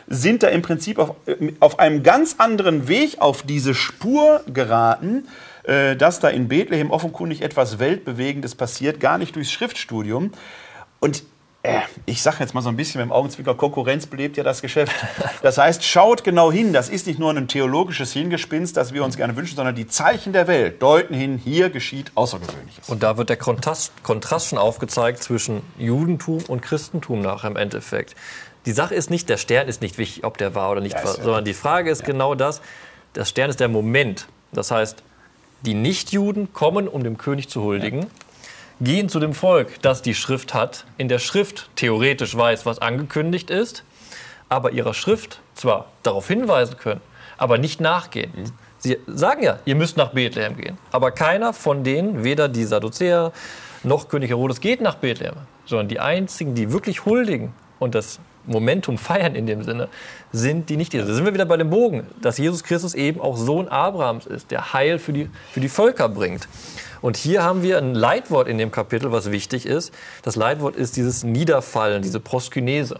[0.08, 1.16] sind da im Prinzip auf,
[1.62, 5.28] auf einem ganz anderen Weg auf diese Spur geraten,
[5.64, 10.32] äh, dass da in Bethlehem offenkundig etwas Weltbewegendes passiert, gar nicht durchs Schriftstudium.
[11.00, 11.24] Und
[11.64, 14.62] äh, ich sage jetzt mal so ein bisschen mit dem Augenzwicker, Konkurrenz belebt ja das
[14.62, 14.94] Geschäft.
[15.44, 19.16] Das heißt, schaut genau hin, das ist nicht nur ein theologisches Hingespinst, das wir uns
[19.18, 22.90] gerne wünschen, sondern die Zeichen der Welt deuten hin, hier geschieht Außergewöhnliches.
[22.90, 28.16] Und da wird der Kontrast, Kontrast schon aufgezeigt zwischen Judentum und Christentum nachher im Endeffekt.
[28.66, 31.04] Die Sache ist nicht, der Stern ist nicht wichtig, ob der war oder nicht Ja,
[31.04, 32.62] war, ja- sondern die Frage ist genau das,
[33.16, 34.28] der Stern ist der Moment.
[34.52, 35.04] Das heißt,
[35.62, 38.08] die Nichtjuden kommen, um dem König zu huldigen,
[38.82, 43.50] gehen zu dem Volk, das die Schrift hat, in der Schrift theoretisch weiß, was angekündigt
[43.50, 43.84] ist,
[44.50, 47.02] aber ihrer Schrift zwar darauf hinweisen können,
[47.38, 48.32] aber nicht nachgehen.
[48.80, 53.32] Sie sagen ja, ihr müsst nach Bethlehem gehen, aber keiner von denen, weder die Sadduzäer
[53.84, 58.98] noch König Herodes, geht nach Bethlehem, sondern die einzigen, die wirklich huldigen und das Momentum
[58.98, 59.88] feiern in dem Sinne,
[60.32, 60.94] sind die nicht.
[60.94, 64.50] Da sind wir wieder bei dem Bogen, dass Jesus Christus eben auch Sohn Abrahams ist,
[64.50, 66.48] der Heil für die, für die Völker bringt.
[67.02, 69.94] Und hier haben wir ein Leitwort in dem Kapitel, was wichtig ist.
[70.24, 73.00] Das Leitwort ist dieses Niederfallen, diese Proskynese.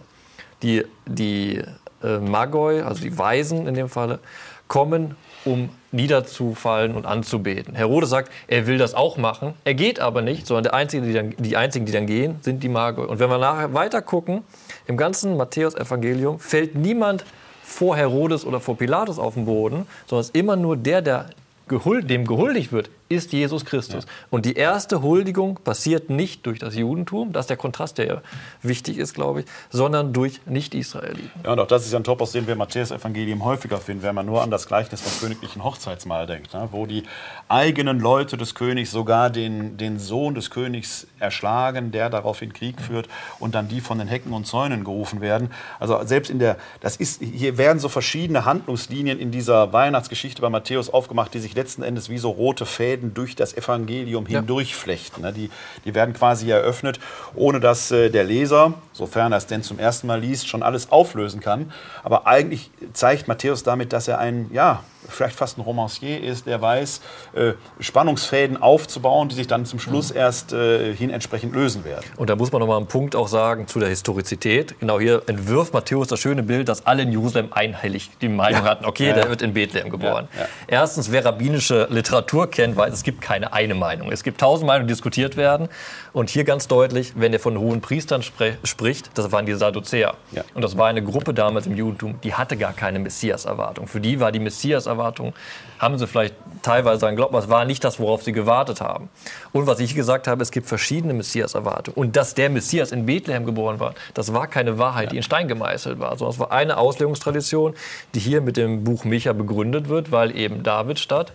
[0.62, 1.62] Die, die
[2.02, 4.20] äh, Magoi, also die Weisen in dem Falle,
[4.68, 7.74] kommen, um niederzufallen und anzubeten.
[7.74, 9.54] Herodes sagt, er will das auch machen.
[9.64, 12.62] Er geht aber nicht, sondern der Einzige, die, dann, die einzigen, die dann gehen, sind
[12.62, 13.06] die Magoi.
[13.06, 14.44] Und wenn wir nachher weiter gucken,
[14.86, 17.24] im ganzen Matthäus-Evangelium fällt niemand
[17.62, 21.26] vor Herodes oder vor Pilatus auf den Boden, sondern es ist immer nur der, der
[21.68, 24.04] gehul dem gehuldigt wird, ist Jesus Christus.
[24.04, 24.10] Ja.
[24.30, 28.22] Und die erste Huldigung passiert nicht durch das Judentum, das ist der Kontrast, der ja
[28.62, 31.30] wichtig ist, glaube ich, sondern durch Nicht-Israeliten.
[31.44, 34.14] Ja, und auch das ist ja ein Topos, den wir im Matthäus-Evangelium häufiger finden, wenn
[34.14, 36.68] man nur an das Gleichnis vom königlichen Hochzeitsmahl denkt, ne?
[36.72, 37.04] wo die
[37.48, 43.08] eigenen Leute des Königs sogar den, den Sohn des Königs erschlagen, der daraufhin Krieg führt
[43.38, 45.50] und dann die von den Hecken und Zäunen gerufen werden.
[45.78, 50.48] Also selbst in der, das ist, hier werden so verschiedene Handlungslinien in dieser Weihnachtsgeschichte bei
[50.48, 55.22] Matthäus aufgemacht, die sich letzten Endes wie so rote Fäden durch das Evangelium hindurchflechten.
[55.22, 55.32] Ne?
[55.32, 55.50] Die,
[55.84, 57.00] die werden quasi eröffnet,
[57.34, 60.90] ohne dass äh, der Leser, sofern er es denn zum ersten Mal liest, schon alles
[60.90, 61.72] auflösen kann.
[62.02, 66.60] Aber eigentlich zeigt Matthäus damit, dass er ein, ja, vielleicht fast ein Romancier ist, der
[66.60, 67.00] weiß,
[67.34, 70.18] äh, Spannungsfäden aufzubauen, die sich dann zum Schluss mhm.
[70.18, 72.04] erst äh, hin entsprechend lösen werden.
[72.16, 74.78] Und da muss man noch mal einen Punkt auch sagen zu der Historizität.
[74.80, 78.70] Genau hier entwirft Matthäus das schöne Bild, dass alle in Jerusalem einhellig die Meinung ja.
[78.70, 80.28] hatten, okay, ja, der wird in Bethlehem geboren.
[80.38, 84.10] Ja, Erstens, wer rabbinische Literatur kennt, weiß, es gibt keine eine Meinung.
[84.10, 85.68] Es gibt tausend Meinungen, die diskutiert werden.
[86.12, 90.14] Und hier ganz deutlich, wenn er von hohen Priestern spricht, das waren die Sadduzäer.
[90.54, 93.86] Und das war eine Gruppe damals im Judentum, die hatte gar keine Messias-Erwartung.
[93.86, 95.34] Für die war die Messias Erwartungen
[95.78, 99.08] haben sie vielleicht teilweise an Glauben, es war nicht das, worauf sie gewartet haben.
[99.52, 101.96] Und was ich gesagt habe, es gibt verschiedene Messias-Erwartungen.
[101.96, 105.48] Und dass der Messias in Bethlehem geboren war, das war keine Wahrheit, die in Stein
[105.48, 107.74] gemeißelt war, sondern es war eine Auslegungstradition,
[108.14, 111.32] die hier mit dem Buch Micha begründet wird, weil eben David statt.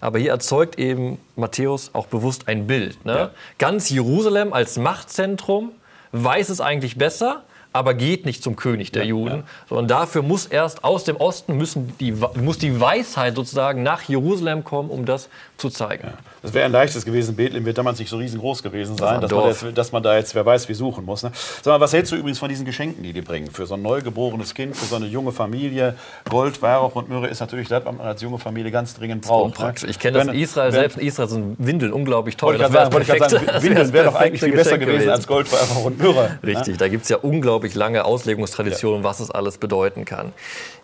[0.00, 3.04] Aber hier erzeugt eben Matthäus auch bewusst ein Bild.
[3.04, 3.12] Ne?
[3.12, 3.30] Ja.
[3.58, 5.70] Ganz Jerusalem als Machtzentrum
[6.12, 7.42] weiß es eigentlich besser,
[7.74, 9.42] aber geht nicht zum König der ja, Juden, ja.
[9.68, 14.62] sondern dafür muss erst aus dem Osten müssen die, muss die Weisheit sozusagen nach Jerusalem
[14.62, 16.06] kommen, um das zu zeigen.
[16.06, 16.14] Ja.
[16.42, 17.36] Das wäre ein leichtes gewesen.
[17.36, 20.16] Bethlehem wird damals nicht so riesengroß gewesen sein, das dass, man das, dass, man da
[20.16, 21.22] jetzt, wer weiß, wie suchen muss.
[21.22, 21.32] Ne?
[21.34, 23.50] Sag mal, was hältst du übrigens von diesen Geschenken, die die bringen?
[23.50, 25.94] Für so ein neugeborenes Kind, für so eine junge Familie.
[26.28, 29.58] Gold, Weihrauch und Myrrhe ist natürlich das, was man als junge Familie ganz dringend braucht.
[29.58, 29.74] Ne?
[29.88, 32.58] Ich kenne das in Israel, wenn, selbst in Israel sind Windeln unglaublich teuer.
[32.58, 32.92] Sagen,
[33.62, 36.38] Windeln wäre doch eigentlich viel besser gewesen, gewesen als Gold, Weihrauch und Myrrhe.
[36.42, 36.48] Ne?
[36.48, 36.76] Richtig, ne?
[36.76, 39.08] da gibt es ja unglaublich lange Auslegungstraditionen, ja.
[39.08, 40.34] was es alles bedeuten kann.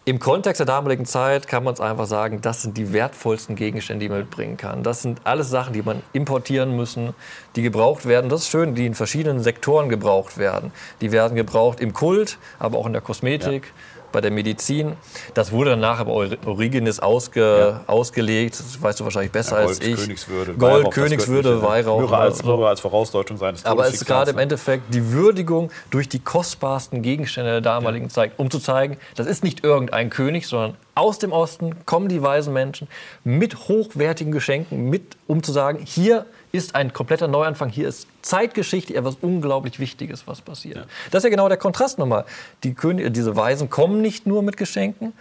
[0.06, 4.06] Im Kontext der damaligen Zeit kann man es einfach sagen, das sind die wertvollsten Gegenstände,
[4.06, 4.82] die man mitbringen kann.
[4.82, 7.12] Das sind alles Sachen, die man importieren müssen,
[7.54, 8.30] die gebraucht werden.
[8.30, 10.72] Das ist schön, die in verschiedenen Sektoren gebraucht werden.
[11.02, 13.64] Die werden gebraucht im Kult, aber auch in der Kosmetik.
[13.66, 14.94] Ja bei der Medizin.
[15.34, 17.84] Das wurde dann nachher bei Origenes ausge, ja.
[17.86, 18.58] ausgelegt.
[18.58, 19.96] Das weißt du wahrscheinlich besser ja, Gold, als ich.
[19.96, 22.00] Königswürde, Gold, Weihrauch, Königswürde, Weihrauch.
[22.00, 26.08] Myrrhe als, Myrrhe als Vorausdeutung seines Aber es ist gerade im Endeffekt die Würdigung durch
[26.08, 28.12] die kostbarsten Gegenstände der damaligen ja.
[28.12, 32.22] Zeit, um zu zeigen, das ist nicht irgendein König, sondern aus dem Osten kommen die
[32.22, 32.88] weisen Menschen
[33.24, 38.94] mit hochwertigen Geschenken, mit, um zu sagen, hier ist ein kompletter Neuanfang, hier ist Zeitgeschichte
[38.94, 40.76] etwas unglaublich Wichtiges, was passiert.
[40.76, 40.82] Ja.
[41.10, 42.24] Das ist ja genau der Kontrast nochmal.
[42.64, 45.12] Die Könige, diese Weisen kommen nicht nur mit Geschenken,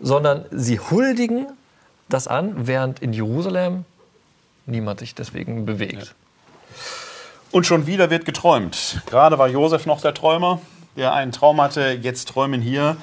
[0.00, 1.46] sondern sie huldigen
[2.08, 3.84] das an, während in Jerusalem
[4.66, 6.02] niemand sich deswegen bewegt.
[6.02, 6.12] Ja.
[7.52, 9.00] Und schon wieder wird geträumt.
[9.06, 10.60] Gerade war Josef noch der Träumer,
[10.96, 11.98] der einen Traum hatte.
[12.02, 12.96] Jetzt träumen hier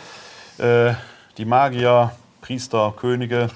[0.57, 0.93] äh,
[1.37, 2.11] die Magier,
[2.41, 3.49] Priester, Könige,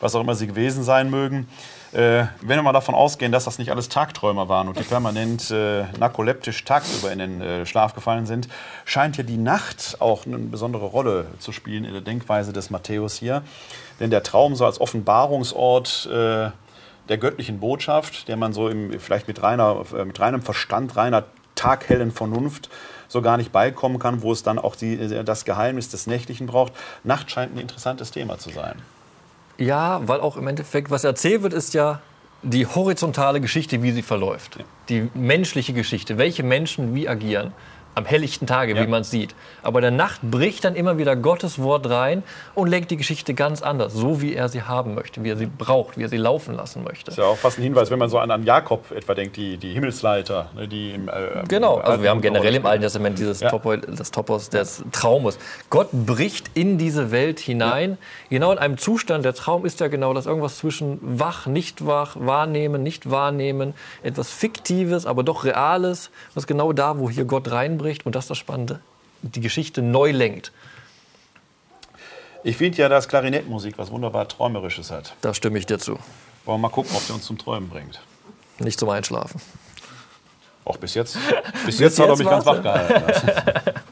[0.00, 1.48] was auch immer sie gewesen sein mögen.
[1.92, 5.50] Äh, wenn wir mal davon ausgehen, dass das nicht alles Tagträumer waren und die permanent
[5.50, 8.48] äh, narkoleptisch tagsüber in den äh, Schlaf gefallen sind,
[8.84, 13.16] scheint ja die Nacht auch eine besondere Rolle zu spielen in der Denkweise des Matthäus
[13.16, 13.42] hier.
[14.00, 16.50] Denn der Traum so als Offenbarungsort äh,
[17.08, 21.24] der göttlichen Botschaft, der man so im, vielleicht mit, reiner, äh, mit reinem Verstand, reiner
[21.54, 22.68] taghellen Vernunft
[23.08, 26.74] so gar nicht beikommen kann, wo es dann auch die, das Geheimnis des Nächtlichen braucht.
[27.02, 28.76] Nacht scheint ein interessantes Thema zu sein.
[29.58, 32.00] Ja, weil auch im Endeffekt, was erzählt wird, ist ja
[32.42, 34.58] die horizontale Geschichte, wie sie verläuft.
[34.88, 37.52] Die menschliche Geschichte, welche Menschen wie agieren
[37.98, 38.82] am helllichten Tage, ja.
[38.82, 39.34] wie man es sieht.
[39.62, 42.22] Aber in der Nacht bricht dann immer wieder Gottes Wort rein
[42.54, 45.46] und lenkt die Geschichte ganz anders, so wie er sie haben möchte, wie er sie
[45.46, 47.06] braucht, wie er sie laufen lassen möchte.
[47.06, 49.36] Das ist ja auch fast ein Hinweis, wenn man so an, an Jakob etwa denkt,
[49.36, 53.18] die, die Himmelsleiter, ne, die im, äh, Genau, also wir haben generell im Alten Testament
[53.18, 53.50] dieses ja.
[53.50, 55.38] Topos, das Topos des Traumes.
[55.68, 57.96] Gott bricht in diese Welt hinein, ja.
[58.38, 62.16] genau in einem Zustand, der Traum ist ja genau das, irgendwas zwischen wach, nicht wach,
[62.18, 67.77] wahrnehmen, nicht wahrnehmen, etwas Fiktives, aber doch Reales, was genau da, wo hier Gott reinbricht
[67.78, 68.80] anspricht und das ist das Spannende,
[69.22, 70.52] die Geschichte neu lenkt.
[72.44, 75.14] Ich finde ja, dass Klarinettmusik was wunderbar Träumerisches hat.
[75.20, 75.98] Da stimme ich dir zu.
[76.44, 78.00] Wollen wir mal gucken, ob der uns zum Träumen bringt.
[78.58, 79.40] Nicht zum Einschlafen.
[80.64, 81.16] Auch bis jetzt.
[81.52, 83.72] Bis, bis jetzt, hat er mich ganz wach gehalten.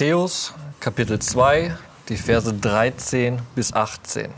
[0.00, 1.76] Matthäus Kapitel 2,
[2.08, 4.28] die Verse 13 bis 18.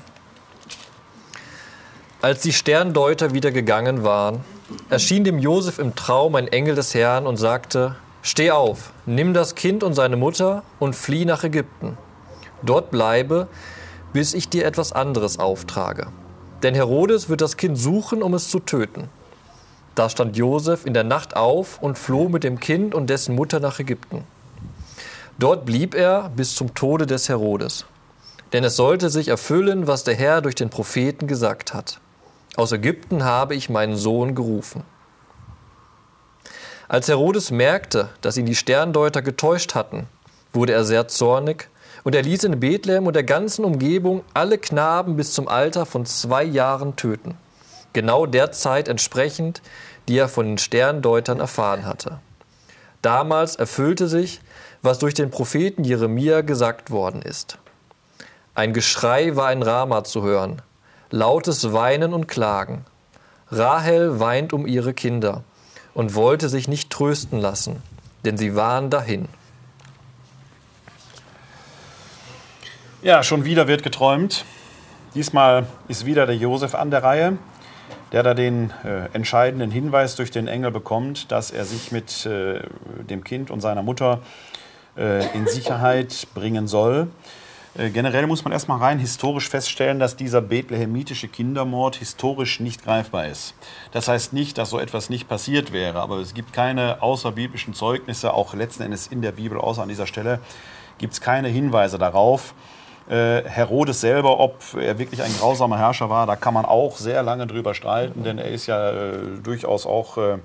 [2.22, 4.42] Als die Sterndeuter wieder gegangen waren,
[4.88, 9.54] erschien dem Josef im Traum ein Engel des Herrn und sagte: Steh auf, nimm das
[9.54, 11.98] Kind und seine Mutter und flieh nach Ägypten.
[12.62, 13.46] Dort bleibe,
[14.14, 16.06] bis ich dir etwas anderes auftrage.
[16.62, 19.10] Denn Herodes wird das Kind suchen, um es zu töten.
[19.94, 23.60] Da stand Josef in der Nacht auf und floh mit dem Kind und dessen Mutter
[23.60, 24.19] nach Ägypten.
[25.40, 27.86] Dort blieb er bis zum Tode des Herodes.
[28.52, 31.98] Denn es sollte sich erfüllen, was der Herr durch den Propheten gesagt hat.
[32.56, 34.82] Aus Ägypten habe ich meinen Sohn gerufen.
[36.88, 40.08] Als Herodes merkte, dass ihn die Sterndeuter getäuscht hatten,
[40.52, 41.70] wurde er sehr zornig
[42.04, 46.04] und er ließ in Bethlehem und der ganzen Umgebung alle Knaben bis zum Alter von
[46.04, 47.38] zwei Jahren töten.
[47.94, 49.62] Genau der Zeit entsprechend,
[50.06, 52.18] die er von den Sterndeutern erfahren hatte.
[53.00, 54.42] Damals erfüllte sich,
[54.82, 57.58] was durch den Propheten Jeremia gesagt worden ist.
[58.54, 60.62] Ein Geschrei war in Rama zu hören,
[61.10, 62.84] lautes Weinen und Klagen.
[63.50, 65.44] Rahel weint um ihre Kinder
[65.94, 67.82] und wollte sich nicht trösten lassen,
[68.24, 69.28] denn sie waren dahin.
[73.02, 74.44] Ja, schon wieder wird geträumt.
[75.14, 77.38] Diesmal ist wieder der Josef an der Reihe,
[78.12, 82.60] der da den äh, entscheidenden Hinweis durch den Engel bekommt, dass er sich mit äh,
[83.08, 84.20] dem Kind und seiner Mutter
[84.96, 87.08] in Sicherheit bringen soll.
[87.78, 93.26] Äh, generell muss man erstmal rein historisch feststellen, dass dieser bethlehemitische Kindermord historisch nicht greifbar
[93.26, 93.54] ist.
[93.92, 98.34] Das heißt nicht, dass so etwas nicht passiert wäre, aber es gibt keine außerbiblischen Zeugnisse,
[98.34, 100.40] auch letzten Endes in der Bibel, außer an dieser Stelle,
[100.98, 102.54] gibt es keine Hinweise darauf.
[103.08, 107.22] Äh, Herodes selber, ob er wirklich ein grausamer Herrscher war, da kann man auch sehr
[107.22, 110.38] lange drüber streiten, denn er ist ja äh, durchaus auch äh,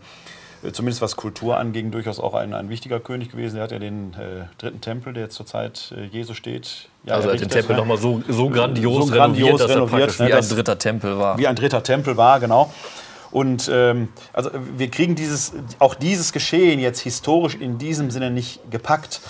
[0.71, 3.57] zumindest was Kultur anging, durchaus auch ein, ein wichtiger König gewesen.
[3.57, 6.89] Er hat ja den äh, dritten Tempel, der jetzt zur Zeit äh, Jesu steht.
[7.03, 10.19] Ja, also er hat den Tempel nochmal so, so grandios, so grandios renoviert, renoviert, dass
[10.19, 11.37] er ne, wie ein dritter Tempel war.
[11.37, 12.73] Wie ein dritter Tempel war, genau.
[13.31, 18.59] Und ähm, also wir kriegen dieses, auch dieses Geschehen jetzt historisch in diesem Sinne nicht
[18.71, 19.21] gepackt.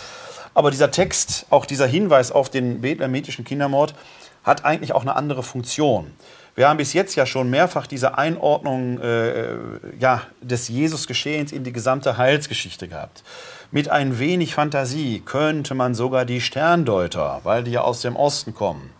[0.53, 3.95] Aber dieser Text, auch dieser Hinweis auf den bethlehemitischen Kindermord,
[4.43, 6.13] hat eigentlich auch eine andere Funktion.
[6.55, 9.55] Wir haben bis jetzt ja schon mehrfach diese Einordnung äh,
[9.99, 13.23] ja, des Jesus-Geschehens in die gesamte Heilsgeschichte gehabt.
[13.71, 18.53] Mit ein wenig Fantasie könnte man sogar die Sterndeuter, weil die ja aus dem Osten
[18.53, 18.91] kommen,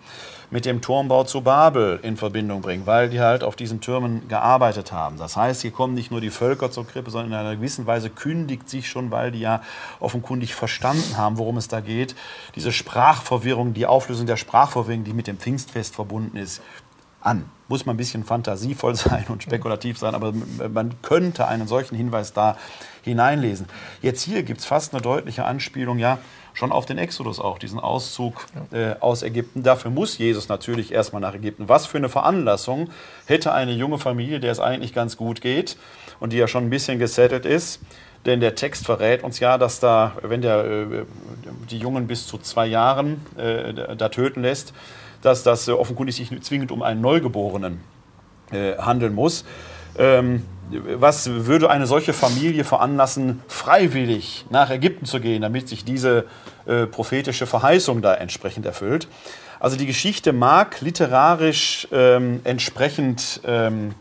[0.51, 4.91] mit dem Turmbau zu Babel in Verbindung bringen, weil die halt auf diesen Türmen gearbeitet
[4.91, 5.17] haben.
[5.17, 8.09] Das heißt, hier kommen nicht nur die Völker zur Krippe, sondern in einer gewissen Weise
[8.09, 9.61] kündigt sich schon, weil die ja
[10.01, 12.15] offenkundig verstanden haben, worum es da geht,
[12.55, 16.61] diese Sprachverwirrung, die Auflösung der Sprachverwirrung, die mit dem Pfingstfest verbunden ist,
[17.26, 17.49] an.
[17.67, 20.34] Muss man ein bisschen fantasievoll sein und spekulativ sein, aber
[20.71, 22.57] man könnte einen solchen Hinweis da
[23.03, 23.67] hineinlesen.
[24.01, 26.19] Jetzt hier gibt es fast eine deutliche Anspielung, ja,
[26.53, 29.61] schon auf den Exodus auch, diesen Auszug äh, aus Ägypten.
[29.61, 31.67] Dafür muss Jesus natürlich erstmal nach Ägypten.
[31.67, 32.89] Was für eine Veranlassung
[33.26, 35.78] hätte eine junge Familie, der es eigentlich ganz gut geht
[36.19, 37.82] und die ja schon ein bisschen gesettelt ist,
[38.26, 41.05] denn der Text verrät uns ja, dass da, wenn der äh,
[41.69, 44.73] die Jungen bis zu zwei Jahren äh, da töten lässt,
[45.26, 47.82] dass das äh, offenkundig sich zwingend um einen Neugeborenen
[48.51, 49.43] äh, handeln muss.
[49.97, 56.26] Ähm, was würde eine solche Familie veranlassen, freiwillig nach Ägypten zu gehen, damit sich diese
[56.65, 59.07] äh, prophetische Verheißung da entsprechend erfüllt?
[59.59, 63.95] Also die Geschichte mag literarisch ähm, entsprechend ähm,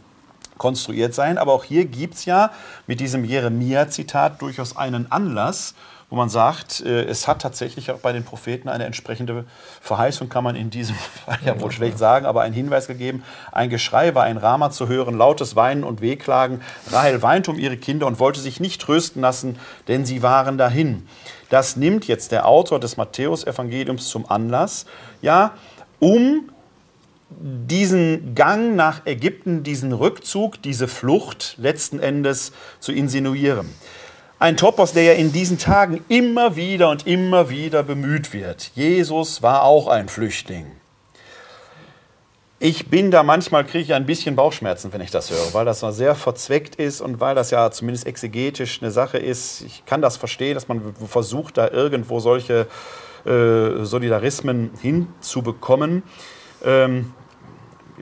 [0.59, 2.51] konstruiert sein, aber auch hier gibt es ja
[2.87, 5.75] mit diesem Jeremia-Zitat durchaus einen Anlass,
[6.15, 9.45] wo man sagt, äh, es hat tatsächlich auch bei den Propheten eine entsprechende
[9.81, 10.95] Verheißung, kann man in diesem
[11.25, 13.25] Fall ja wohl schlecht sagen, aber einen Hinweis gegeben.
[13.51, 16.61] Ein Geschrei war ein Rama zu hören, lautes Weinen und Wehklagen.
[16.93, 19.59] Rahel weinte um ihre Kinder und wollte sich nicht trösten lassen,
[19.89, 21.09] denn sie waren dahin.
[21.51, 24.87] Das nimmt jetzt der Autor des Matthäusevangeliums zum Anlass,
[25.21, 25.55] ja,
[25.99, 26.49] um
[27.29, 33.69] diesen Gang nach Ägypten, diesen Rückzug, diese Flucht letzten Endes zu insinuieren.
[34.39, 38.72] Ein Topos, der ja in diesen Tagen immer wieder und immer wieder bemüht wird.
[38.74, 40.66] Jesus war auch ein Flüchtling.
[42.59, 45.80] Ich bin da manchmal, kriege ich ein bisschen Bauchschmerzen, wenn ich das höre, weil das
[45.80, 49.62] sehr verzweckt ist und weil das ja zumindest exegetisch eine Sache ist.
[49.62, 52.66] Ich kann das verstehen, dass man versucht, da irgendwo solche
[53.26, 56.03] äh, Solidarismen hinzubekommen.
[56.64, 57.12] Ähm,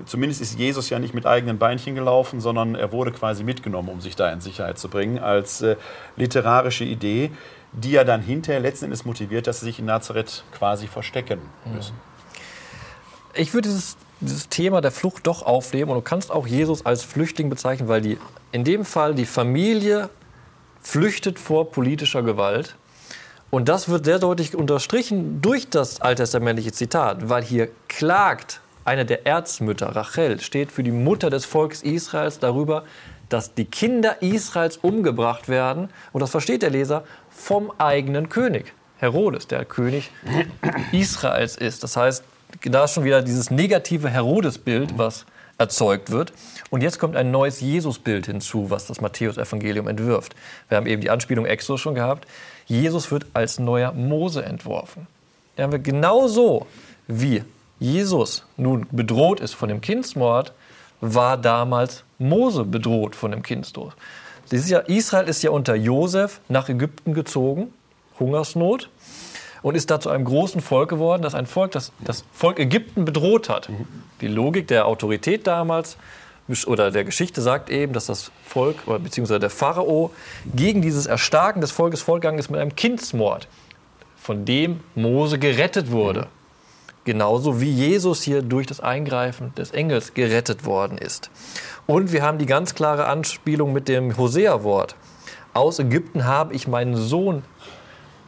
[0.07, 4.01] zumindest ist Jesus ja nicht mit eigenen Beinchen gelaufen, sondern er wurde quasi mitgenommen, um
[4.01, 5.76] sich da in Sicherheit zu bringen, als äh,
[6.16, 7.30] literarische Idee,
[7.72, 11.40] die ja dann hinterher letzten Endes motiviert, dass sie sich in Nazareth quasi verstecken
[11.74, 11.95] müssen.
[13.34, 17.03] Ich würde dieses, dieses Thema der Flucht doch aufnehmen und du kannst auch Jesus als
[17.03, 18.18] Flüchtling bezeichnen, weil die,
[18.51, 20.11] in dem Fall die Familie
[20.82, 22.76] flüchtet vor politischer Gewalt
[23.51, 29.26] Und das wird sehr deutlich unterstrichen durch das alttestamentliche Zitat, weil hier klagt eine der
[29.26, 32.85] Erzmütter, Rachel, steht für die Mutter des Volkes Israels darüber,
[33.28, 35.89] dass die Kinder Israels umgebracht werden.
[36.12, 40.11] Und das versteht der Leser vom eigenen König, Herodes, der König
[40.93, 41.83] Israels ist.
[41.83, 42.24] Das heißt,
[42.64, 45.24] da ist schon wieder dieses negative Herodes-Bild, was
[45.59, 46.33] erzeugt wird.
[46.70, 50.35] Und jetzt kommt ein neues Jesusbild hinzu, was das Matthäus-Evangelium entwirft.
[50.68, 52.26] Wir haben eben die Anspielung Exodus schon gehabt.
[52.66, 55.07] Jesus wird als neuer Mose entworfen.
[55.57, 56.66] Da haben wir genauso
[57.07, 57.45] wie
[57.83, 60.53] Jesus nun bedroht ist von dem Kindsmord,
[61.01, 63.95] war damals Mose bedroht von dem Kindsmord.
[64.51, 67.72] Israel ist ja unter Josef nach Ägypten gezogen,
[68.20, 68.89] Hungersnot,
[69.62, 73.05] und ist da zu einem großen Volk geworden, das ein Volk, das das Volk Ägypten
[73.05, 73.68] bedroht hat.
[74.20, 75.97] Die Logik der Autorität damals
[76.66, 80.12] oder der Geschichte sagt eben, dass das Volk beziehungsweise der Pharao
[80.55, 83.49] gegen dieses Erstarken des Volkes vorgegangen ist mit einem Kindsmord,
[84.16, 86.28] von dem Mose gerettet wurde.
[87.05, 91.30] Genauso wie Jesus hier durch das Eingreifen des Engels gerettet worden ist.
[91.86, 94.94] Und wir haben die ganz klare Anspielung mit dem Hosea-Wort.
[95.53, 97.42] Aus Ägypten habe ich meinen Sohn,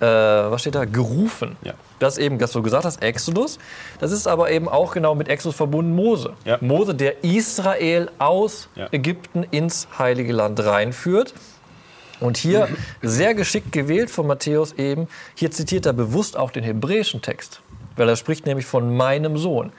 [0.01, 1.57] äh, was steht da, gerufen.
[1.63, 1.75] Ja.
[2.01, 3.59] Das eben, was du gesagt hast, Exodus.
[4.01, 6.33] Das ist aber eben auch genau mit Exodus verbunden Mose.
[6.45, 6.59] Ja.
[6.61, 8.89] Mose, der Israel aus Ja.
[8.91, 11.33] Ägypten ins Heilige Land reinführt.
[12.21, 12.69] Und hier
[13.03, 17.61] sehr geschickt gewählt von Matthäus eben, hier zitiert er bewusst auch den hebräischen Text,
[17.97, 19.73] weil er spricht nämlich von meinem Sohn.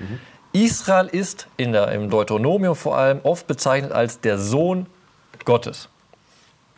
[0.53, 4.85] Israel ist in der, im Deuteronomium vor allem oft bezeichnet als der Sohn
[5.43, 5.89] Gottes.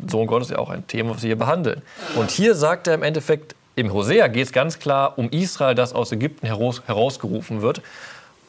[0.05, 1.81] Sohn Gottes ist ja auch ein Thema, was wir hier behandeln.
[2.15, 5.93] Und hier sagt er im Endeffekt, im Hosea geht es ganz klar um Israel, das
[5.93, 7.81] aus Ägypten heraus, herausgerufen wird.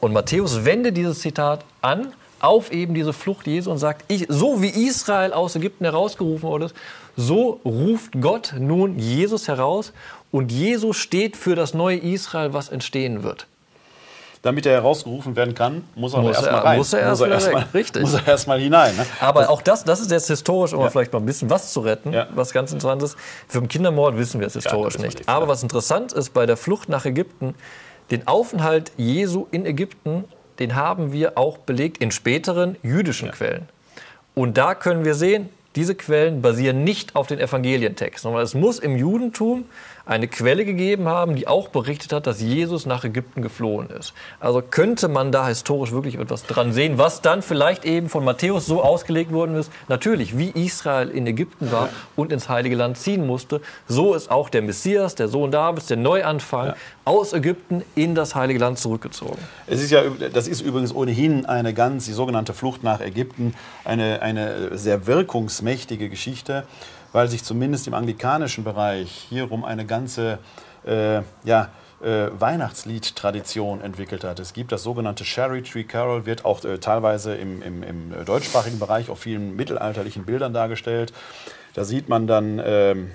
[0.01, 4.63] Und Matthäus wendet dieses Zitat an auf eben diese Flucht Jesu und sagt, ich, so
[4.63, 6.71] wie Israel aus Ägypten herausgerufen wurde,
[7.17, 9.93] so ruft Gott nun Jesus heraus
[10.31, 13.47] und Jesus steht für das neue Israel, was entstehen wird.
[14.43, 16.79] Damit er herausgerufen werden kann, muss er Muss erst er- mal rein.
[16.79, 18.03] muss er erst wieder erst mal, Richtig.
[18.03, 18.97] Muss er hinein.
[18.97, 19.05] Ne?
[19.21, 20.91] Aber auch das, das ist jetzt historisch, um Ja.
[20.91, 22.29] vielleicht mal ein bisschen was zu retten, Ja.
[22.35, 23.17] was ganz interessant ist.
[23.49, 25.29] Für den Kindermord wissen wir es historisch wir nicht.
[25.29, 25.49] Aber ja.
[25.49, 27.57] was interessant ist bei der Flucht nach Ägypten,
[28.13, 30.25] den Aufenthalt Jesu in Ägypten,
[30.61, 33.69] den haben wir auch belegt in späteren jüdischen Quellen.
[34.35, 38.79] Und da können wir sehen, diese Quellen basieren nicht auf den Evangelientexten, sondern es muss
[38.79, 39.65] im Judentum
[40.09, 44.15] eine Quelle gegeben haben, die auch berichtet hat, dass Jesus nach Ägypten geflohen ist.
[44.41, 48.65] Also könnte man da historisch wirklich etwas dran sehen, was dann vielleicht eben von Matthäus
[48.65, 49.71] so ausgelegt worden ist.
[49.89, 54.49] Natürlich, wie Israel in Ägypten war und ins Heilige Land ziehen musste, so ist auch
[54.49, 56.73] der Messias, der Sohn Davids, der Neuanfang,
[57.05, 59.39] aus Ägypten in das Heilige Land zurückgezogen.
[59.67, 60.03] Es ist ja,
[60.33, 63.55] das ist übrigens ohnehin eine ganz, die sogenannte Flucht nach Ägypten,
[63.85, 66.65] eine, eine sehr wirkungsmächtige Geschichte,
[67.13, 70.39] weil sich zumindest im anglikanischen Bereich hierum eine ganze
[70.87, 71.71] äh, ja,
[72.03, 74.39] äh, Weihnachtslied-Tradition entwickelt hat.
[74.41, 78.79] Es gibt das sogenannte Cherry Tree Carol, wird auch äh, teilweise im, im, im deutschsprachigen
[78.79, 81.13] Bereich auf vielen mittelalterlichen Bildern dargestellt.
[81.75, 83.11] Da sieht man dann ähm,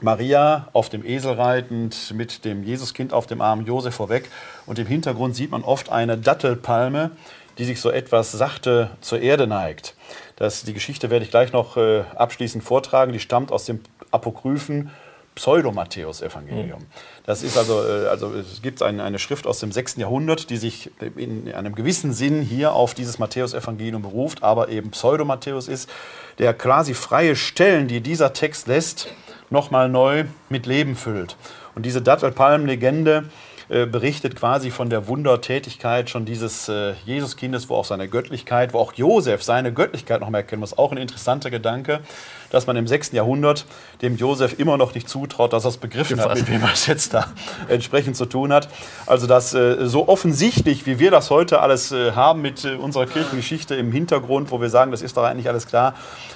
[0.00, 4.30] Maria auf dem Esel reitend, mit dem Jesuskind auf dem Arm, Josef vorweg.
[4.66, 7.10] Und im Hintergrund sieht man oft eine Dattelpalme,
[7.58, 9.94] die sich so etwas sachte zur Erde neigt.
[10.40, 13.12] Das, die Geschichte werde ich gleich noch äh, abschließend vortragen.
[13.12, 13.80] Die stammt aus dem
[14.10, 14.90] apokryphen
[15.34, 16.86] Pseudo-Matthäus-Evangelium.
[17.26, 19.96] Das ist also, äh, also es gibt ein, eine Schrift aus dem 6.
[19.96, 25.68] Jahrhundert, die sich in einem gewissen Sinn hier auf dieses Matthäus-Evangelium beruft, aber eben Pseudo-Matthäus
[25.68, 25.90] ist,
[26.38, 29.08] der quasi freie Stellen, die dieser Text lässt,
[29.50, 31.36] nochmal neu mit Leben füllt.
[31.74, 33.24] Und diese Dattelpalm-Legende
[33.70, 38.80] äh, berichtet quasi von der Wundertätigkeit schon dieses äh, Jesuskindes, wo auch seine Göttlichkeit, wo
[38.80, 40.76] auch Josef seine Göttlichkeit noch mehr erkennen muss.
[40.76, 42.00] Auch ein interessanter Gedanke,
[42.50, 43.12] dass man im 6.
[43.12, 43.64] Jahrhundert
[44.02, 46.86] dem Josef immer noch nicht zutraut, dass er es begriffen hat, mit wem er es
[46.86, 47.26] jetzt da
[47.68, 48.68] entsprechend zu tun hat.
[49.06, 53.06] Also das äh, so offensichtlich, wie wir das heute alles äh, haben mit äh, unserer
[53.06, 55.94] Kirchengeschichte im Hintergrund, wo wir sagen, das ist doch eigentlich alles klar,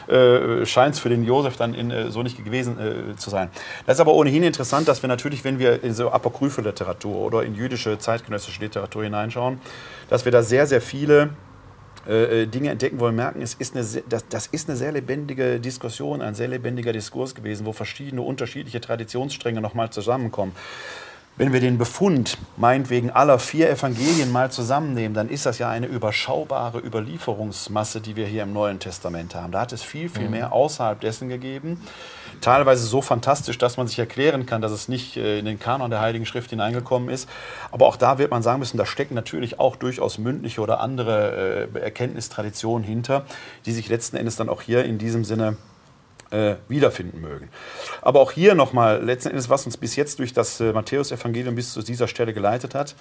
[0.09, 3.51] äh, scheint es für den Josef dann in, äh, so nicht gewesen äh, zu sein.
[3.87, 7.43] Das ist aber ohnehin interessant, dass wir natürlich, wenn wir in so apokryphe Literatur oder
[7.43, 9.61] in jüdische zeitgenössische Literatur hineinschauen,
[10.11, 11.31] dass wir da sehr, sehr viele
[12.07, 16.23] äh, Dinge entdecken wollen, merken, es ist eine, das, das ist eine sehr lebendige Diskussion,
[16.23, 20.53] ein sehr lebendiger Diskurs gewesen, wo verschiedene unterschiedliche Traditionsstränge nochmal zusammenkommen.
[21.37, 25.87] Wenn wir den Befund meinetwegen aller vier Evangelien mal zusammennehmen, dann ist das ja eine
[25.87, 29.51] überschaubare Überlieferungsmasse, die wir hier im Neuen Testament haben.
[29.51, 31.81] Da hat es viel, viel mehr außerhalb dessen gegeben.
[32.45, 35.89] Teilweise so fantastisch, dass man sich erklären kann, dass es nicht äh, in den Kanon
[35.89, 37.27] der Heiligen Schrift hineingekommen ist.
[37.73, 41.71] Aber auch da wird man sagen müssen, da stecken natürlich auch durchaus mündliche oder andere
[41.75, 43.25] äh, Erkenntnistraditionen hinter,
[43.65, 45.57] die sich letzten Endes dann auch hier in diesem Sinne
[46.33, 47.49] äh, wiederfinden mögen.
[48.03, 51.81] Aber auch hier nochmal, letzten Endes, was uns bis jetzt durch das Matthäusevangelium bis zu
[51.81, 52.95] dieser Stelle geleitet hat,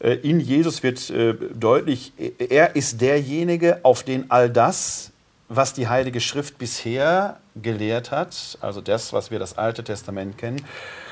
[0.00, 1.12] in Jesus wird
[1.54, 5.11] deutlich, er ist derjenige, auf den all das,
[5.54, 10.64] was die Heilige Schrift bisher gelehrt hat, also das, was wir das Alte Testament kennen,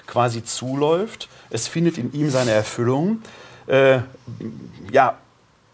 [0.06, 1.28] quasi zuläuft.
[1.50, 3.22] Es findet in ihm seine Erfüllung.
[3.66, 4.00] Äh,
[4.90, 5.18] ja,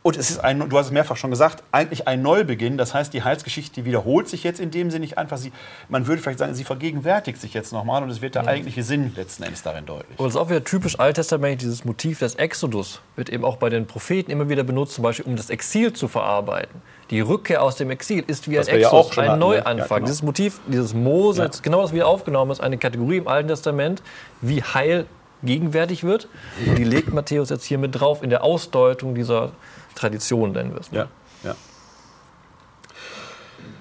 [0.06, 2.78] und es ist ein, du hast es mehrfach schon gesagt, eigentlich ein Neubeginn.
[2.78, 5.36] Das heißt, die Heilsgeschichte wiederholt sich jetzt in dem Sinne nicht einfach.
[5.36, 5.50] Sie,
[5.88, 8.48] man würde vielleicht sagen, sie vergegenwärtigt sich jetzt nochmal und es wird der ja.
[8.50, 10.16] eigentliche Sinn letzten Endes darin deutlich.
[10.16, 13.68] Und es ist auch wieder typisch alttestamentlich, dieses Motiv des Exodus wird eben auch bei
[13.68, 16.82] den Propheten immer wieder benutzt, zum Beispiel um das Exil zu verarbeiten.
[17.10, 19.44] Die Rückkehr aus dem Exil ist wie ein Exodus, ja ein hatten, ne?
[19.44, 19.76] Neuanfang.
[19.78, 20.06] Ja, genau.
[20.06, 21.50] Dieses Motiv, dieses Mose, ja.
[21.62, 24.04] genau das wieder aufgenommen ist, eine Kategorie im Alten Testament,
[24.40, 25.06] wie Heil
[25.42, 26.28] gegenwärtig wird.
[26.64, 29.50] Und die legt Matthäus jetzt hier mit drauf in der Ausdeutung dieser
[29.96, 31.08] Tradition, nennen wir es mal.
[31.42, 31.56] Ja, ja.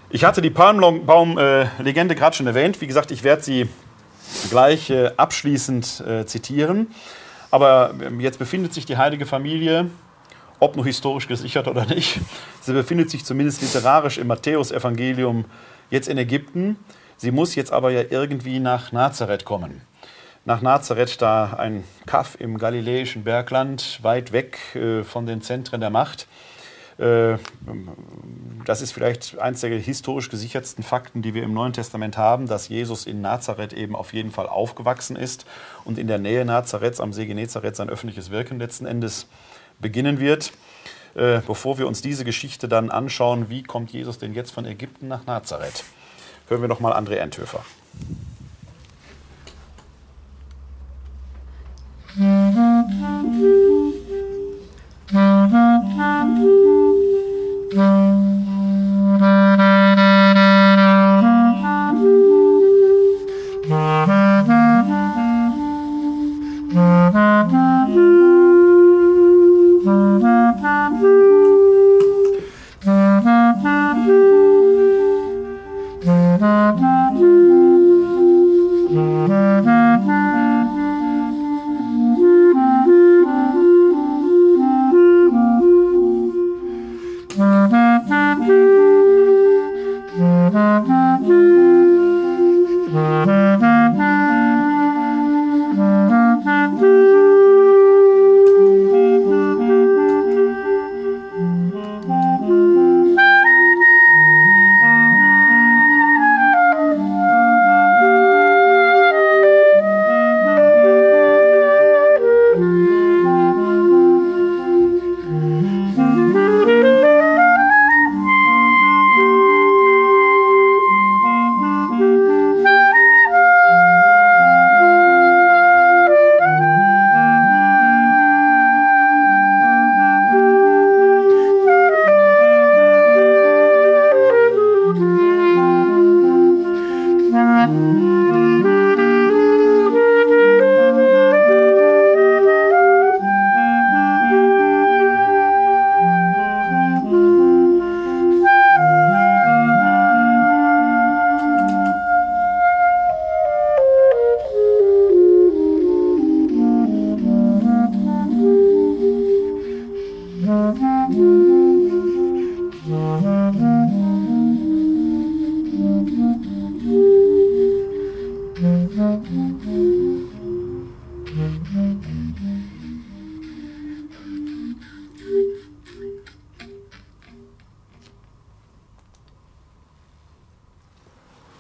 [0.10, 2.82] Ich hatte die Palmbaum-Legende äh, gerade schon erwähnt.
[2.82, 3.70] Wie gesagt, ich werde sie
[4.50, 6.88] gleich äh, abschließend äh, zitieren.
[7.52, 9.90] Aber ähm, jetzt befindet sich die heilige Familie,
[10.60, 12.20] ob nur historisch gesichert oder nicht,
[12.62, 15.46] sie befindet sich zumindest literarisch im Matthäusevangelium
[15.90, 16.78] jetzt in Ägypten.
[17.18, 19.82] Sie muss jetzt aber ja irgendwie nach Nazareth kommen
[20.46, 25.90] nach Nazareth, da ein Kaff im galiläischen Bergland, weit weg äh, von den Zentren der
[25.90, 26.28] Macht.
[27.00, 27.38] Äh,
[28.64, 32.70] das ist vielleicht eines der historisch gesichertsten Fakten, die wir im Neuen Testament haben, dass
[32.70, 35.46] Jesus in Nazareth eben auf jeden Fall aufgewachsen ist
[35.84, 39.28] und in der Nähe Nazareths am See Genezareth sein öffentliches Wirken letzten Endes
[39.80, 40.54] beginnen wird.
[41.16, 45.08] Äh, bevor wir uns diese Geschichte dann anschauen, wie kommt Jesus denn jetzt von Ägypten
[45.08, 45.84] nach Nazareth,
[46.50, 47.66] hören wir noch mal André Enthöfer.
[52.18, 52.66] Música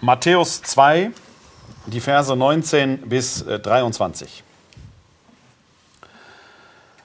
[0.01, 1.11] Matthäus 2,
[1.87, 4.43] die Verse 19 bis 23.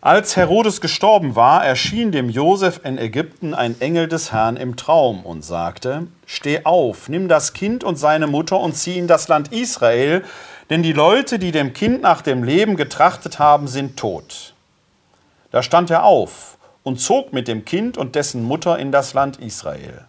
[0.03, 5.27] Als Herodes gestorben war, erschien dem Josef in Ägypten ein Engel des Herrn im Traum
[5.27, 9.53] und sagte: Steh auf, nimm das Kind und seine Mutter und zieh in das Land
[9.53, 10.25] Israel,
[10.71, 14.55] denn die Leute, die dem Kind nach dem Leben getrachtet haben, sind tot.
[15.51, 19.37] Da stand er auf und zog mit dem Kind und dessen Mutter in das Land
[19.39, 20.07] Israel.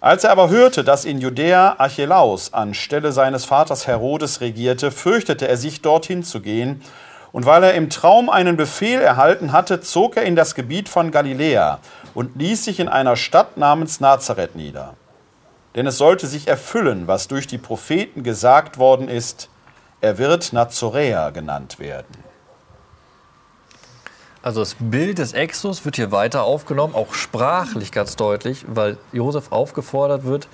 [0.00, 5.56] Als er aber hörte, dass in Judäa Archelaus anstelle seines Vaters Herodes regierte, fürchtete er
[5.56, 6.82] sich, dorthin zu gehen.
[7.34, 11.10] Und weil er im Traum einen Befehl erhalten hatte, zog er in das Gebiet von
[11.10, 11.80] Galiläa
[12.14, 14.94] und ließ sich in einer Stadt namens Nazareth nieder.
[15.74, 19.48] Denn es sollte sich erfüllen, was durch die Propheten gesagt worden ist,
[20.00, 22.14] er wird Nazoräer genannt werden.
[24.40, 29.50] Also das Bild des Exodus wird hier weiter aufgenommen, auch sprachlich ganz deutlich, weil Josef
[29.50, 30.46] aufgefordert wird,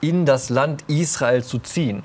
[0.00, 2.04] in das Land Israel zu ziehen.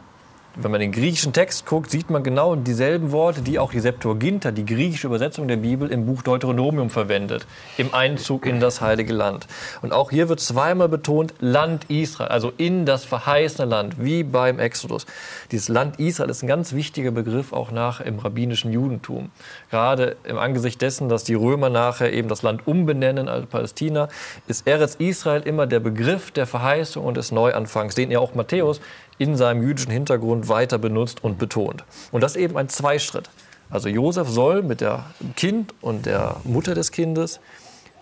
[0.59, 4.49] Wenn man den griechischen Text guckt, sieht man genau dieselben Worte, die auch die Septuaginta,
[4.49, 7.45] die griechische Übersetzung der Bibel, im Buch Deuteronomium verwendet,
[7.77, 9.45] im Einzug in das heilige Land.
[9.83, 14.57] Und auch hier wird zweimal betont, Land Israel, also in das verheißene Land, wie beim
[14.57, 15.05] Exodus.
[15.51, 19.29] Dieses Land Israel ist ein ganz wichtiger Begriff auch nach im rabbinischen Judentum.
[19.69, 24.07] Gerade im Angesicht dessen, dass die Römer nachher eben das Land umbenennen als Palästina,
[24.47, 28.81] ist Eretz Israel immer der Begriff der Verheißung und des Neuanfangs, den ja auch Matthäus
[29.17, 31.83] in seinem jüdischen Hintergrund weiter benutzt und betont.
[32.11, 33.29] Und das eben ein Zweischritt.
[33.69, 34.99] Also Josef soll mit dem
[35.35, 37.39] Kind und der Mutter des Kindes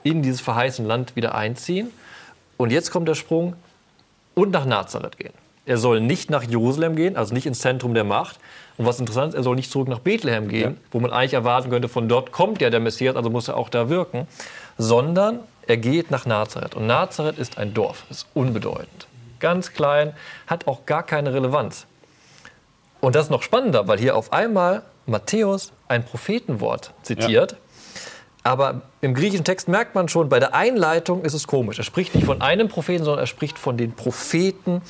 [0.04, 1.90] in dieses verheißene Land wieder einziehen.
[2.58, 3.56] Und jetzt kommt der Sprung
[4.36, 5.34] und nach Nazareth gehen.
[5.66, 8.38] Er soll nicht nach Jerusalem gehen, also nicht ins Zentrum der Macht.
[8.78, 10.78] Und was interessant ist, er soll nicht zurück nach Bethlehem gehen, ja.
[10.92, 13.70] wo man eigentlich erwarten könnte, von dort kommt ja der Messias, also muss er auch
[13.70, 14.28] da wirken,
[14.78, 16.76] sondern er geht nach Nazareth.
[16.76, 19.08] Und Nazareth ist ein Dorf, ist unbedeutend
[19.40, 20.14] ganz klein,
[20.48, 21.88] hat auch gar keine Relevanz.
[23.02, 27.52] Und das ist noch spannender, weil hier auf einmal Matthäus ein Prophetenwort zitiert.
[27.52, 27.58] Ja.
[28.44, 31.80] Aber im griechischen Text merkt man schon, bei der Einleitung ist es komisch.
[31.80, 34.82] Er spricht nicht von einem Propheten, sondern er spricht von den Propheten.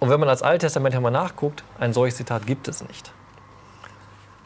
[0.00, 3.12] Und wenn man als Alttestament mal nachguckt, ein solches Zitat gibt es nicht.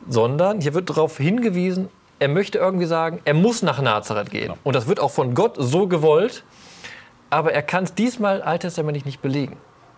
[0.09, 1.89] Sondern hier wird darauf hingewiesen,
[2.19, 4.49] er möchte irgendwie sagen, er muss nach Nazareth gehen.
[4.49, 4.59] Genau.
[4.62, 6.45] Und das wird auch von Gott so gewollt,
[7.31, 9.57] aber er kann es diesmal alttestamentlich nicht belegen.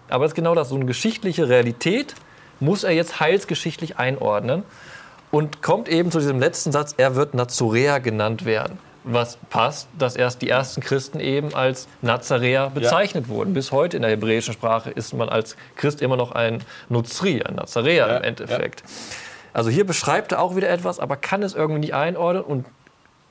[0.09, 2.15] Aber es ist genau das, so eine geschichtliche Realität
[2.59, 4.65] muss er jetzt heilsgeschichtlich einordnen
[5.31, 8.79] und kommt eben zu diesem letzten Satz, er wird Nazoräer genannt werden.
[9.03, 13.35] Was passt, dass erst die ersten Christen eben als Nazaräer bezeichnet ja.
[13.35, 13.55] wurden.
[13.55, 17.55] Bis heute in der hebräischen Sprache ist man als Christ immer noch ein Nuzri, ein
[17.55, 18.81] Nazaräer ja, im Endeffekt.
[18.81, 18.87] Ja.
[19.55, 22.67] Also hier beschreibt er auch wieder etwas, aber kann es irgendwie nicht einordnen und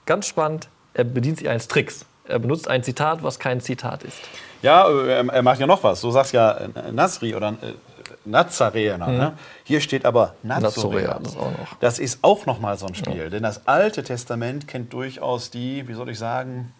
[0.07, 4.17] ganz spannend, er bedient sich eines Tricks er benutzt ein Zitat, was kein Zitat ist.
[4.61, 6.01] Ja, er macht ja noch was.
[6.01, 7.73] Du sagst ja äh, Nasri oder äh,
[8.25, 8.97] Nazaräer.
[8.97, 9.17] Mhm.
[9.17, 9.33] Ne?
[9.63, 11.19] Hier steht aber Nazorea.
[11.23, 11.37] Das,
[11.79, 13.15] das ist auch noch mal so ein Spiel.
[13.17, 13.29] Ja.
[13.29, 16.73] Denn das Alte Testament kennt durchaus die, wie soll ich sagen,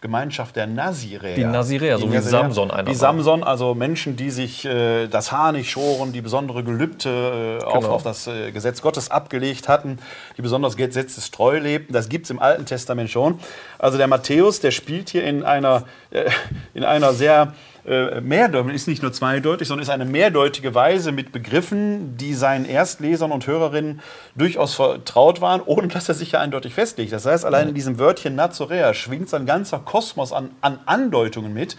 [0.00, 1.34] Gemeinschaft der Naziräer.
[1.34, 2.88] Die Naziräer, so wie Samson einer.
[2.88, 7.64] Wie Samson, also Menschen, die sich äh, das Haar nicht schoren, die besondere Gelübde äh,
[7.64, 7.88] auf, genau.
[7.94, 9.98] auf, das äh, Gesetz Gottes abgelegt hatten,
[10.36, 11.92] die besonders gesetzestreu lebten.
[11.92, 13.40] Das gibt es im Alten Testament schon.
[13.78, 16.30] Also der Matthäus, der spielt hier in einer, äh,
[16.74, 17.54] in einer sehr
[17.84, 23.32] mehrdeutig, ist nicht nur zweideutig, sondern ist eine mehrdeutige Weise mit Begriffen, die seinen Erstlesern
[23.32, 24.00] und Hörerinnen
[24.34, 27.12] durchaus vertraut waren, ohne dass er sich ja eindeutig festlegt.
[27.12, 31.76] Das heißt, allein in diesem Wörtchen Nazorea schwingt sein ganzer Kosmos an, an Andeutungen mit.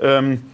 [0.00, 0.44] Ähm,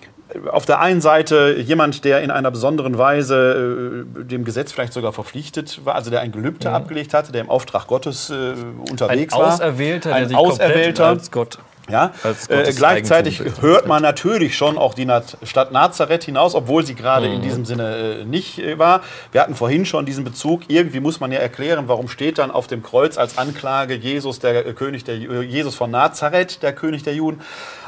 [0.51, 5.12] auf der einen Seite jemand, der in einer besonderen Weise äh, dem Gesetz vielleicht sogar
[5.12, 6.74] verpflichtet war, also der ein Gelübde mhm.
[6.74, 8.55] abgelegt hatte, der im Auftrag Gottes äh,
[8.90, 9.55] unterwegs ein war.
[9.55, 11.59] Auserwählter, ein Auserwählter, als Gott
[11.90, 12.12] ja?
[12.48, 15.06] Äh, gleichzeitig hört man natürlich schon auch die
[15.43, 17.35] Stadt Nazareth hinaus, obwohl sie gerade mhm.
[17.35, 19.02] in diesem Sinne äh, nicht äh, war.
[19.32, 20.62] Wir hatten vorhin schon diesen Bezug.
[20.69, 24.66] Irgendwie muss man ja erklären, warum steht dann auf dem Kreuz als Anklage Jesus, der
[24.66, 27.40] äh, König der äh, Jesus von Nazareth, der König der Juden.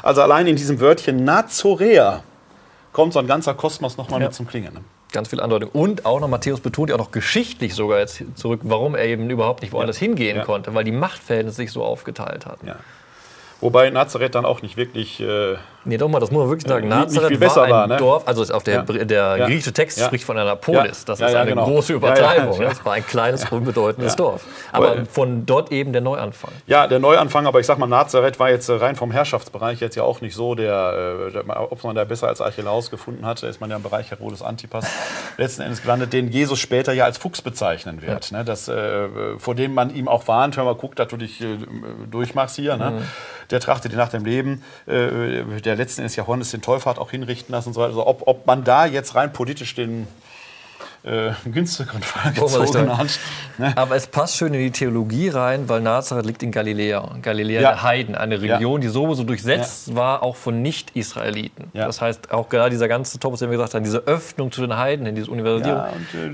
[0.03, 2.23] Also allein in diesem Wörtchen Nazorea
[2.93, 4.27] kommt so ein ganzer Kosmos nochmal ja.
[4.27, 4.73] mit zum Klingen.
[4.73, 4.81] Ne?
[5.11, 5.69] Ganz viel Andeutung.
[5.71, 9.29] Und auch noch, Matthäus betont ja auch noch geschichtlich sogar jetzt zurück, warum er eben
[9.29, 10.07] überhaupt nicht woanders ja.
[10.07, 10.43] hingehen ja.
[10.43, 12.67] konnte, weil die Machtverhältnisse sich so aufgeteilt hatten.
[12.67, 12.75] Ja.
[13.61, 15.19] Wobei Nazareth dann auch nicht wirklich.
[15.19, 15.55] Äh,
[15.87, 16.87] nee, doch mal, das muss man wirklich sagen.
[16.87, 17.97] Nazareth nicht war ein war, ne?
[17.97, 19.05] Dorf, also auf der, ja.
[19.05, 21.05] der griechische Text spricht von einer Polis.
[21.05, 21.65] Das ist eine genau.
[21.65, 22.59] große Übertreibung.
[22.59, 24.43] Das war ein kleines, unbedeutendes Dorf.
[24.71, 26.51] Aber, aber von dort eben der Neuanfang.
[26.67, 29.95] Ja, der Neuanfang, aber ich sag mal, Nazareth war jetzt äh, rein vom Herrschaftsbereich jetzt
[29.95, 33.61] ja auch nicht so, der, äh, ob man da besser als Archelaus gefunden hat, ist
[33.61, 34.85] man ja im Bereich Herodes Antipas
[35.37, 38.31] letzten Endes gelandet, den Jesus später ja als Fuchs bezeichnen wird.
[38.31, 38.43] Ne?
[38.43, 39.07] Das, äh,
[39.37, 41.57] vor dem man ihm auch warnt, hör mal, guck, dass du dich äh,
[42.09, 42.77] durchmachst hier.
[42.77, 42.91] Ne?
[42.91, 43.03] Mhm
[43.49, 47.53] der trachtet nach dem Leben, äh, der letzten Endes Johannes den Täufer hat auch hinrichten
[47.53, 47.89] lassen und so weiter.
[47.89, 50.07] Also ob, ob man da jetzt rein politisch den
[51.07, 53.19] äh, günstigeren Fall gezogen hat.
[53.57, 53.73] Ne?
[53.75, 57.17] Aber es passt schön in die Theologie rein, weil Nazareth liegt in Galiläa.
[57.21, 57.69] Galiläa ja.
[57.71, 58.87] der Heiden, eine Region, ja.
[58.87, 59.95] die sowieso durchsetzt ja.
[59.95, 61.71] war, auch von Nicht-Israeliten.
[61.73, 64.77] Das heißt, auch gerade dieser ganze Topos, den wir gesagt haben, diese Öffnung zu den
[64.77, 65.75] Heiden, in diese Universität,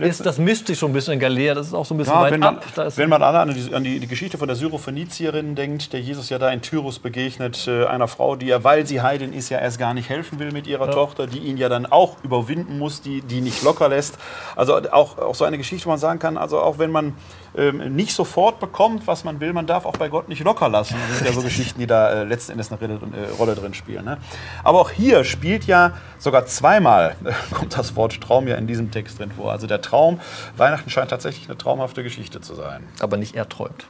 [0.02, 1.54] äh, ist das mystisch schon ein bisschen in Galiläa.
[1.54, 2.64] Das ist auch so ein bisschen weit wenn man, ab.
[2.96, 6.50] wenn man an die, an die, Geschichte von der Syrophönizierin denkt, der Jesus ja da
[6.50, 9.94] in Tyrus begegnet, äh, einer Frau, die ja, weil sie Heiden ist, ja erst gar
[9.94, 13.42] nicht helfen will mit ihrer Tochter, die ihn ja dann auch überwinden muss, die, die
[13.42, 14.18] nicht locker lässt.
[14.56, 17.16] Also auch, auch so eine Geschichte, wo man sagen kann, also auch wenn man
[17.56, 20.96] ähm, nicht sofort bekommt, was man will, man darf auch bei Gott nicht locker lassen.
[21.10, 23.74] Das sind ja so Geschichten, die da äh, letzten Endes eine Rolle, äh, Rolle drin
[23.74, 24.06] spielen.
[24.06, 24.18] Ne?
[24.64, 28.92] Aber auch hier spielt ja sogar zweimal, äh, kommt das Wort Traum ja in diesem
[28.92, 29.52] Text drin vor.
[29.52, 30.20] Also der Traum,
[30.58, 32.84] Weihnachten scheint tatsächlich eine traumhafte Geschichte zu sein.
[33.00, 33.86] Aber nicht er träumt.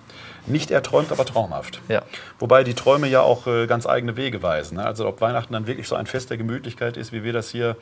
[0.45, 1.79] Nicht erträumt, aber traumhaft.
[1.87, 2.01] Ja.
[2.37, 4.75] Wobei die Träume ja auch äh, ganz eigene Wege weisen.
[4.75, 4.85] Ne?
[4.85, 7.77] Also ob Weihnachten dann wirklich so ein Fest der Gemütlichkeit ist, wie wir das hier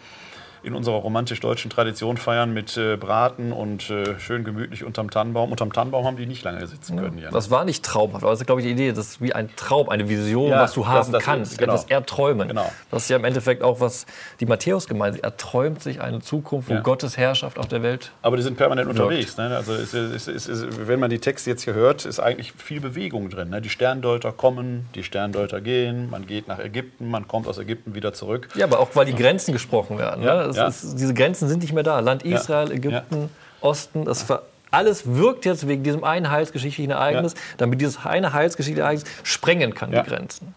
[0.64, 5.52] in unserer romantisch-deutschen Tradition feiern mit äh, Braten und äh, schön gemütlich unterm Tannenbaum.
[5.52, 7.16] Unterm Tannenbaum haben die nicht lange sitzen können.
[7.16, 7.30] Ne?
[7.32, 9.50] Das war nicht traumhaft, aber das ist, glaube ich, die Idee, das ist wie ein
[9.56, 11.74] Traum, eine Vision, Ja, was du das- haben das- kannst, genau.
[11.74, 12.48] etwas erträumen.
[12.50, 12.72] Genau.
[12.92, 14.06] Das ist ja im Endeffekt auch, was
[14.40, 16.82] die Matthäus-Gemeinde, erträumt sich eine Zukunft, wo Ja.
[16.82, 19.38] Gottes Herrschaft auf der Welt Aber die sind permanent unterwegs.
[19.38, 19.56] Ne?
[19.56, 23.50] Also es, es, wenn man die Texte jetzt hier hört, ist eigentlich viel Bewegung drin.
[23.50, 23.62] Ne?
[23.62, 28.14] Die Sterndeuter kommen, die Sterndeuter gehen, man geht nach Ägypten, man kommt aus Ägypten wieder
[28.14, 28.50] zurück.
[28.56, 30.24] Ja, aber auch weil die Grenzen gesprochen werden.
[30.24, 30.51] Ja, ne?
[30.58, 30.68] Ja.
[30.68, 32.00] Ist, diese Grenzen sind nicht mehr da.
[32.00, 33.30] Land Israel, Ägypten,
[33.62, 38.84] Osten, das ver alles wirkt jetzt wegen diesem einen heilsgeschichtlichen Ereignis, damit dieses eine heilsgeschichtliche
[38.84, 40.56] Ereignis sprengen kann, die Grenzen.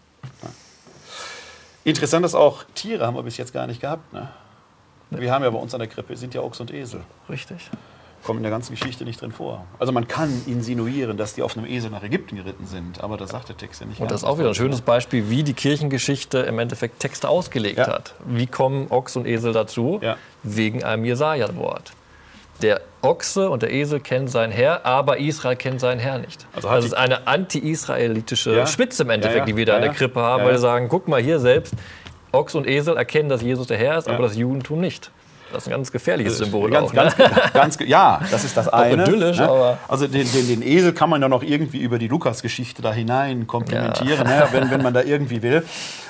[1.83, 4.13] Interessant ist auch, Tiere haben wir bis jetzt gar nicht gehabt.
[4.13, 4.29] Ne?
[5.09, 7.01] Wir haben ja bei uns an der Krippe, sind ja Ochs und Esel.
[7.29, 7.69] Richtig.
[8.25, 9.65] Kommen in der ganzen Geschichte nicht drin vor.
[9.77, 13.29] Also man kann insinuieren, dass die auf einem Esel nach Ägypten geritten sind, aber das
[13.29, 14.01] sagt der Text ja nicht.
[14.01, 17.77] Und das ist auch wieder ein schönes Beispiel, wie die Kirchengeschichte im Endeffekt Texte ausgelegt
[17.77, 17.87] Ja.
[17.87, 18.15] hat.
[18.25, 19.99] Wie kommen Ochs und Esel dazu?
[20.01, 20.17] Ja.
[20.41, 21.91] Wegen einem Jesaja-Wort.
[22.61, 26.47] Der Ochse und der Esel kennen seinen Herr, aber Israel kennt seinen Herr nicht.
[26.55, 28.65] Also das die- ist eine anti-israelitische Ja.
[28.65, 29.91] Spitze im Endeffekt, die wir da in der.
[29.91, 31.73] Krippe haben, weil wir sagen, guck mal hier selbst,
[32.31, 35.11] Ochs und Esel erkennen, dass Jesus der Herr ist, aber das Judentum nicht.
[35.55, 36.93] Das ist ein ganz gefährliches Symbol Ganz, auch.
[36.93, 37.11] ne?
[37.53, 39.03] ganz, ja, das ist das eine.
[39.03, 42.81] idyllisch, aber- Also den, den, den Esel kann man ja noch irgendwie über die Lukas-Geschichte
[42.81, 45.63] da hinein komplementieren, ne, wenn, wenn man da irgendwie will.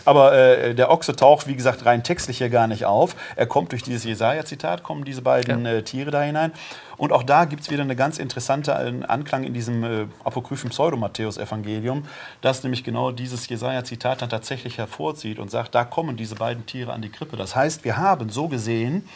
[0.05, 3.15] Aber äh, der Ochse taucht, wie gesagt, rein textlich hier gar nicht auf.
[3.35, 5.71] Er kommt durch dieses Jesaja-Zitat, kommen diese beiden Ja.
[5.73, 6.51] äh, Tiere da hinein.
[6.97, 10.69] Und auch da gibt es wieder eine ganz interessante äh, Anklang in diesem äh, apokryphen
[10.69, 12.05] Pseudo-Matthäus-Evangelium,
[12.41, 16.93] das nämlich genau dieses Jesaja-Zitat dann tatsächlich hervorzieht und sagt, da kommen diese beiden Tiere
[16.93, 17.35] an die Krippe.
[17.35, 19.07] Das heißt, wir haben so gesehen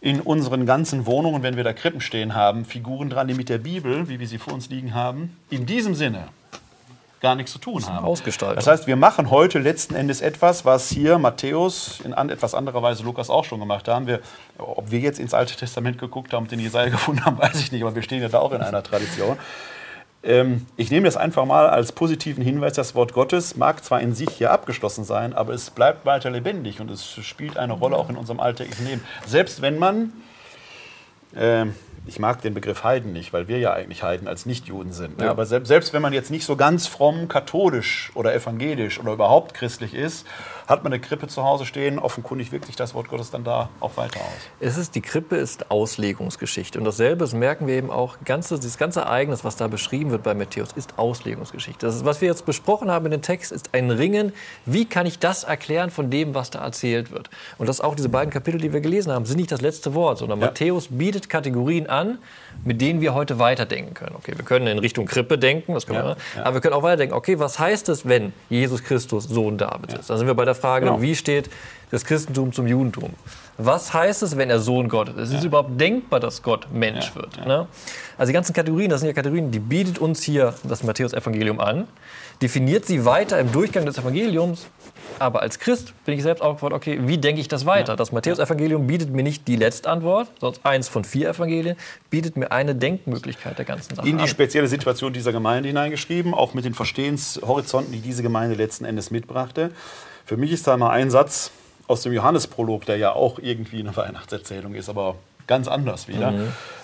[0.00, 3.58] in unseren ganzen Wohnungen, wenn wir da Krippen stehen haben, Figuren dran, die mit der
[3.58, 6.28] Bibel, wie wir sie vor uns liegen haben, in diesem Sinne
[7.20, 8.04] gar nichts zu tun haben.
[8.04, 8.56] Ausgestaltung.
[8.56, 12.82] Das heißt, wir machen heute letzten Endes etwas, was hier Matthäus in an etwas anderer
[12.82, 14.06] Weise Lukas auch schon gemacht haben.
[14.06, 14.20] Wir,
[14.58, 17.72] ob wir jetzt ins Alte Testament geguckt haben und den Jesaja gefunden haben, weiß ich
[17.72, 19.36] nicht, aber wir stehen ja da auch in einer Tradition.
[20.22, 22.74] Ähm, ich nehme das einfach mal als positiven Hinweis.
[22.74, 26.80] Das Wort Gottes mag zwar in sich hier abgeschlossen sein, aber es bleibt weiter lebendig
[26.80, 29.04] und es spielt eine Rolle auch in unserem alltäglichen Leben.
[29.26, 30.12] Selbst wenn man,
[31.36, 31.74] ähm,
[32.08, 35.18] ich mag den Begriff Heiden nicht, weil wir ja eigentlich Heiden als Nichtjuden sind.
[35.18, 35.26] Ne?
[35.26, 35.30] Ja.
[35.30, 39.54] Aber selbst, selbst wenn man jetzt nicht so ganz fromm katholisch oder evangelisch oder überhaupt
[39.54, 40.26] christlich ist,
[40.68, 43.70] hat man eine Krippe zu Hause stehen, offenkundig wirkt sich das Wort Gottes dann da
[43.80, 44.26] auch weiter aus.
[44.60, 46.78] Es ist, die Krippe ist Auslegungsgeschichte.
[46.78, 50.22] Und dasselbe das merken wir eben auch, ganze, dieses ganze Ereignis, was da beschrieben wird
[50.22, 51.86] bei Matthäus, ist Auslegungsgeschichte.
[51.86, 54.34] Das ist, was wir jetzt besprochen haben in dem Text, ist ein Ringen.
[54.66, 57.30] Wie kann ich das erklären von dem, was da erzählt wird?
[57.56, 60.18] Und das auch diese beiden Kapitel, die wir gelesen haben, sind nicht das letzte Wort,
[60.18, 60.46] sondern Ja.
[60.46, 62.18] Matthäus bietet Kategorien an,
[62.64, 64.16] mit denen wir heute weiterdenken können.
[64.16, 66.44] Okay, wir können in Richtung Krippe denken, das können Ja, wir, ja.
[66.44, 70.10] aber wir können auch weiterdenken, okay, was heißt es, wenn Jesus Christus Sohn Davids ist?
[70.10, 71.00] Dann sind wir bei der Frage, Genau.
[71.02, 71.48] wie steht
[71.90, 73.14] das Christentum zum Judentum?
[73.60, 75.30] Was heißt es, wenn er Sohn Gottes ist?
[75.32, 77.44] Ist es überhaupt denkbar, dass Gott Mensch Ja, wird?
[77.46, 77.66] Ne?
[78.16, 81.88] Also die ganzen Kategorien, das sind ja Kategorien, die bietet uns hier das Matthäus-Evangelium an,
[82.40, 84.68] definiert sie weiter im Durchgang des Evangeliums,
[85.18, 87.96] aber als Christ bin ich selbst auch gefragt, okay, wie denke ich das weiter?
[87.96, 91.76] Das Matthäus-Evangelium bietet mir nicht die Letztantwort, sondern eins von vier Evangelien,
[92.10, 94.28] bietet mir eine Denkmöglichkeit der ganzen Sache in die an.
[94.28, 99.72] spezielle Situation dieser Gemeinde hineingeschrieben, auch mit den Verstehenshorizonten, die diese Gemeinde letzten Endes mitbrachte.
[100.28, 101.52] Für mich ist da mal ein Satz
[101.86, 105.14] aus dem Johannesprolog, der ja auch irgendwie eine Weihnachtserzählung ist, aber
[105.46, 106.34] ganz anders wieder.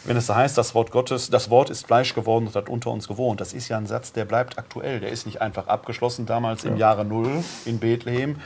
[0.04, 2.90] Wenn es da heißt, das Wort Gottes, das Wort ist Fleisch geworden und hat unter
[2.90, 3.42] uns gewohnt.
[3.42, 4.98] Das ist ja ein Satz, der bleibt aktuell.
[5.00, 8.36] Der ist nicht einfach abgeschlossen damals im Jahre Null in Bethlehem,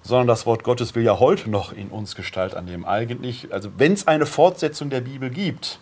[0.00, 2.86] sondern das Wort Gottes will ja heute noch in uns Gestalt annehmen.
[2.86, 5.80] Eigentlich, also wenn es eine Fortsetzung der Bibel gibt,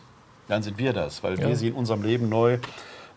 [0.49, 2.59] dann sind wir das, weil wir sie in unserem Leben neu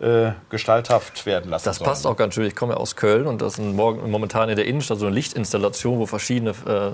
[0.02, 1.90] äh, gestalthaft werden lassen Das sollen.
[1.90, 2.46] passt auch ganz schön.
[2.46, 5.06] Ich komme ja aus Köln und das ist ein morgen, momentan in der Innenstadt so
[5.06, 6.94] eine Lichtinstallation, wo verschiedene äh, äh,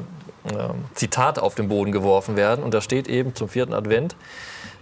[0.93, 2.63] Zitate auf den Boden geworfen werden.
[2.63, 4.15] Und da steht eben zum vierten Advent,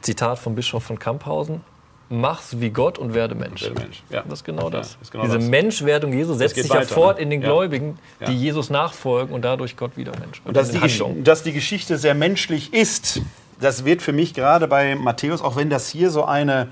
[0.01, 1.61] Zitat vom Bischof von Kamphausen,
[2.09, 3.63] mach's wie Gott und werde Mensch.
[3.63, 4.23] Werde Mensch, ja.
[4.27, 4.97] Das ist genau Ja, das.
[5.01, 5.47] ist genau Diese das.
[5.47, 7.23] Menschwerdung Jesu setzt sich ja weiter, fort ne?
[7.23, 7.47] in den Ja.
[7.47, 8.27] Gläubigen, Ja.
[8.27, 10.39] die Jesus nachfolgen und dadurch Gott wieder Mensch.
[10.43, 10.47] wird.
[10.47, 13.21] Und dass die, dass die Geschichte sehr menschlich ist,
[13.59, 16.69] das wird für mich gerade bei Matthäus, auch wenn das hier so eine.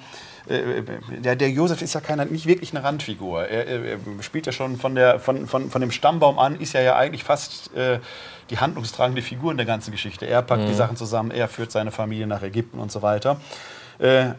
[0.48, 0.84] Äh,
[1.22, 3.48] Der, der Josef ist ja keiner, nicht wirklich eine Randfigur.
[3.48, 6.82] Er, er, spielt ja schon von, der, von, von, von dem Stammbaum an, ist ja,
[6.82, 8.00] ja eigentlich fast äh,
[8.50, 10.26] die handlungstragende Figur in der ganzen Geschichte.
[10.26, 13.40] Er packt die Sachen zusammen, er führt seine Familie nach Ägypten und so weiter.
[14.00, 14.32] Äh,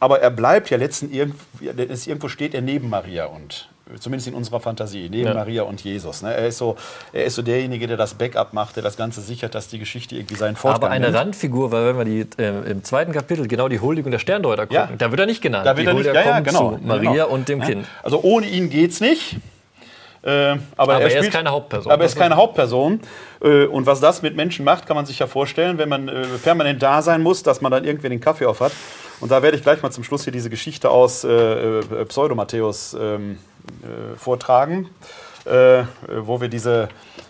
[0.00, 4.60] aber er bleibt ja letzten irgendwo, irgendwo steht er neben Maria und zumindest in unserer
[4.60, 5.34] Fantasie, neben Ja.
[5.34, 6.22] Maria und Jesus.
[6.22, 6.32] Ne?
[6.34, 6.76] Er, ist so,
[7.12, 10.14] er ist so derjenige, der das Backup macht, der das Ganze sichert, dass die Geschichte
[10.16, 11.18] irgendwie seinen Fortgang Aber eine nimmt.
[11.18, 14.88] Randfigur, weil wenn wir die, äh, im zweiten Kapitel genau die Huldigung der Sterndeuter gucken,
[14.90, 14.96] Ja.
[14.96, 15.66] da wird er nicht genannt.
[15.66, 16.76] Da wird die er nicht, ja, ja, genau.
[16.76, 17.28] zu Maria genau.
[17.28, 17.60] und dem.
[17.60, 17.86] Kind.
[18.02, 19.36] Also ohne ihn geht's nicht.
[20.24, 21.90] Äh, aber, er ist spielt- keine Hauptperson.
[21.90, 23.00] Aber er ist keine Hauptperson.
[23.42, 26.22] Äh, und was das mit Menschen macht, kann man sich ja vorstellen, wenn man äh,
[26.44, 28.70] permanent da sein muss, dass man dann irgendwie den Kaffee auf hat.
[29.18, 31.28] Und da werde ich gleich mal zum Schluss hier diese Geschichte aus äh,
[31.80, 33.51] äh, Pseudo-Matthäus ähm, äh,
[34.16, 34.88] vortragen,
[35.44, 35.86] äh, äh,
[36.18, 36.88] wo wir diese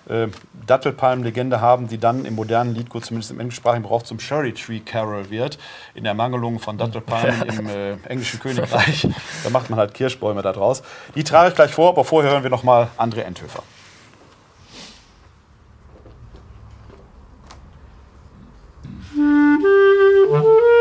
[0.09, 0.29] äh,
[0.67, 5.31] Dattelpalm-Legende haben, die dann im modernen Liedgut, zumindest im englischsprachigen Gebrauch, zum Cherry Tree Carol
[5.31, 5.59] wird.
[5.95, 9.09] In der Mangelung von Dattelpalmen im äh, englischen Königreich.
[9.45, 10.83] Da macht man halt Kirschbäume da draus.
[11.15, 13.63] Die trage ich gleich vor, aber vorher hören wir noch mal André Enthöfer.
[19.15, 20.43] Wenn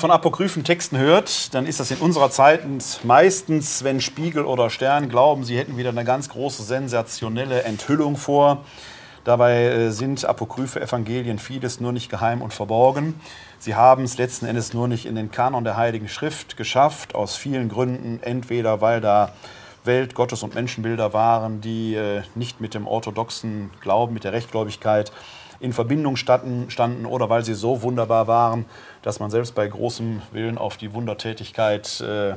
[0.00, 2.62] von apokryphen Texten hört, dann ist das in unserer Zeit
[3.04, 8.64] meistens, wenn Spiegel oder Stern glauben, sie hätten wieder eine ganz große sensationelle Enthüllung vor.
[9.24, 13.20] Dabei äh, sind apokryphe Evangelien vieles nur nicht geheim und verborgen.
[13.58, 17.36] Sie haben es letzten Endes nur nicht in den Kanon der Heiligen Schrift geschafft, aus
[17.36, 18.20] vielen Gründen.
[18.22, 19.34] Entweder weil da
[19.84, 25.12] Welt-, Gottes- und Menschenbilder waren, die äh, nicht mit dem orthodoxen Glauben, mit der Rechtgläubigkeit
[25.60, 28.64] in Verbindung standen, standen oder weil sie so wunderbar waren,
[29.02, 32.34] dass man selbst bei großem Willen auf die Wundertätigkeit äh,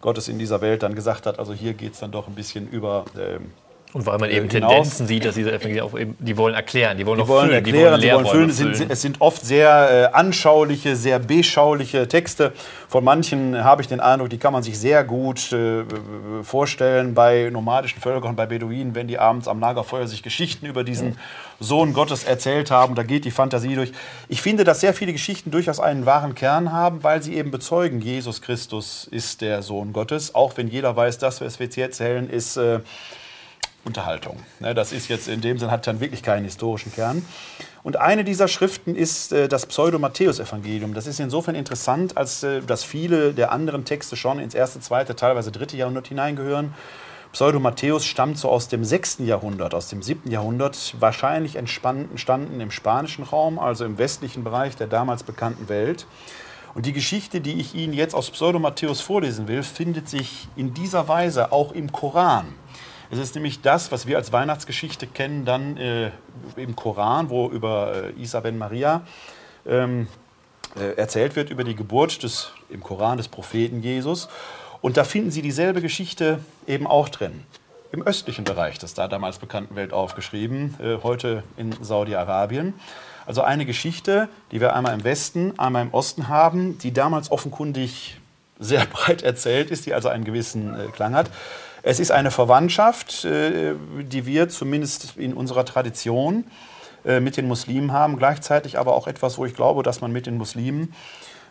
[0.00, 2.68] Gottes in dieser Welt dann gesagt hat, also hier geht es dann doch ein bisschen
[2.68, 3.52] über ähm,
[3.92, 4.70] Und weil man eben hinaus.
[4.70, 7.48] Tendenzen sieht, dass diese Evangelien auch eben, die wollen erklären, die wollen Die noch wollen
[7.48, 8.70] füllen, erklären, sie wollen Leerräume füllen.
[8.70, 12.52] Es sind, es sind oft sehr äh, anschauliche, sehr beschauliche Texte.
[12.88, 15.82] Von manchen habe ich den Eindruck, die kann man sich sehr gut äh,
[16.44, 21.18] vorstellen bei nomadischen Völkern, bei Beduinen, wenn die abends am Lagerfeuer sich Geschichten über diesen
[21.58, 22.94] Sohn Gottes erzählt haben.
[22.94, 23.90] Da geht die Fantasie durch.
[24.28, 28.00] Ich finde, dass sehr viele Geschichten durchaus einen wahren Kern haben, weil sie eben bezeugen,
[28.00, 30.32] Jesus Christus ist der Sohn Gottes.
[30.36, 32.56] Auch wenn jeder weiß, das, was wir jetzt erzählen, ist...
[32.56, 32.78] Äh,
[33.84, 34.36] Unterhaltung.
[34.58, 37.24] Ne, Das ist jetzt in dem Sinn, hat dann wirklich keinen historischen Kern.
[37.82, 40.92] Und eine dieser Schriften ist äh, das Pseudo-Matthäus-Evangelium.
[40.92, 45.16] Das ist insofern interessant, als äh, dass viele der anderen Texte schon ins erste, zweite,
[45.16, 46.74] teilweise dritte Jahrhundert hineingehören.
[47.32, 49.18] Pseudo-Matthäus stammt so aus dem 6.
[49.20, 50.30] Jahrhundert, aus dem 7.
[50.30, 56.06] Jahrhundert, wahrscheinlich entstanden im spanischen Raum, also im westlichen Bereich der damals bekannten Welt.
[56.74, 61.08] Und die Geschichte, die ich Ihnen jetzt aus Pseudo-Matthäus vorlesen will, findet sich in dieser
[61.08, 62.46] Weise auch im Koran.
[63.12, 66.12] Es ist nämlich das, was wir als Weihnachtsgeschichte kennen, dann äh,
[66.54, 69.02] im Koran, wo über äh, Isa ben Maria
[69.66, 70.06] ähm,
[70.76, 74.28] äh, erzählt wird, über die Geburt des, im Koran des Propheten Jesus.
[74.80, 76.38] Und da finden Sie dieselbe Geschichte
[76.68, 77.42] eben auch drin.
[77.90, 82.74] Im östlichen Bereich des da damals bekannten Welt aufgeschrieben, äh, heute in Saudi-Arabien.
[83.26, 88.20] Also eine Geschichte, die wir einmal im Westen, einmal im Osten haben, die damals offenkundig
[88.60, 91.28] sehr breit erzählt ist, die also einen gewissen äh, Klang hat.
[91.82, 96.44] Es ist eine Verwandtschaft, äh, die wir zumindest in unserer Tradition
[97.04, 100.26] äh, mit den Muslimen haben, gleichzeitig aber auch etwas, wo ich glaube, dass man mit
[100.26, 100.92] den Muslimen,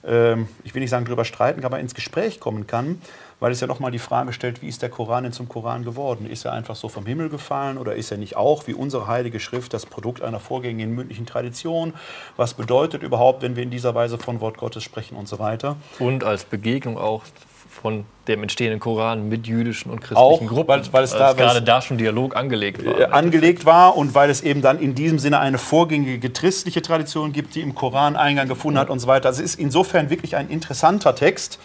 [0.05, 3.01] ähm, ich will nicht sagen drüber streiten, aber ins Gespräch kommen kann,
[3.39, 6.29] weil es ja nochmal die Frage stellt, wie ist der Koran denn zum Koran geworden?
[6.29, 9.39] Ist er einfach so vom Himmel gefallen oder ist er nicht auch, wie unsere heilige
[9.39, 11.93] Schrift, das Produkt einer vorgängigen mündlichen Tradition?
[12.37, 15.77] Was bedeutet überhaupt, wenn wir in dieser Weise von Wort Gottes sprechen und so weiter?
[15.97, 17.23] Und als Begegnung auch
[17.69, 20.67] von dem entstehenden Koran mit jüdischen und christlichen Auch, Gruppen.
[20.67, 22.99] weil- weil es da- weil gerade es- da schon Dialog angelegt war.
[22.99, 27.31] äh, angelegt war und weil es eben dann in diesem Sinne eine vorgängige christliche Tradition
[27.31, 29.29] gibt, die im Koran Eingang gefunden hat und so weiter.
[29.29, 31.59] Also es ist insofern wirklich ein interessanter Text,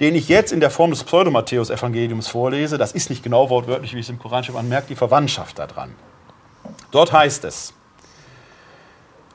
[0.00, 2.78] den ich jetzt in der Form des Pseudo-Matthäus-Evangeliums vorlese.
[2.78, 5.90] Das ist nicht genau wortwörtlich, wie es im Koran steht, man merkt die Verwandtschaft daran.
[6.92, 7.72] Dort heißt es,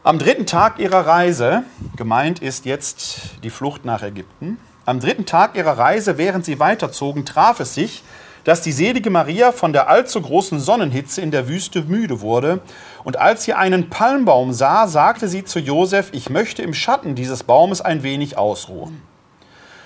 [0.03, 1.63] am dritten Tag ihrer Reise,
[1.95, 7.25] gemeint ist jetzt die Flucht nach Ägypten, am dritten Tag ihrer Reise, während sie weiterzogen,
[7.25, 8.03] traf es sich,
[8.43, 12.59] dass die selige Maria von der allzu großen Sonnenhitze in der Wüste müde wurde.
[13.03, 17.43] Und als sie einen Palmbaum sah, sagte sie zu Josef, ich möchte im Schatten dieses
[17.43, 19.01] Baumes ein wenig ausruhen.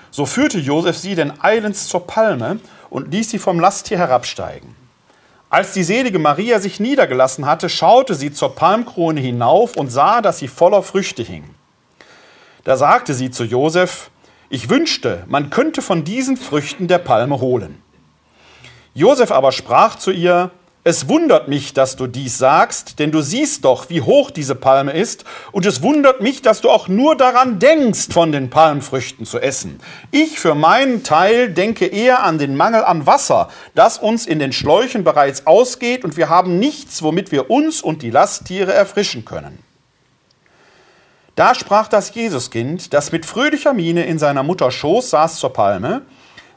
[0.10, 2.60] So führte Josef sie denn eilends zur Palme
[2.90, 4.76] und ließ sie vom Lasttier herabsteigen.
[5.49, 10.40] Als die selige Maria sich niedergelassen hatte, schaute sie zur Palmkrone hinauf und sah, dass
[10.40, 11.44] sie voller Früchte hing.
[12.64, 14.10] Da sagte sie zu Josef,
[14.49, 17.82] ich wünschte, man könnte von diesen Früchten der Palme holen.
[18.94, 20.52] Josef aber sprach zu ihr,
[20.84, 24.94] es wundert mich, dass du dies sagst, denn du siehst doch, wie hoch diese Palme
[24.94, 29.40] ist, und es wundert mich, dass du auch nur daran denkst, von den Palmfrüchten zu
[29.40, 29.82] essen.
[30.11, 34.53] Ich für meinen Teil denke eher an den Mangel an Wasser, das uns in den
[34.53, 39.66] Schläuchen bereits ausgeht, und wir haben nichts, womit wir uns und die Lasttiere erfrischen können.
[41.38, 46.01] Da sprach das Jesuskind, das mit fröhlicher Miene in seiner Mutter Schoß saß zur Palme,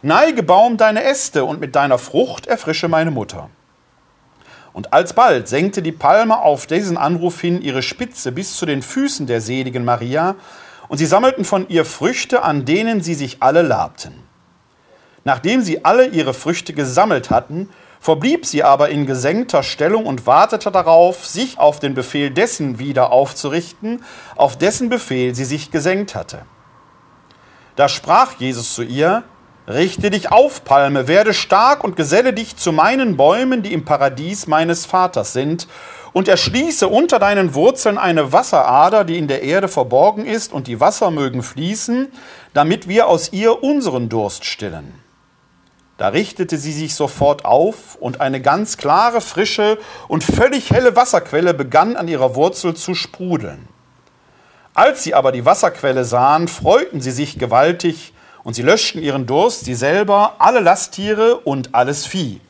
[0.01, 3.51] Neige Baum deine Äste und mit deiner Frucht erfrische meine Mutter.
[4.73, 9.27] Und alsbald senkte die Palme auf diesen Anruf hin ihre Spitze bis zu den Füßen
[9.27, 10.37] der seligen Maria,
[10.89, 14.15] und sie sammelten von ihr Früchte, an denen sie sich alle labten.
[15.25, 17.69] Nachdem sie alle ihre Früchte gesammelt hatten,
[18.01, 23.13] verblieb sie aber in gesenkter Stellung und wartete darauf, sich auf den Befehl dessen wieder
[23.13, 24.03] aufzurichten,
[24.37, 26.47] auf dessen Befehl sie sich gesenkt hatte.
[27.77, 29.23] Da sprach Jesus zu ihr,
[29.69, 34.49] Richte dich auf, Palme, werde stark und geselle dich zu meinen Bäumen, die im Paradies
[34.49, 35.69] meines Vaters sind,
[36.13, 40.81] und erschließe unter deinen Wurzeln eine Wasserader, die in der Erde verborgen ist, und die
[40.81, 42.11] Wasser mögen fließen,
[42.53, 45.00] damit wir aus ihr unseren Durst stillen.
[46.01, 49.77] Da richtete sie sich sofort auf, und eine ganz klare, frische
[50.09, 53.69] und völlig helle Wasserquelle begann an ihrer Wurzel zu sprudeln.
[54.73, 58.15] Als sie aber die Wasserquelle sahen, freuten sie sich gewaltig,
[58.45, 62.41] und sie löschten ihren Durst, sie selber, alle Lasttiere und alles Vieh.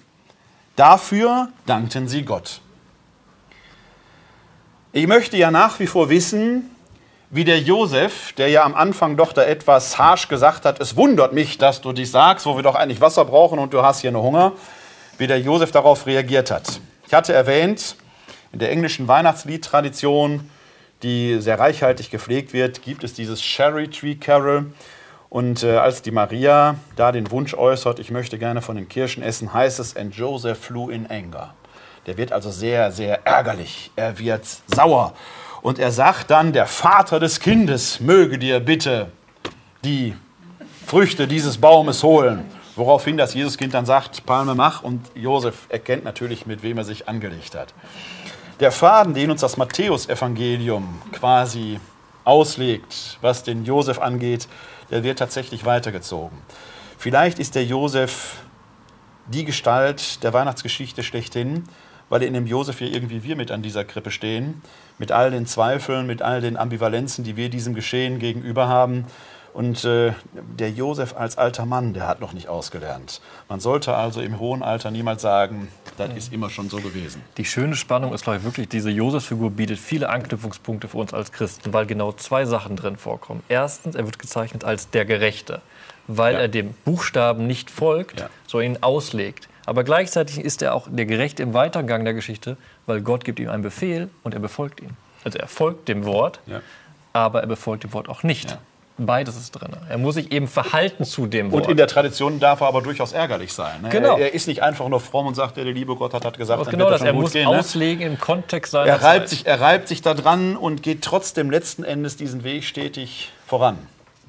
[0.76, 2.60] Dafür dankten sie Gott.
[4.92, 6.70] Ich möchte ja nach wie vor wissen,
[7.30, 11.32] wie der Josef, der ja am Anfang doch da etwas harsch gesagt hat, es wundert
[11.32, 14.10] mich, dass du dies sagst, wo wir doch eigentlich Wasser brauchen und du hast hier
[14.10, 14.52] nur Hunger,
[15.16, 16.80] wie der Josef darauf reagiert hat.
[17.06, 17.94] Ich hatte erwähnt,
[18.52, 20.50] in der englischen Weihnachtsliedtradition,
[21.04, 24.72] die sehr reichhaltig gepflegt wird, gibt es dieses Cherry Tree Carol.
[25.28, 29.22] Und äh, als die Maria da den Wunsch äußert, ich möchte gerne von den Kirschen
[29.22, 31.54] essen, heißt es, and Joseph flew in anger.
[32.06, 33.92] Der wird also sehr, sehr ärgerlich.
[33.94, 35.14] Er wird sauer.
[35.62, 39.12] Und er sagt dann, der Vater des Kindes möge dir bitte
[39.84, 40.14] die
[40.86, 42.44] Früchte dieses Baumes holen.
[42.76, 44.82] Woraufhin das Jesuskind dann sagt, Palme mach.
[44.82, 47.74] Und Josef erkennt natürlich, mit wem er sich angelegt hat.
[48.60, 51.80] Der Faden, den uns das Matthäusevangelium quasi
[52.24, 54.48] auslegt, was den Josef angeht,
[54.90, 56.38] der wird tatsächlich weitergezogen.
[56.98, 58.36] Vielleicht ist der Josef
[59.26, 61.64] die Gestalt der Weihnachtsgeschichte schlechthin,
[62.10, 64.60] weil in dem Josef hier irgendwie wir mit an dieser Krippe stehen,
[64.98, 69.06] mit all den Zweifeln, mit all den Ambivalenzen, die wir diesem Geschehen gegenüber haben.
[69.52, 73.20] Und äh, der Josef als alter Mann, der hat noch nicht ausgelernt.
[73.48, 75.66] Man sollte also im hohen Alter niemals sagen,
[75.98, 77.20] das ist immer schon so gewesen.
[77.36, 81.32] Die schöne Spannung ist, glaube ich, wirklich, diese Josefsfigur bietet viele Anknüpfungspunkte für uns als
[81.32, 83.42] Christen, weil genau zwei Sachen drin vorkommen.
[83.48, 85.62] Erstens, er wird gezeichnet als der Gerechte,
[86.06, 86.40] weil Ja.
[86.42, 88.28] er dem Buchstaben nicht folgt, Ja.
[88.46, 89.48] sondern ihn auslegt.
[89.70, 92.56] Aber gleichzeitig ist er auch der Gerechte im Weitergang der Geschichte,
[92.86, 94.96] weil Gott gibt ihm einen Befehl und er befolgt ihn.
[95.22, 96.60] Also er folgt dem Wort, Ja.
[97.12, 98.50] aber er befolgt dem Wort auch nicht.
[98.50, 98.58] Ja.
[98.98, 99.68] Beides ist drin.
[99.88, 101.66] Er muss sich eben verhalten zu dem Wort.
[101.66, 103.80] Und in der Tradition darf er aber durchaus ärgerlich sein.
[103.82, 103.90] Ne?
[103.90, 104.16] Genau.
[104.16, 106.60] Er, er ist nicht einfach nur fromm und sagt, der liebe Gott hat, hat gesagt,
[106.66, 107.48] dann genau das, er muss gehen.
[107.48, 107.56] Ne?
[107.56, 109.28] auslegen im Kontext seiner Er reibt, Zeit.
[109.28, 113.78] sich, er reibt sich da dran und geht trotzdem letzten Endes diesen Weg stetig voran.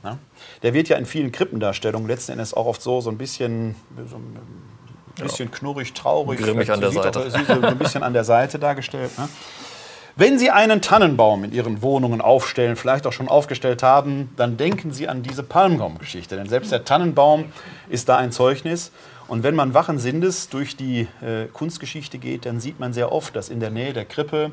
[0.04, 0.20] Ne?
[0.62, 3.76] Der wird ja in vielen Krippendarstellungen letzten Endes auch oft so, so ein bisschen,
[4.08, 4.38] so ein
[5.22, 7.20] bisschen knurrig, traurig, Grimmig an der Seite.
[7.20, 9.18] Auch, so ein bisschen an der Seite dargestellt.
[9.18, 9.28] Ne?
[10.16, 14.92] Wenn Sie einen Tannenbaum in Ihren Wohnungen aufstellen, vielleicht auch schon aufgestellt haben, dann denken
[14.92, 16.36] Sie an diese Palmbaumgeschichte.
[16.36, 17.46] Denn selbst der Tannenbaum
[17.90, 18.92] ist da ein Zeugnis.
[19.28, 23.36] Und wenn man wachen Sinnes durch die äh, Kunstgeschichte geht, dann sieht man sehr oft,
[23.36, 24.52] dass in der Nähe der Krippe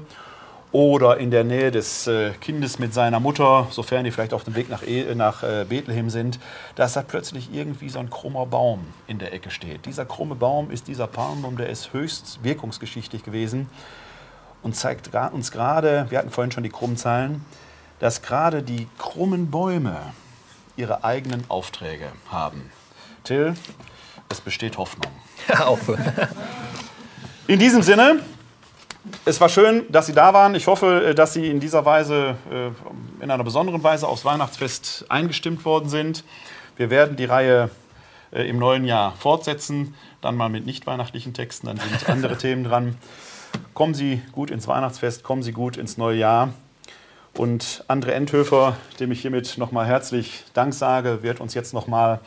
[0.71, 4.55] oder in der Nähe des äh, Kindes mit seiner Mutter, sofern die vielleicht auf dem
[4.55, 6.39] Weg nach, e nach äh, Bethlehem sind,
[6.75, 9.87] dass da plötzlich irgendwie so ein krummer Baum in der Ecke steht.
[9.87, 13.69] Dieser krumme Baum ist dieser Palmbaum, der ist höchst wirkungsgeschichtlich gewesen
[14.63, 17.45] und zeigt uns gerade, wir hatten vorhin schon die krummen Zahlen,
[17.99, 19.97] dass gerade die krummen Bäume
[20.77, 22.71] ihre eigenen Aufträge haben.
[23.25, 23.55] Till,
[24.29, 25.11] es besteht Hoffnung.
[25.65, 25.81] Auf.
[27.47, 28.21] In diesem Sinne,
[29.25, 30.55] es war schön, dass Sie da waren.
[30.55, 35.65] Ich hoffe, dass Sie in dieser Weise, äh, in einer besonderen Weise aufs Weihnachtsfest eingestimmt
[35.65, 36.25] worden sind.
[36.77, 37.71] Wir werden die Reihe
[38.33, 42.65] äh, im neuen Jahr fortsetzen, dann mal mit nicht weihnachtlichen Texten, dann sind andere Themen
[42.65, 42.97] dran.
[43.75, 46.53] Kommen Sie gut ins Weihnachtsfest, kommen Sie gut ins neue Jahr.
[47.35, 52.21] Und André Endhöfer, dem ich hiermit nochmal herzlich Dank sage, wird uns jetzt nochmal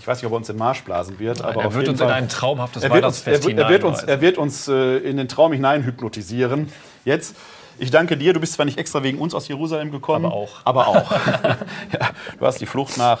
[0.00, 2.08] ich weiß nicht, ob er uns in Marsch blasen wird, aber er wird uns Fall,
[2.08, 5.18] in ein traumhaftes er wird uns, er, er wird uns, er wird uns äh, in
[5.18, 6.72] den Traum hinein hypnotisieren.
[7.04, 7.36] Jetzt.
[7.78, 8.32] Ich danke dir.
[8.32, 10.60] Du bist zwar nicht extra wegen uns aus Jerusalem gekommen, aber auch.
[10.64, 11.10] Aber auch.
[11.92, 13.20] ja, du hast die Flucht nach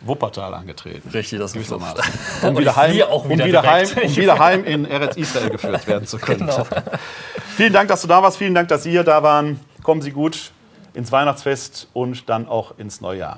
[0.00, 1.08] Wuppertal angetreten.
[1.10, 1.76] Richtig, das ist so.
[2.42, 5.86] Um wieder, heim, auch wieder, um, wieder heim, um wieder heim in Eretz Israel geführt
[5.86, 6.40] werden zu können.
[6.40, 6.66] Genau.
[7.56, 8.38] Vielen Dank, dass du da warst.
[8.38, 9.60] Vielen Dank, dass Sie hier da waren.
[9.82, 10.52] Kommen Sie gut
[10.94, 13.36] ins Weihnachtsfest und dann auch ins neue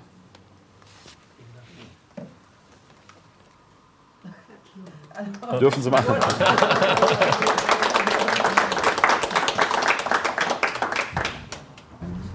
[5.15, 5.59] Jahr.
[5.61, 6.15] Dürfen Sie machen.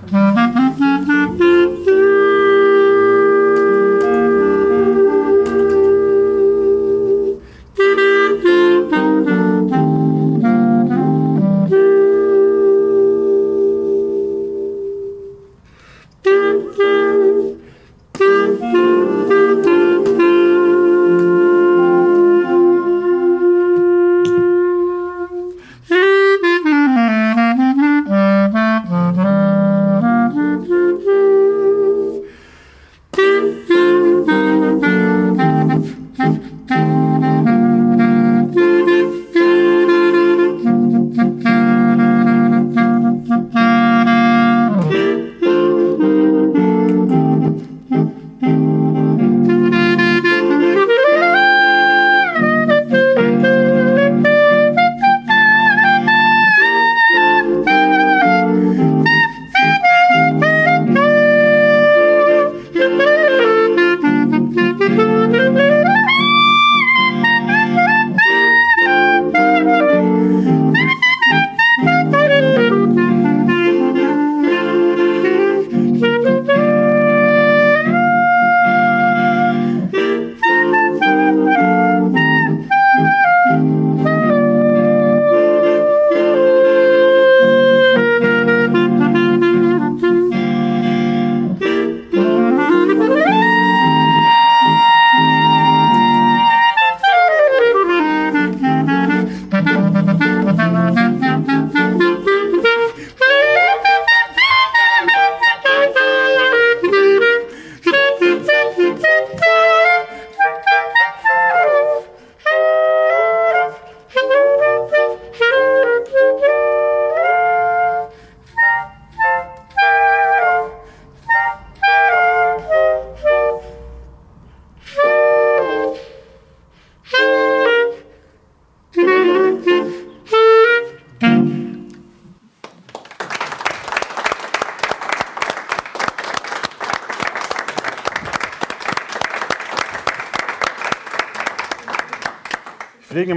[0.10, 1.56] pflegen